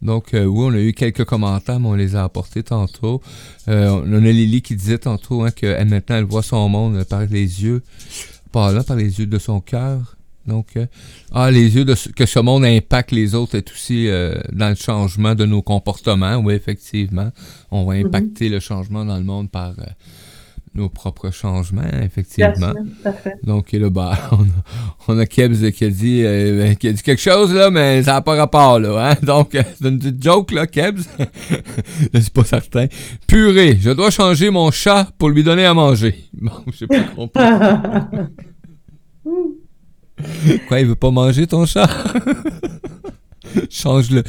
Donc, 0.00 0.32
euh, 0.32 0.46
oui, 0.46 0.64
on 0.70 0.74
a 0.74 0.80
eu 0.80 0.94
quelques 0.94 1.24
commentaires, 1.24 1.78
mais 1.78 1.88
on 1.88 1.94
les 1.94 2.16
a 2.16 2.24
apportés 2.24 2.62
tantôt. 2.62 3.20
Euh, 3.68 4.00
on 4.06 4.14
a 4.14 4.18
Lily 4.18 4.62
qui 4.62 4.74
disait 4.74 4.96
tantôt 4.96 5.42
hein, 5.42 5.50
que 5.50 5.84
maintenant, 5.84 6.16
elle 6.16 6.24
voit 6.24 6.42
son 6.42 6.66
monde 6.70 7.04
par 7.04 7.20
les 7.20 7.62
yeux, 7.62 7.82
par 8.50 8.72
là, 8.72 8.82
par 8.82 8.96
les 8.96 9.18
yeux 9.18 9.26
de 9.26 9.38
son 9.38 9.60
cœur. 9.60 10.15
Donc, 10.46 10.68
euh, 10.76 10.86
ah, 11.32 11.50
les 11.50 11.74
yeux 11.76 11.84
de 11.84 11.94
ce- 11.94 12.08
que 12.08 12.24
ce 12.26 12.38
monde 12.38 12.64
impacte 12.64 13.10
les 13.12 13.34
autres 13.34 13.56
est 13.56 13.70
aussi 13.70 14.08
euh, 14.08 14.34
dans 14.52 14.68
le 14.68 14.74
changement 14.76 15.34
de 15.34 15.44
nos 15.44 15.62
comportements. 15.62 16.36
Oui, 16.36 16.54
effectivement, 16.54 17.30
on 17.70 17.84
va 17.84 17.94
Mhm. 17.96 18.06
impacter 18.06 18.48
le 18.48 18.60
changement 18.60 19.04
dans 19.04 19.16
le 19.16 19.24
monde 19.24 19.50
par 19.50 19.70
euh, 19.70 19.84
nos 20.74 20.88
propres 20.90 21.30
changements, 21.30 21.82
effectivement. 22.02 22.72
sûr, 22.72 22.74
tout 23.02 23.08
à 23.08 23.12
fait. 23.12 23.32
Donc 23.42 23.72
là, 23.72 23.88
bah, 23.88 24.12
on 24.32 24.42
a, 24.42 24.46
on 25.08 25.18
a 25.18 25.24
Kebs 25.24 25.70
qui 25.72 25.84
a, 25.86 25.88
dit, 25.90 26.22
qui 26.78 26.88
a 26.88 26.92
dit 26.92 27.02
quelque 27.02 27.22
chose, 27.22 27.52
là, 27.54 27.70
mais 27.70 28.02
ça 28.02 28.12
n'a 28.12 28.20
pas 28.20 28.34
rapport, 28.36 28.78
là. 28.78 29.10
Hein? 29.12 29.16
Donc, 29.22 29.48
c'est 29.52 29.88
une 29.88 29.98
petite 29.98 30.22
joke, 30.22 30.52
là, 30.52 30.66
Kebs. 30.66 31.00
je 32.12 32.20
suis 32.20 32.30
pas 32.30 32.44
certain. 32.44 32.86
Purée, 33.26 33.78
je 33.80 33.90
dois 33.90 34.10
changer 34.10 34.50
mon 34.50 34.70
chat 34.70 35.08
pour 35.16 35.30
lui 35.30 35.42
donner 35.42 35.64
à 35.64 35.72
manger. 35.72 36.14
Bon, 36.34 36.52
j'ai 36.78 36.86
pas 36.86 37.00
compris. 37.16 37.42
Quoi, 40.68 40.80
il 40.80 40.86
veut 40.86 40.94
pas 40.96 41.10
manger 41.10 41.46
ton 41.46 41.66
chat? 41.66 41.88
Change-le. 43.70 44.22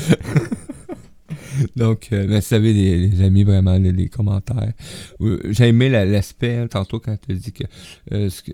Donc, 1.75 2.09
euh, 2.11 2.25
mais 2.27 2.35
vous 2.35 2.41
savez, 2.41 2.71
les, 2.73 3.07
les 3.07 3.21
amis, 3.23 3.43
vraiment, 3.43 3.77
les, 3.77 3.91
les 3.91 4.09
commentaires. 4.09 4.73
J'ai 5.49 5.67
aimé 5.69 5.89
la- 5.89 6.05
l'aspect, 6.05 6.55
hein, 6.57 6.67
tantôt, 6.67 6.99
quand 6.99 7.17
tu 7.25 7.31
as 7.33 7.35
dit 7.35 7.51
que, 7.51 7.63
euh, 8.13 8.29
ce 8.29 8.41
que 8.43 8.51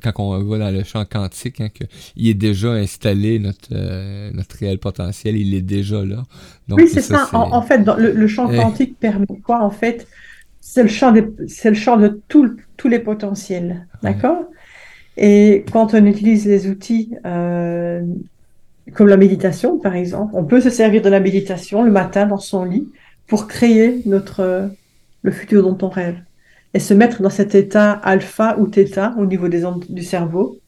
quand 0.00 0.12
on 0.18 0.42
va 0.44 0.58
dans 0.58 0.70
le 0.70 0.84
champ 0.84 1.04
quantique, 1.04 1.60
hein, 1.60 1.68
que 1.68 1.84
il 2.16 2.28
est 2.28 2.34
déjà 2.34 2.72
installé, 2.72 3.38
notre, 3.40 3.68
euh, 3.72 4.30
notre 4.32 4.56
réel 4.56 4.78
potentiel, 4.78 5.36
il 5.36 5.54
est 5.54 5.60
déjà 5.62 6.04
là. 6.04 6.22
Donc, 6.68 6.78
Oui, 6.78 6.88
c'est 6.88 7.00
ça. 7.02 7.28
En, 7.32 7.52
en 7.52 7.62
fait, 7.62 7.82
dans 7.82 7.96
le, 7.96 8.12
le 8.12 8.26
champ 8.28 8.48
Eh. 8.50 8.56
quantique 8.56 8.98
permet 8.98 9.26
quoi? 9.44 9.60
En 9.62 9.70
fait, 9.70 10.06
c'est 10.60 10.84
le 10.84 10.88
champ 10.88 11.10
des- 11.12 11.26
c'est 11.48 11.70
le 11.70 11.74
champ 11.76 11.96
de 11.96 12.20
tout 12.28 12.56
tous 12.76 12.88
les 12.88 13.00
potentiels. 13.00 13.88
D'accord? 14.02 14.44
Et 15.16 15.64
quand 15.72 15.94
on 15.94 16.06
utilise 16.06 16.46
les 16.46 16.68
outils 16.68 17.14
euh, 17.26 18.02
comme 18.94 19.08
la 19.08 19.16
méditation, 19.16 19.78
par 19.78 19.94
exemple, 19.94 20.32
on 20.34 20.44
peut 20.44 20.60
se 20.60 20.70
servir 20.70 21.02
de 21.02 21.08
la 21.08 21.20
méditation 21.20 21.82
le 21.82 21.90
matin 21.90 22.26
dans 22.26 22.38
son 22.38 22.64
lit 22.64 22.88
pour 23.26 23.46
créer 23.46 24.02
notre, 24.06 24.70
le 25.22 25.30
futur 25.30 25.62
dont 25.62 25.78
on 25.86 25.88
rêve 25.88 26.18
et 26.74 26.78
se 26.78 26.94
mettre 26.94 27.22
dans 27.22 27.30
cet 27.30 27.54
état 27.54 27.92
alpha 27.92 28.56
ou 28.58 28.66
theta 28.66 29.14
au 29.18 29.26
niveau 29.26 29.48
des 29.48 29.64
ondes 29.64 29.84
du 29.88 30.02
cerveau 30.02 30.58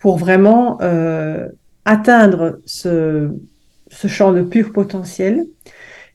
pour 0.00 0.16
vraiment 0.16 0.78
euh, 0.80 1.48
atteindre 1.84 2.58
ce, 2.64 3.30
ce 3.90 4.08
champ 4.08 4.32
de 4.32 4.42
pur 4.42 4.72
potentiel. 4.72 5.46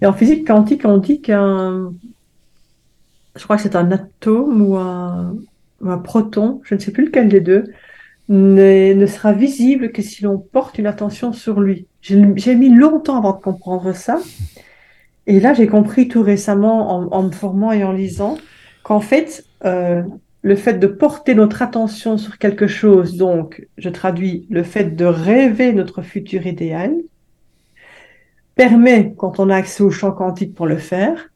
Et 0.01 0.05
en 0.05 0.13
physique 0.13 0.47
quantique, 0.47 0.85
on 0.85 0.97
dit 0.97 1.21
qu'un, 1.21 1.93
je 3.35 3.43
crois 3.43 3.57
que 3.57 3.61
c'est 3.61 3.75
un 3.75 3.91
atome 3.91 4.61
ou 4.61 4.75
un, 4.75 5.35
un 5.89 5.97
proton, 5.97 6.61
je 6.63 6.75
ne 6.75 6.79
sais 6.79 6.91
plus 6.91 7.05
lequel 7.05 7.29
des 7.29 7.41
deux, 7.41 7.65
ne 8.27 9.05
sera 9.05 9.33
visible 9.33 9.91
que 9.91 10.01
si 10.01 10.23
l'on 10.23 10.39
porte 10.39 10.79
une 10.79 10.87
attention 10.87 11.31
sur 11.31 11.61
lui. 11.61 11.87
J'ai 12.01 12.55
mis 12.55 12.69
longtemps 12.69 13.17
avant 13.17 13.33
de 13.33 13.41
comprendre 13.41 13.93
ça. 13.93 14.19
Et 15.27 15.39
là, 15.39 15.53
j'ai 15.53 15.67
compris 15.67 16.07
tout 16.07 16.21
récemment 16.21 16.91
en, 16.91 17.11
en 17.11 17.23
me 17.23 17.31
formant 17.31 17.71
et 17.71 17.83
en 17.83 17.91
lisant 17.91 18.37
qu'en 18.83 18.99
fait, 18.99 19.45
euh, 19.65 20.03
le 20.41 20.55
fait 20.55 20.75
de 20.75 20.85
porter 20.85 21.33
notre 21.33 21.63
attention 21.63 22.17
sur 22.17 22.37
quelque 22.37 22.67
chose, 22.67 23.17
donc 23.17 23.67
je 23.79 23.89
traduis 23.89 24.45
le 24.51 24.61
fait 24.61 24.95
de 24.95 25.05
rêver 25.05 25.73
notre 25.73 26.03
futur 26.03 26.45
idéal, 26.45 26.95
permet, 28.55 29.13
quand 29.17 29.39
on 29.39 29.49
a 29.49 29.55
accès 29.55 29.83
au 29.83 29.89
champ 29.89 30.11
quantique 30.11 30.53
pour 30.53 30.67
le 30.67 30.77
faire, 30.77 31.31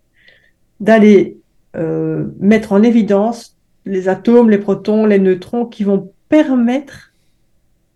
d'aller 0.80 1.38
euh, 1.76 2.28
mettre 2.40 2.72
en 2.72 2.84
évidence 2.84 3.58
les 3.90 4.08
atomes, 4.08 4.50
les 4.50 4.58
protons, 4.58 5.06
les 5.06 5.20
neutrons 5.20 5.66
qui 5.66 5.84
vont 5.84 6.12
permettre 6.30 7.12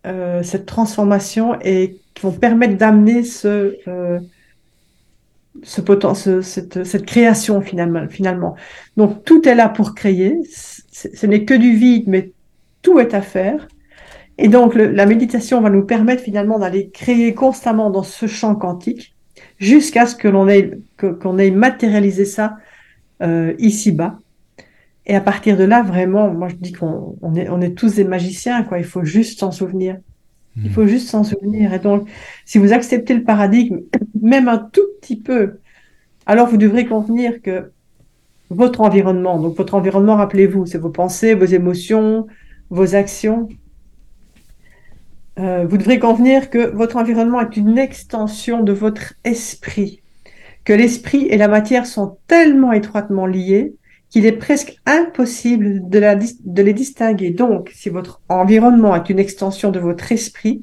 euh, 0.06 0.44
cette 0.44 0.66
transformation 0.66 1.58
et 1.62 1.98
qui 2.14 2.24
vont 2.24 2.32
permettre 2.32 2.78
d'amener 2.78 3.24
ce, 3.24 3.78
euh, 3.88 4.20
ce 5.62 6.42
cette, 6.42 6.84
cette 6.84 7.06
création 7.06 7.62
finalement, 7.62 8.08
finalement. 8.10 8.56
Donc 8.98 9.24
tout 9.24 9.48
est 9.48 9.56
là 9.56 9.70
pour 9.70 9.94
créer. 9.96 10.40
Ce 10.50 11.26
n'est 11.26 11.46
que 11.46 11.54
du 11.54 11.76
vide, 11.76 12.06
mais 12.08 12.32
tout 12.82 13.00
est 13.00 13.14
à 13.14 13.22
faire. 13.22 13.68
Et 14.38 14.48
donc 14.48 14.74
la 14.76 15.06
méditation 15.06 15.62
va 15.62 15.70
nous 15.70 15.86
permettre 15.86 16.24
finalement 16.24 16.58
d'aller 16.58 16.90
créer 16.90 17.36
constamment 17.36 17.92
dans 17.92 18.04
ce 18.04 18.26
champ 18.26 18.56
quantique 18.56 19.16
jusqu'à 19.60 20.08
ce 20.08 20.16
que 20.16 20.28
l'on 20.28 20.48
ait 20.48 20.72
qu'on 20.98 21.38
ait 21.38 21.52
matérialisé 21.52 22.26
ça 22.26 22.58
euh, 23.22 23.54
ici-bas. 23.60 24.20
Et 25.06 25.16
à 25.16 25.22
partir 25.22 25.58
de 25.58 25.64
là, 25.64 25.84
vraiment, 25.84 26.32
moi 26.32 26.48
je 26.48 26.56
dis 26.56 26.72
qu'on 26.72 27.18
on 27.22 27.36
est, 27.36 27.50
on 27.50 27.62
est 27.62 27.76
tous 27.76 27.96
des 27.96 28.06
magiciens, 28.06 28.64
quoi. 28.64 28.80
Il 28.80 28.86
faut 28.86 29.04
juste 29.04 29.40
s'en 29.40 29.52
souvenir. 29.52 29.98
Il 30.62 30.70
faut 30.70 30.86
juste 30.86 31.10
s'en 31.10 31.24
souvenir. 31.24 31.74
Et 31.74 31.80
donc, 31.80 32.08
si 32.46 32.60
vous 32.60 32.74
acceptez 32.74 33.16
le 33.16 33.24
paradigme, 33.24 33.80
même 34.22 34.48
un 34.48 34.60
tout 34.60 34.86
petit 35.02 35.20
peu, 35.20 35.60
alors 36.26 36.48
vous 36.48 36.58
devrez 36.58 36.86
convenir 36.86 37.42
que 37.42 37.72
votre 38.50 38.82
environnement, 38.82 39.40
donc 39.40 39.58
votre 39.58 39.74
environnement, 39.74 40.16
rappelez-vous, 40.16 40.68
c'est 40.68 40.78
vos 40.78 40.92
pensées, 40.92 41.34
vos 41.34 41.46
émotions, 41.46 42.28
vos 42.70 42.96
actions. 42.96 43.50
Euh, 45.40 45.66
vous 45.66 45.78
devrez 45.78 45.98
convenir 45.98 46.52
que 46.52 46.70
votre 46.76 46.98
environnement 46.98 47.42
est 47.42 47.58
une 47.58 47.80
extension 47.80 48.62
de 48.62 48.74
votre 48.74 49.16
esprit, 49.24 50.04
que 50.66 50.74
l'esprit 50.74 51.26
et 51.26 51.38
la 51.38 51.48
matière 51.48 51.88
sont 51.88 52.18
tellement 52.28 52.72
étroitement 52.72 53.26
liés 53.26 53.74
qu'il 54.14 54.28
est 54.28 54.38
presque 54.38 54.78
impossible 54.86 55.90
de, 55.90 55.98
la 55.98 56.14
de 56.16 56.62
les 56.62 56.74
distinguer. 56.74 57.32
Donc, 57.32 57.72
si 57.74 57.90
votre 57.90 58.22
environnement 58.30 58.96
est 58.96 59.10
une 59.10 59.18
extension 59.18 59.72
de 59.72 59.80
votre 59.80 60.12
esprit 60.12 60.62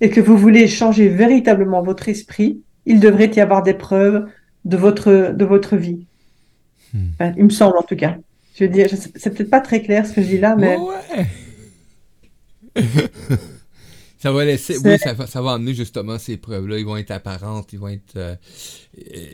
et 0.00 0.08
que 0.08 0.20
vous 0.20 0.36
voulez 0.36 0.68
changer 0.68 1.08
véritablement 1.08 1.82
votre 1.82 2.08
esprit, 2.08 2.62
il 2.84 3.00
devrait 3.00 3.32
y 3.34 3.40
avoir 3.40 3.64
des 3.64 3.74
preuves 3.74 4.28
de 4.64 4.76
votre, 4.76 5.32
de 5.34 5.44
votre 5.44 5.74
vie. 5.76 6.06
Hmm. 6.94 7.08
Enfin, 7.14 7.32
il 7.36 7.44
me 7.46 7.50
semble 7.50 7.76
en 7.76 7.82
tout 7.82 7.96
cas. 7.96 8.18
Je 8.54 8.62
veux 8.62 8.70
dire, 8.70 8.86
c'est 8.88 9.34
peut-être 9.34 9.50
pas 9.50 9.60
très 9.60 9.82
clair 9.82 10.06
ce 10.06 10.12
que 10.12 10.22
je 10.22 10.28
dis 10.28 10.38
là, 10.38 10.54
mais 10.54 10.76
ouais. 10.76 11.26
ça 14.18 14.32
va 14.32 14.44
laisser. 14.44 14.78
Oui, 14.78 14.98
ça, 14.98 15.12
va- 15.12 15.26
ça 15.26 15.42
va 15.42 15.52
amener 15.52 15.74
justement 15.74 16.18
ces 16.18 16.36
preuves-là. 16.36 16.78
Ils 16.78 16.86
vont 16.86 16.96
être 16.96 17.10
apparentes, 17.10 17.72
ils 17.72 17.78
vont 17.78 17.88
être. 17.88 18.16
euh, 18.16 18.34
euh, 19.14 19.26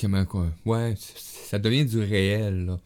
comment 0.00 0.24
quoi 0.24 0.46
Ouais, 0.66 0.94
ça 0.98 1.58
devient 1.58 1.84
du 1.86 2.00
réel, 2.00 2.66
là. 2.66 2.78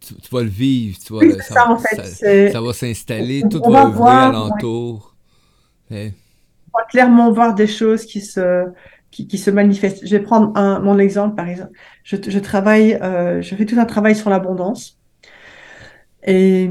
Tu, 0.00 0.14
tu 0.16 0.28
vas 0.30 0.42
le 0.42 0.48
vivre, 0.48 0.98
tu 0.98 1.12
vas 1.14 1.20
oui, 1.20 1.34
ça 1.40 1.70
en 1.70 1.78
fait. 1.78 2.50
ça, 2.50 2.60
va 2.60 2.72
s'installer, 2.72 3.48
tout 3.48 3.62
on 3.62 3.70
va 3.70 3.84
va 3.84 3.86
voir, 3.86 4.22
alentour. 4.22 5.14
Eh, 5.90 6.12
on 6.72 6.78
va 6.78 6.84
clairement 6.86 7.32
voir 7.32 7.54
des 7.54 7.66
choses 7.66 8.04
qui 8.06 8.20
se, 8.20 8.66
qui, 9.10 9.26
qui 9.28 9.38
se 9.38 9.50
manifestent. 9.50 10.06
Je 10.06 10.16
vais 10.16 10.22
prendre 10.22 10.56
un, 10.56 10.80
mon 10.80 10.98
exemple, 10.98 11.36
par 11.36 11.48
exemple. 11.48 11.72
Je, 12.04 12.16
je 12.28 12.38
travaille, 12.38 12.94
euh, 12.94 13.42
je 13.42 13.54
fais 13.54 13.66
tout 13.66 13.78
un 13.78 13.86
travail 13.86 14.16
sur 14.16 14.30
l'abondance. 14.30 14.98
Et, 16.22 16.70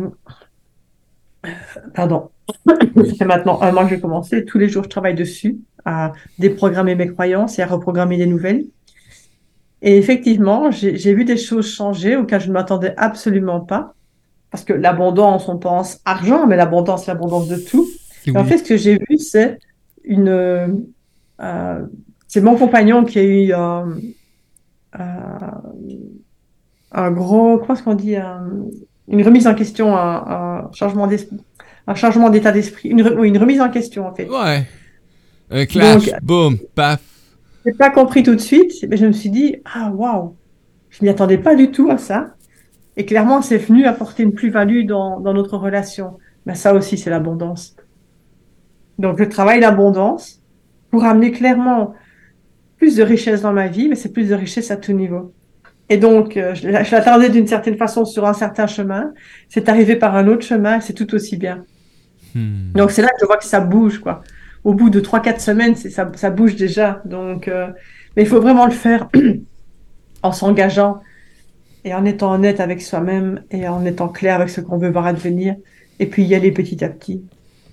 pardon, 1.94 2.32
ça 2.68 3.16
fait 3.18 3.26
maintenant 3.26 3.62
un 3.62 3.72
mois 3.72 3.84
que 3.84 3.90
j'ai 3.90 4.00
commencé. 4.00 4.46
Tous 4.46 4.58
les 4.58 4.70
jours, 4.70 4.84
je 4.84 4.90
travaille 4.90 5.16
dessus, 5.16 5.58
à 5.86 6.14
déprogrammer 6.40 6.96
mes 6.96 7.08
croyances 7.08 7.60
et 7.60 7.62
à 7.62 7.68
reprogrammer 7.68 8.18
des 8.18 8.26
nouvelles. 8.28 8.66
Et 9.82 9.98
effectivement, 9.98 10.72
j'ai 10.72 11.14
vu 11.14 11.26
des 11.26 11.38
choses 11.38 11.68
changer 11.70 12.16
auxquelles 12.16 12.42
je 12.42 12.48
ne 12.48 12.54
m'attendais 12.54 12.94
absolument 12.98 13.60
pas. 13.60 13.94
Parce 14.50 14.64
que 14.64 14.74
l'abondance, 14.74 15.50
on 15.50 15.58
pense 15.58 16.00
argent, 16.06 16.46
mais 16.48 16.56
l'abondance, 16.56 17.08
l'abondance 17.08 17.48
de 17.50 17.58
tout. 17.58 17.88
Et 18.28 18.38
En 18.38 18.46
fait, 18.46 18.60
ce 18.60 18.64
que 18.64 18.78
j'ai 18.78 18.98
vu, 19.10 19.18
c'est 19.18 19.58
une. 20.06 20.30
euh, 20.30 21.80
c'est 22.28 22.40
mon 22.42 22.56
compagnon 22.56 23.04
qui 23.04 23.20
a 23.20 23.24
eu 23.24 23.52
euh, 23.54 23.84
euh, 25.00 25.04
un 26.92 27.12
gros. 27.12 27.58
Comment 27.58 27.74
est-ce 27.74 27.84
qu'on 27.84 27.96
dit 27.96 28.16
un- 28.16 28.48
Une 29.10 29.22
remise 29.24 29.48
en 29.48 29.54
question, 29.56 29.98
un, 29.98 30.24
un 30.68 30.70
changement 30.74 31.08
d'esprit. 31.08 31.42
Un 31.88 31.96
changement 31.96 32.30
d'état 32.30 32.52
d'esprit. 32.52 32.90
Une, 32.90 33.02
re- 33.02 33.24
une 33.24 33.38
remise 33.38 33.60
en 33.62 33.70
question, 33.70 34.08
en 34.08 34.14
fait. 34.14 34.28
Ouais. 34.30 34.66
Un 35.52 35.66
clash, 35.66 36.06
Donc- 36.06 36.22
boum, 36.24 36.58
paf. 36.76 37.02
Je 37.66 37.72
n'ai 37.72 37.76
pas 37.78 37.90
compris 37.90 38.24
tout 38.24 38.36
de 38.36 38.42
suite, 38.42 38.72
mais 38.90 38.98
je 38.98 39.06
me 39.06 39.12
suis 39.12 39.30
dit 39.30 39.58
Ah, 39.74 39.92
waouh 39.94 40.36
Je 40.90 41.04
m'y 41.04 41.10
attendais 41.10 41.38
pas 41.38 41.56
du 41.56 41.72
tout 41.72 41.90
à 41.90 41.98
ça. 41.98 42.36
Et 42.98 43.06
clairement, 43.06 43.42
c'est 43.42 43.58
venu 43.58 43.86
apporter 43.86 44.24
une 44.24 44.34
plus-value 44.34 44.86
dans, 44.86 45.20
dans 45.20 45.34
notre 45.34 45.58
relation. 45.58 46.18
Mais 46.46 46.56
ça 46.56 46.74
aussi, 46.74 46.98
c'est 46.98 47.10
l'abondance. 47.10 47.76
Donc, 49.00 49.18
je 49.20 49.24
travaille 49.24 49.60
l'abondance 49.60 50.42
pour 50.92 51.04
amener 51.04 51.32
clairement 51.32 51.94
plus 52.78 52.96
de 52.98 53.04
richesse 53.04 53.42
dans 53.42 53.54
ma 53.54 53.68
vie, 53.68 53.88
mais 53.90 53.96
c'est 53.96 54.12
plus 54.14 54.30
de 54.30 54.36
richesse 54.36 54.70
à 54.72 54.78
tout 54.78 54.92
niveau. 54.94 55.34
Et 55.90 55.98
donc, 55.98 56.38
euh, 56.38 56.54
je, 56.54 56.62
je 56.62 56.92
l'attendais 56.92 57.30
d'une 57.30 57.48
certaine 57.48 57.78
façon 57.78 58.06
sur 58.06 58.26
un 58.26 58.34
certain 58.34 58.68
chemin. 58.68 59.14
C'est 59.50 59.70
arrivé 59.70 59.96
par 59.96 60.16
un 60.16 60.28
autre 60.28 60.46
chemin, 60.46 60.80
c'est 60.80 60.94
tout 60.94 61.14
aussi 61.16 61.38
bien. 61.38 61.64
Hmm. 62.36 62.72
Donc, 62.74 62.92
c'est 62.92 63.02
là 63.02 63.10
que 63.10 63.18
je 63.22 63.26
vois 63.26 63.38
que 63.38 63.46
ça 63.46 63.60
bouge, 63.60 64.00
quoi. 64.00 64.24
Au 64.64 64.74
bout 64.74 64.90
de 64.90 65.00
3-4 65.00 65.40
semaines, 65.40 65.76
ça, 65.76 66.12
ça 66.16 66.30
bouge 66.30 66.56
déjà. 66.56 67.02
Donc, 67.06 67.48
euh, 67.48 67.68
mais 68.16 68.24
il 68.24 68.28
faut 68.28 68.42
vraiment 68.42 68.66
le 68.66 68.72
faire 68.72 69.10
en 70.24 70.32
s'engageant 70.32 71.02
et 71.84 71.94
en 71.94 72.06
étant 72.06 72.32
honnête 72.34 72.60
avec 72.60 72.82
soi-même 72.82 73.42
et 73.52 73.68
en 73.68 73.86
étant 73.86 74.08
clair 74.08 74.36
avec 74.36 74.50
ce 74.50 74.62
qu'on 74.62 74.78
veut 74.78 74.90
voir 74.90 75.06
advenir. 75.06 75.56
Et 76.00 76.06
puis 76.08 76.24
y 76.24 76.34
aller 76.34 76.52
petit 76.52 76.84
à 76.84 76.90
petit. 76.90 77.22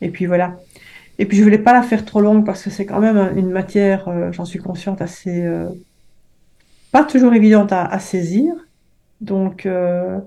Et 0.01 0.11
puis 0.11 0.27
voilà. 0.27 0.57
Et 1.19 1.27
puis 1.27 1.37
je 1.37 1.43
voulais 1.43 1.59
pas 1.59 1.73
la 1.73 1.83
faire 1.83 2.05
trop 2.05 2.21
longue 2.21 2.45
parce 2.45 2.63
que 2.63 2.71
c'est 2.71 2.87
quand 2.87 3.01
même 3.01 3.17
un- 3.17 3.35
une 3.37 3.51
matière, 3.51 4.09
euh, 4.09 4.33
j'en 4.33 4.45
suis 4.45 4.59
consciente, 4.59 5.01
assez 5.01 5.43
euh, 5.45 5.69
pas 6.93 7.05
toujours 7.05 7.33
évidente 7.35 7.73
à, 7.73 7.85
à 7.85 7.99
saisir. 7.99 8.53
Donc, 9.21 9.67
euh, 9.67 10.19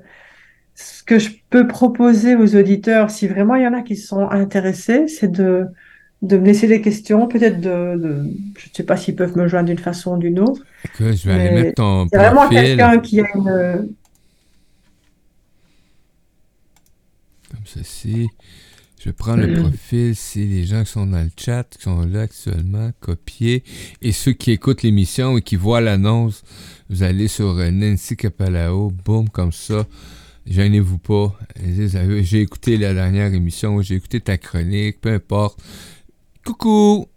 ce 0.76 1.04
que 1.04 1.20
je 1.20 1.30
peux 1.50 1.68
proposer 1.68 2.36
aux 2.36 2.56
auditeurs, 2.56 3.12
si 3.12 3.28
vraiment 3.28 3.56
il 3.56 3.64
y 3.64 3.68
en 3.68 3.74
a 3.74 3.82
qui 3.82 3.96
sont 3.96 4.30
intéressés, 4.30 5.08
c'est 5.08 5.32
de, 5.32 5.68
de 6.22 6.38
me 6.38 6.46
laisser 6.46 6.68
des 6.68 6.82
questions, 6.82 7.28
peut-être 7.28 7.62
de, 7.62 7.98
de- 7.98 8.24
je 8.58 8.70
ne 8.70 8.74
sais 8.74 8.84
pas 8.84 8.98
s'ils 8.98 9.16
peuvent 9.16 9.38
me 9.38 9.48
joindre 9.48 9.68
d'une 9.70 9.80
façon 9.80 10.16
ou 10.16 10.20
d'une 10.20 10.40
autre. 10.40 10.64
Je 11.00 11.28
vais 11.28 11.34
aller 11.34 11.50
mettre 11.50 11.74
ton 11.76 12.08
C'est 12.12 12.18
vraiment 12.18 12.50
quelqu'un 12.50 13.00
qui 13.00 13.22
a 13.22 13.26
une, 13.36 13.90
Comme 17.50 17.66
ceci. 17.66 18.28
Je 19.04 19.12
prends 19.12 19.36
le 19.36 19.50
profil, 19.50 20.16
c'est 20.16 20.46
les 20.46 20.66
gens 20.66 20.84
qui 20.84 20.92
sont 20.92 21.06
dans 21.08 21.22
le 21.24 21.30
chat, 21.38 21.66
qui 21.70 21.84
sont 21.84 22.06
là 22.06 22.22
actuellement, 22.22 22.92
copier. 23.02 23.64
Et 24.02 24.14
ceux 24.14 24.32
qui 24.34 24.52
écoutent 24.52 24.84
l'émission 24.84 25.38
et 25.38 25.42
qui 25.42 25.58
voient 25.58 25.82
l'annonce, 25.82 26.44
vous 26.90 27.04
allez 27.04 27.28
sur 27.28 27.54
Nancy 27.72 28.16
Capalao, 28.16 28.92
boum, 28.92 29.30
comme 29.30 29.52
ça. 29.52 29.86
Gênez-vous 30.46 30.98
pas. 30.98 31.38
J'ai 32.22 32.42
écouté 32.42 32.78
la 32.78 32.94
dernière 32.94 33.34
émission, 33.34 33.82
j'ai 33.82 33.96
écouté 33.96 34.20
ta 34.20 34.38
chronique, 34.38 35.00
peu 35.02 35.10
importe. 35.14 35.60
Coucou! 36.46 37.08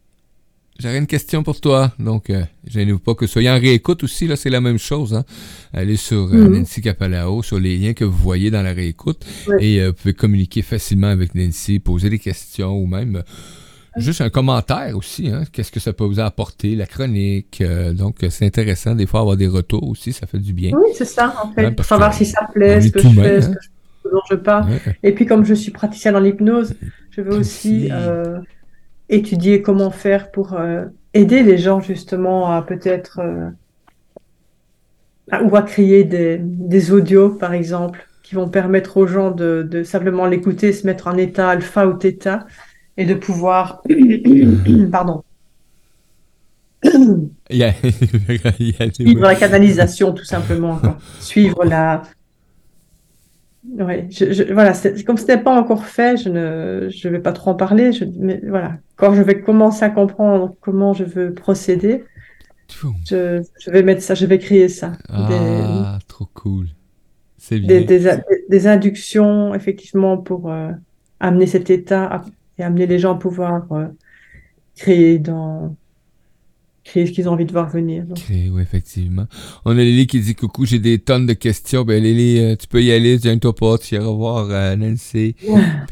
J'aurais 0.79 0.99
une 0.99 1.07
question 1.07 1.43
pour 1.43 1.59
toi. 1.61 1.93
Donc, 1.99 2.29
euh, 2.29 2.45
gênez-vous 2.67 2.99
pas 2.99 3.15
que 3.15 3.27
soyez 3.27 3.49
en 3.51 3.59
réécoute 3.59 4.05
aussi, 4.05 4.27
là, 4.27 4.37
c'est 4.37 4.51
la 4.51 4.61
même 4.61 4.79
chose. 4.79 5.15
Hein. 5.15 5.25
Allez 5.73 5.97
sur 5.97 6.27
euh, 6.33 6.49
Mhm. 6.49 6.59
Nancy 6.59 6.83
Capalao, 6.83 7.43
sur 7.43 7.59
les 7.59 7.79
liens 7.79 7.95
que 7.95 8.05
vous 8.05 8.17
voyez 8.17 8.51
dans 8.51 8.63
la 8.63 8.75
réécoute. 8.75 9.25
Et 9.59 9.81
euh, 9.81 9.89
vous 9.89 9.95
pouvez 9.95 10.15
communiquer 10.15 10.61
facilement 10.63 11.07
avec 11.09 11.35
Nancy, 11.35 11.79
poser 11.79 12.11
des 12.11 12.19
questions 12.19 12.77
ou 12.79 12.87
même 12.87 13.17
euh, 13.17 13.23
juste 13.97 14.21
un 14.21 14.31
commentaire 14.31 14.97
aussi. 14.97 15.29
Hein. 15.31 15.45
Qu'est-ce 15.53 15.73
que 15.73 15.81
ça 15.81 15.93
peut 15.93 16.05
vous 16.05 16.21
apporter, 16.21 16.75
la 16.77 16.87
chronique? 16.87 17.59
euh, 17.61 17.93
donc, 17.93 18.23
euh, 18.23 18.31
c'est 18.31 18.47
intéressant 18.47 18.95
des 18.95 19.07
fois 19.07 19.21
avoir 19.21 19.37
des 19.37 19.49
retours 19.49 19.87
aussi, 19.89 20.13
ça 20.13 20.27
fait 20.27 20.39
du 20.39 20.53
bien. 20.53 20.73
Oui, 20.77 20.91
c'est 20.95 21.05
ça, 21.05 21.35
en 21.43 21.53
fait, 21.53 21.67
Ouais, 21.67 21.71
pour 21.73 21.85
savoir 21.85 22.11
que 22.11 22.17
si 22.17 22.27
ça 22.27 22.47
plaît, 22.53 22.81
ce 22.81 22.91
que 22.91 22.99
tout 23.01 23.11
je 23.15 23.21
fais, 23.21 23.41
ce, 23.43 23.47
hein. 23.49 23.55
que 23.55 23.59
je- 23.63 23.69
ce 24.05 24.09
dont 24.13 24.21
je 24.31 24.35
parle. 24.37 24.71
Ouais. 24.71 24.97
Et 25.03 25.13
puis, 25.13 25.27
comme 25.27 25.45
je 25.45 25.55
suis 25.55 25.73
praticienne 25.73 26.17
en 26.17 26.25
hypnose, 26.25 26.75
je 27.11 27.21
veux 27.23 27.37
aussi 27.39 27.89
euh, 27.91 28.39
étudier 29.09 29.63
comment 29.63 29.91
faire 29.91 30.31
pour 30.31 30.53
euh, 30.55 30.85
aider 31.15 31.43
les 31.43 31.59
gens 31.59 31.81
justement 31.81 32.53
à 32.53 32.63
peut-être 32.63 33.21
ou 35.45 35.57
à 35.57 35.63
créer 35.63 36.05
des, 36.05 36.39
des 36.41 36.93
audios, 36.93 37.31
par 37.31 37.53
exemple, 37.53 38.07
qui 38.23 38.35
vont 38.35 38.49
permettre 38.49 38.97
aux 38.97 39.07
gens 39.07 39.31
de, 39.31 39.67
de 39.69 39.83
simplement 39.83 40.27
l'écouter, 40.27 40.73
se 40.73 40.87
mettre 40.87 41.09
en 41.09 41.17
état 41.17 41.51
alpha 41.51 41.87
ou 41.87 41.95
theta 41.95 42.47
et 42.97 43.05
de 43.07 43.15
pouvoir, 43.15 43.83
pardon, 44.93 45.23
Il 46.85 47.57
y 47.57 47.65
a, 47.65 47.73
il 48.59 48.71
y 48.71 48.83
a 48.83 48.87
des- 48.87 48.93
suivre 48.95 49.23
la 49.23 49.35
canalisation 49.35 50.13
tout 50.13 50.25
simplement, 50.25 50.77
quoi. 50.77 50.99
Suivre 51.21 51.65
la. 51.65 52.03
Ouais, 53.79 54.07
je, 54.11 54.33
je- 54.33 54.53
voilà, 54.53 54.73
comme 55.05 55.17
ce 55.17 55.27
n'est 55.27 55.43
pas 55.43 55.59
encore 55.59 55.85
fait, 55.87 56.17
je 56.17 56.29
ne 56.29 56.89
je 56.89 57.09
vais 57.09 57.19
pas 57.19 57.33
trop 57.33 57.51
en 57.51 57.55
parler. 57.55 57.93
Je, 57.93 58.05
mais 58.19 58.41
voilà, 58.47 58.79
quand 58.97 59.13
je 59.15 59.23
vais 59.23 59.41
commencer 59.41 59.85
à 59.85 59.91
comprendre 59.91 60.55
comment 60.61 60.93
je 60.93 61.03
veux 61.05 61.35
procéder, 61.35 62.05
je, 63.07 63.43
je 63.59 63.71
vais 63.71 63.83
mettre 63.83 64.03
ça, 64.03 64.15
je 64.15 64.27
vais 64.27 64.39
créer 64.39 64.69
ça. 64.69 64.93
Ah, 65.09 65.99
trop 66.07 66.27
cool. 66.35 66.69
C'est 67.39 67.59
Des, 67.59 67.81
bien. 67.81 67.87
des, 67.87 67.99
des, 68.01 68.11
des 68.49 68.67
inductions, 68.69 69.55
effectivement, 69.55 70.17
pour 70.19 70.51
euh, 70.53 70.71
amener 71.21 71.47
cet 71.47 71.71
état 71.71 72.05
à- 72.07 72.25
et 72.59 72.63
amener 72.65 72.87
les 72.87 72.99
gens 72.99 73.15
à 73.15 73.19
pouvoir 73.19 73.71
euh, 73.73 73.87
créer 74.77 75.19
dans 75.19 75.77
créer 76.85 77.07
ce 77.07 77.13
qu'ils 77.13 77.29
ont 77.29 77.33
envie 77.33 77.47
de 77.47 77.53
voir 77.53 77.69
venir. 77.69 78.05
Donc, 78.05 78.19
Ok, 78.19 78.25
oui, 78.31 78.63
effectivement. 78.63 79.27
On 79.65 79.73
a 79.77 79.83
Lily 79.83 80.07
qui 80.07 80.21
dit 80.21 80.35
coucou, 80.37 80.65
j'ai 80.67 80.79
des 80.79 80.99
tonnes 81.01 81.27
de 81.27 81.33
questions. 81.33 81.85
Ben 81.85 82.03
Lily, 82.03 82.39
euh, 82.41 82.57
tu 82.57 82.69
peux 82.69 82.83
y 82.83 82.93
aller, 82.93 83.19
gêne-toi 83.19 83.55
pas, 83.55 83.77
tu 83.79 83.95
iras 83.97 84.11
voir 84.13 84.49
euh, 84.51 84.77
Nancy. 84.77 85.35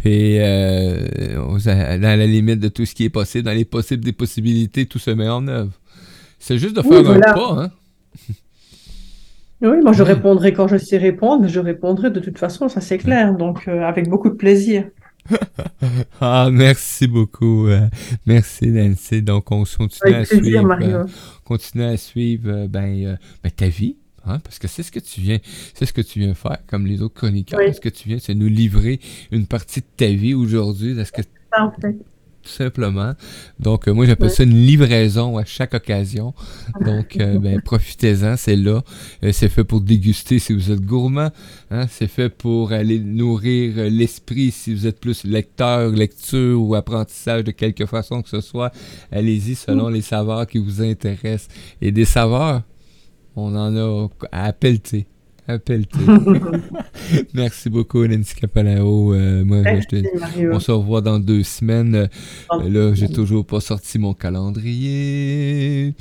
Puis 0.03 0.39
euh, 0.39 1.07
dans 1.99 2.19
la 2.19 2.27
limite 2.27 2.61
de 2.61 2.69
tout 2.69 2.87
ce 2.87 2.95
qui 2.95 3.05
est 3.05 3.11
possible, 3.11 3.45
dans 3.45 3.53
les 3.53 3.65
possibles 3.65 4.05
des 4.05 4.13
possibilités, 4.13 4.87
tout 4.87 4.99
se 5.01 5.11
met 5.11 5.29
en 5.29 5.47
œuvre. 5.49 5.73
C'est 6.39 6.59
juste 6.59 6.77
de 6.77 6.83
Oui, 6.85 6.89
faire 6.89 7.03
voilà. 7.03 7.31
un 7.31 7.35
pas, 7.35 7.63
hein? 7.65 7.71
Oui, 9.61 9.79
moi 9.83 9.93
je 9.93 10.03
Ouais. 10.03 10.13
répondrai 10.15 10.53
quand 10.53 10.69
je 10.69 10.77
sais 10.77 10.99
répondre, 10.99 11.43
mais 11.43 11.49
je 11.49 11.61
répondrai 11.61 12.11
de 12.11 12.21
toute 12.21 12.39
façon, 12.39 12.69
ça 12.69 12.81
c'est 12.81 12.99
clair, 12.99 13.35
donc 13.37 13.67
euh, 13.69 13.83
avec 13.83 14.09
beaucoup 14.09 14.29
de 14.29 14.35
plaisir. 14.35 14.91
Ah, 16.21 16.49
merci 16.53 17.07
beaucoup. 17.07 17.67
euh, 17.69 17.89
merci 18.27 18.69
Nancy. 18.69 19.23
Donc 19.23 19.51
on 19.51 19.65
continue 19.65 20.15
à 20.15 20.25
plaisir, 20.25 20.43
suivre. 20.43 20.79
Euh, 20.83 21.05
continuer 21.45 21.87
à 21.87 21.97
suivre 21.97 22.51
euh, 22.51 22.69
ben, 22.69 23.05
euh, 23.05 23.17
ben, 23.43 23.51
ta 23.51 23.69
vie. 23.69 23.97
Hein, 24.27 24.39
parce 24.39 24.59
que 24.59 24.69
c'est 24.69 24.83
ce 24.83 24.91
que 24.91 25.01
tu 25.01 25.21
viens, 25.21 25.39
c'est 25.75 25.85
ce 25.85 25.93
que 25.93 26.01
tu 26.01 26.19
viens 26.19 26.33
faire, 26.33 26.59
comme 26.67 26.87
les 26.87 27.03
autres 27.03 27.15
chroniqueurs. 27.15 27.61
Oui. 27.63 27.75
Ce 27.75 27.81
que 27.81 27.91
tu 27.91 28.09
viens, 28.09 28.19
c'est 28.19 28.35
nous 28.35 28.49
livrer 28.49 28.99
une 29.31 29.47
partie 29.47 29.81
de 29.81 29.87
ta 29.97 30.07
vie 30.07 30.33
aujourd'hui. 30.33 30.95
Que 30.95 31.23
Ça, 31.23 31.65
en 31.65 31.71
fait. 31.73 31.95
Tout 32.45 32.51
simplement. 32.51 33.15
Donc, 33.59 33.89
euh, 33.89 33.95
moi, 33.95 34.07
j'appelle 34.07 34.29
Ouais. 34.29 34.35
ça 34.35 34.43
une 34.43 34.55
livraison 34.67 35.39
à 35.39 35.45
chaque 35.45 35.75
occasion. 35.75 36.35
Donc, 36.85 37.17
euh, 37.17 37.39
ben, 37.41 37.61
profitez-en, 37.61 38.37
c'est 38.37 38.57
là. 38.57 38.83
Euh, 39.23 39.33
c'est 39.33 39.49
fait 39.49 39.65
pour 39.65 39.81
déguster 39.81 40.39
si 40.39 40.53
vous 40.53 40.71
êtes 40.71 40.81
gourmand. 40.83 41.31
Hein? 41.71 41.87
C'est 41.89 42.07
fait 42.07 42.29
pour 42.29 42.73
aller 42.73 42.99
nourrir 42.99 43.91
l'esprit 43.91 44.51
si 44.51 44.75
vous 44.75 44.87
êtes 44.87 45.01
plus 45.01 45.25
lecteur, 45.25 45.91
lecture 45.91 46.61
ou 46.61 46.75
apprentissage 46.75 47.45
de 47.45 47.51
quelque 47.51 47.87
façon 47.87 48.23
que 48.23 48.29
ce 48.29 48.41
soit. 48.41 48.71
Allez-y 49.11 49.55
selon 49.55 49.89
les 49.89 50.03
saveurs 50.03 50.47
qui 50.47 50.59
vous 50.59 50.83
intéressent. 50.83 51.49
Et 51.81 51.93
des 51.93 52.05
saveurs, 52.05 52.63
on 53.37 53.57
en 53.57 53.77
a 53.77 54.09
à 54.33 54.53
pelleter. 54.53 55.07
À 55.47 55.59
pelleter. 55.59 55.99
Merci 57.35 57.69
beaucoup, 57.69 58.07
Nancy 58.07 58.35
Capalao. 58.35 59.13
Euh, 59.15 59.45
moi, 59.45 59.59
je 59.63 59.87
te- 59.87 59.97
Merci, 59.97 60.19
Mario. 60.19 60.51
on 60.55 60.59
se 60.61 60.71
revoit 60.73 61.03
dans 61.03 61.19
deux 61.19 61.43
semaines. 61.43 62.09
Ah. 62.49 62.59
Là, 62.67 62.95
j'ai 62.95 63.09
toujours 63.09 63.45
pas 63.45 63.61
sorti 63.61 63.99
mon 63.99 64.15
calendrier. 64.15 65.95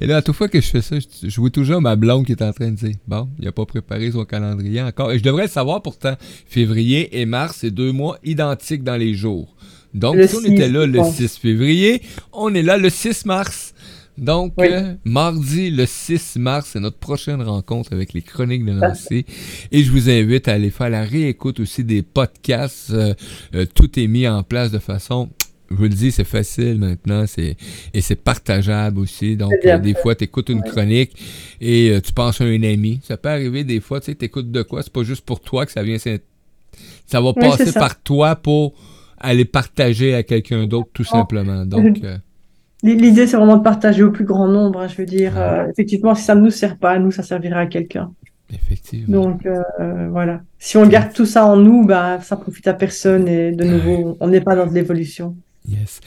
Et 0.00 0.06
là, 0.06 0.18
à 0.18 0.22
toute 0.22 0.36
fois 0.36 0.48
que 0.48 0.60
je 0.60 0.66
fais 0.68 0.80
ça, 0.80 0.96
je, 0.98 1.28
je 1.28 1.40
vois 1.40 1.50
toujours 1.50 1.80
ma 1.80 1.96
blonde 1.96 2.24
qui 2.24 2.32
est 2.32 2.42
en 2.42 2.52
train 2.52 2.70
de 2.70 2.76
dire 2.76 2.94
Bon, 3.06 3.28
il 3.38 3.46
a 3.48 3.52
pas 3.52 3.66
préparé 3.66 4.10
son 4.12 4.24
calendrier 4.24 4.80
encore. 4.80 5.12
Et 5.12 5.18
je 5.18 5.22
devrais 5.24 5.42
le 5.44 5.48
savoir 5.50 5.82
pourtant. 5.82 6.14
Février 6.46 7.20
et 7.20 7.26
mars, 7.26 7.58
c'est 7.60 7.70
deux 7.70 7.92
mois 7.92 8.18
identiques 8.24 8.84
dans 8.84 8.96
les 8.96 9.14
jours. 9.14 9.54
Donc, 9.94 10.16
Le 10.16 10.26
si 10.26 10.36
on 10.36 10.40
6, 10.40 10.46
était 10.52 10.68
là 10.68 10.86
le 10.86 10.98
bon. 10.98 11.10
6 11.12 11.38
février, 11.38 12.02
on 12.32 12.54
est 12.54 12.62
là 12.62 12.76
le 12.76 12.90
6 12.90 13.24
mars. 13.26 13.67
Donc, 14.18 14.54
Oui. 14.58 14.66
euh, 14.70 14.94
mardi, 15.04 15.70
le 15.70 15.86
6 15.86 16.36
mars, 16.36 16.70
c'est 16.72 16.80
notre 16.80 16.98
prochaine 16.98 17.40
rencontre 17.42 17.92
avec 17.92 18.12
les 18.12 18.22
chroniques 18.22 18.64
de 18.64 18.72
Nancy. 18.72 19.24
Et 19.72 19.82
je 19.84 19.90
vous 19.90 20.10
invite 20.10 20.48
à 20.48 20.54
aller 20.54 20.70
faire 20.70 20.90
la 20.90 21.02
réécoute 21.04 21.60
aussi 21.60 21.84
des 21.84 22.02
podcasts. 22.02 22.90
Euh, 22.90 23.14
euh, 23.54 23.64
tout 23.72 23.98
est 23.98 24.06
mis 24.08 24.26
en 24.26 24.42
place 24.42 24.70
de 24.70 24.78
façon. 24.78 25.28
Je 25.70 25.76
vous 25.76 25.82
le 25.82 25.88
dis, 25.90 26.10
c'est 26.12 26.24
facile 26.24 26.78
maintenant, 26.78 27.26
c'est 27.26 27.56
et 27.92 28.00
c'est 28.00 28.16
partageable 28.16 28.98
aussi. 29.00 29.36
Donc, 29.36 29.52
euh, 29.66 29.78
des 29.78 29.94
fois, 29.94 30.14
tu 30.14 30.24
écoutes 30.24 30.48
une 30.48 30.60
Ouais. 30.62 30.68
chronique 30.70 31.12
et 31.60 31.90
euh, 31.90 32.00
tu 32.00 32.12
penses 32.12 32.40
à 32.40 32.44
un 32.44 32.62
ami. 32.62 33.00
Ça 33.04 33.18
peut 33.18 33.28
arriver 33.28 33.64
des 33.64 33.80
fois, 33.80 34.00
tu 34.00 34.06
sais, 34.06 34.14
tu 34.14 34.24
écoutes 34.24 34.50
de 34.50 34.62
quoi. 34.62 34.82
C'est 34.82 34.92
pas 34.92 35.02
juste 35.04 35.24
pour 35.26 35.40
toi 35.40 35.66
que 35.66 35.72
ça 35.72 35.82
vient. 35.82 35.98
Ça 35.98 37.20
va 37.20 37.32
passer 37.34 37.66
ça. 37.72 37.80
par 37.80 38.02
toi 38.02 38.34
pour 38.34 38.74
aller 39.18 39.44
partager 39.44 40.14
à 40.14 40.22
quelqu'un 40.22 40.66
d'autre, 40.66 40.88
tout 40.94 41.04
simplement. 41.04 41.66
Donc, 41.66 41.98
euh, 42.02 42.16
L'idée, 42.82 43.26
c'est 43.26 43.36
vraiment 43.36 43.56
de 43.56 43.62
partager 43.62 44.04
au 44.04 44.12
plus 44.12 44.24
grand 44.24 44.46
nombre. 44.46 44.80
hein, 44.80 44.88
je 44.88 44.96
veux 44.96 45.06
dire, 45.06 45.36
euh, 45.36 45.66
effectivement, 45.68 46.14
si 46.14 46.22
ça 46.22 46.34
ne 46.36 46.42
nous 46.42 46.50
sert 46.50 46.76
pas 46.76 46.92
à 46.92 46.98
nous, 46.98 47.10
ça 47.10 47.22
servira 47.24 47.60
à 47.60 47.66
quelqu'un. 47.66 48.12
effectivement. 48.52 49.22
Donc, 49.22 49.46
euh, 49.46 49.62
euh, 49.80 50.08
voilà. 50.10 50.42
Si 50.58 50.76
on 50.76 50.86
garde 50.86 51.12
tout 51.12 51.26
ça 51.26 51.44
en 51.44 51.56
nous, 51.56 51.84
bah, 51.84 52.20
ça 52.22 52.36
profite 52.36 52.68
à 52.68 52.74
personne 52.74 53.26
et 53.26 53.50
de 53.52 53.64
nouveau, 53.64 54.16
on 54.20 54.28
n'est 54.28 54.40
pas 54.40 54.54
dans 54.54 54.66
de 54.66 54.74
l'évolution. 54.74 55.36
Yes. 55.68 56.00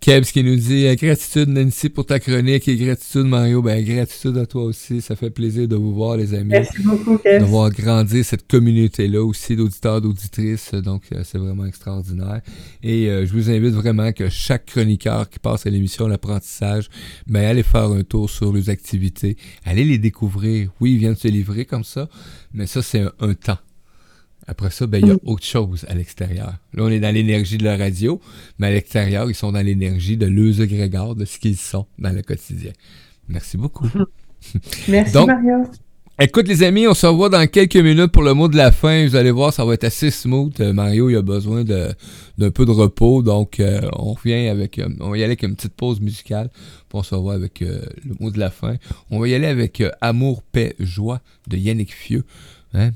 Kebs 0.00 0.30
qui 0.30 0.44
nous 0.44 0.56
dit 0.56 0.86
euh, 0.86 0.94
gratitude 0.94 1.48
Nancy 1.48 1.88
pour 1.88 2.06
ta 2.06 2.20
chronique 2.20 2.68
et 2.68 2.76
gratitude 2.76 3.24
Mario. 3.24 3.60
Ben, 3.62 3.84
gratitude 3.84 4.36
à 4.36 4.46
toi 4.46 4.64
aussi. 4.64 5.00
Ça 5.00 5.16
fait 5.16 5.30
plaisir 5.30 5.66
de 5.66 5.74
vous 5.74 5.92
voir, 5.94 6.16
les 6.16 6.32
amis. 6.34 6.50
Merci 6.50 6.82
beaucoup, 6.82 7.18
Kev. 7.18 7.40
de 7.40 7.44
voir 7.44 7.70
grandir 7.70 8.24
cette 8.24 8.46
communauté-là 8.46 9.24
aussi 9.24 9.56
d'auditeurs, 9.56 10.00
d'auditrices. 10.00 10.74
Donc, 10.74 11.02
euh, 11.12 11.22
c'est 11.24 11.38
vraiment 11.38 11.66
extraordinaire. 11.66 12.40
Et 12.82 13.08
euh, 13.08 13.26
je 13.26 13.32
vous 13.32 13.50
invite 13.50 13.72
vraiment 13.72 14.12
que 14.12 14.28
chaque 14.28 14.66
chroniqueur 14.66 15.28
qui 15.28 15.38
passe 15.38 15.66
à 15.66 15.70
l'émission 15.70 16.06
L'apprentissage, 16.06 16.88
ben, 17.26 17.44
allez 17.44 17.64
faire 17.64 17.90
un 17.90 18.02
tour 18.02 18.30
sur 18.30 18.52
les 18.52 18.70
activités. 18.70 19.36
Allez 19.64 19.84
les 19.84 19.98
découvrir. 19.98 20.70
Oui, 20.80 20.92
ils 20.92 20.98
viennent 20.98 21.16
se 21.16 21.28
livrer 21.28 21.64
comme 21.64 21.84
ça, 21.84 22.08
mais 22.54 22.66
ça, 22.66 22.82
c'est 22.82 23.00
un, 23.00 23.12
un 23.20 23.34
temps. 23.34 23.58
Après 24.48 24.70
ça, 24.70 24.86
ben, 24.86 25.00
il 25.02 25.08
y 25.08 25.10
a 25.10 25.16
autre 25.24 25.44
chose 25.44 25.84
à 25.88 25.94
l'extérieur. 25.94 26.54
Là, 26.72 26.84
on 26.84 26.88
est 26.88 27.00
dans 27.00 27.12
l'énergie 27.12 27.58
de 27.58 27.64
la 27.64 27.76
radio, 27.76 28.20
mais 28.58 28.68
à 28.68 28.70
l'extérieur, 28.70 29.28
ils 29.28 29.34
sont 29.34 29.52
dans 29.52 29.64
l'énergie 29.64 30.16
de 30.16 30.26
leurs 30.26 30.60
agrégats, 30.60 31.14
de 31.16 31.24
ce 31.24 31.38
qu'ils 31.38 31.56
sont 31.56 31.86
dans 31.98 32.14
le 32.14 32.22
quotidien. 32.22 32.72
Merci 33.28 33.56
beaucoup. 33.56 33.88
Merci, 34.88 35.12
Donc, 35.12 35.28
Mario. 35.28 35.64
Écoute 36.18 36.48
les 36.48 36.62
amis, 36.62 36.86
on 36.86 36.94
se 36.94 37.06
revoit 37.06 37.28
dans 37.28 37.46
quelques 37.46 37.76
minutes 37.76 38.10
pour 38.10 38.22
le 38.22 38.32
mot 38.32 38.48
de 38.48 38.56
la 38.56 38.72
fin. 38.72 39.06
Vous 39.06 39.16
allez 39.16 39.30
voir, 39.30 39.52
ça 39.52 39.66
va 39.66 39.74
être 39.74 39.84
assez 39.84 40.10
smooth. 40.10 40.58
Euh, 40.60 40.72
Mario, 40.72 41.10
il 41.10 41.16
a 41.16 41.20
besoin 41.20 41.62
d'un 41.62 42.50
peu 42.50 42.64
de 42.64 42.70
repos, 42.70 43.22
donc 43.22 43.60
euh, 43.60 43.82
on 43.92 44.14
revient 44.14 44.48
avec, 44.48 44.78
euh, 44.78 44.88
on 45.00 45.10
va 45.10 45.18
y 45.18 45.20
aller 45.20 45.32
avec 45.32 45.42
une 45.42 45.54
petite 45.54 45.74
pause 45.74 46.00
musicale. 46.00 46.48
Puis 46.88 46.94
on 46.94 47.02
se 47.02 47.14
revoit 47.14 47.34
avec 47.34 47.60
le 47.60 48.14
mot 48.18 48.30
de 48.30 48.38
la 48.38 48.48
fin. 48.48 48.76
On 49.10 49.18
va 49.18 49.28
y 49.28 49.34
aller 49.34 49.46
avec 49.46 49.82
Amour, 50.00 50.42
paix, 50.42 50.74
joie 50.80 51.20
de 51.48 51.58
Yannick 51.58 51.92
Fieux. 51.92 52.24
Hein? 52.72 52.92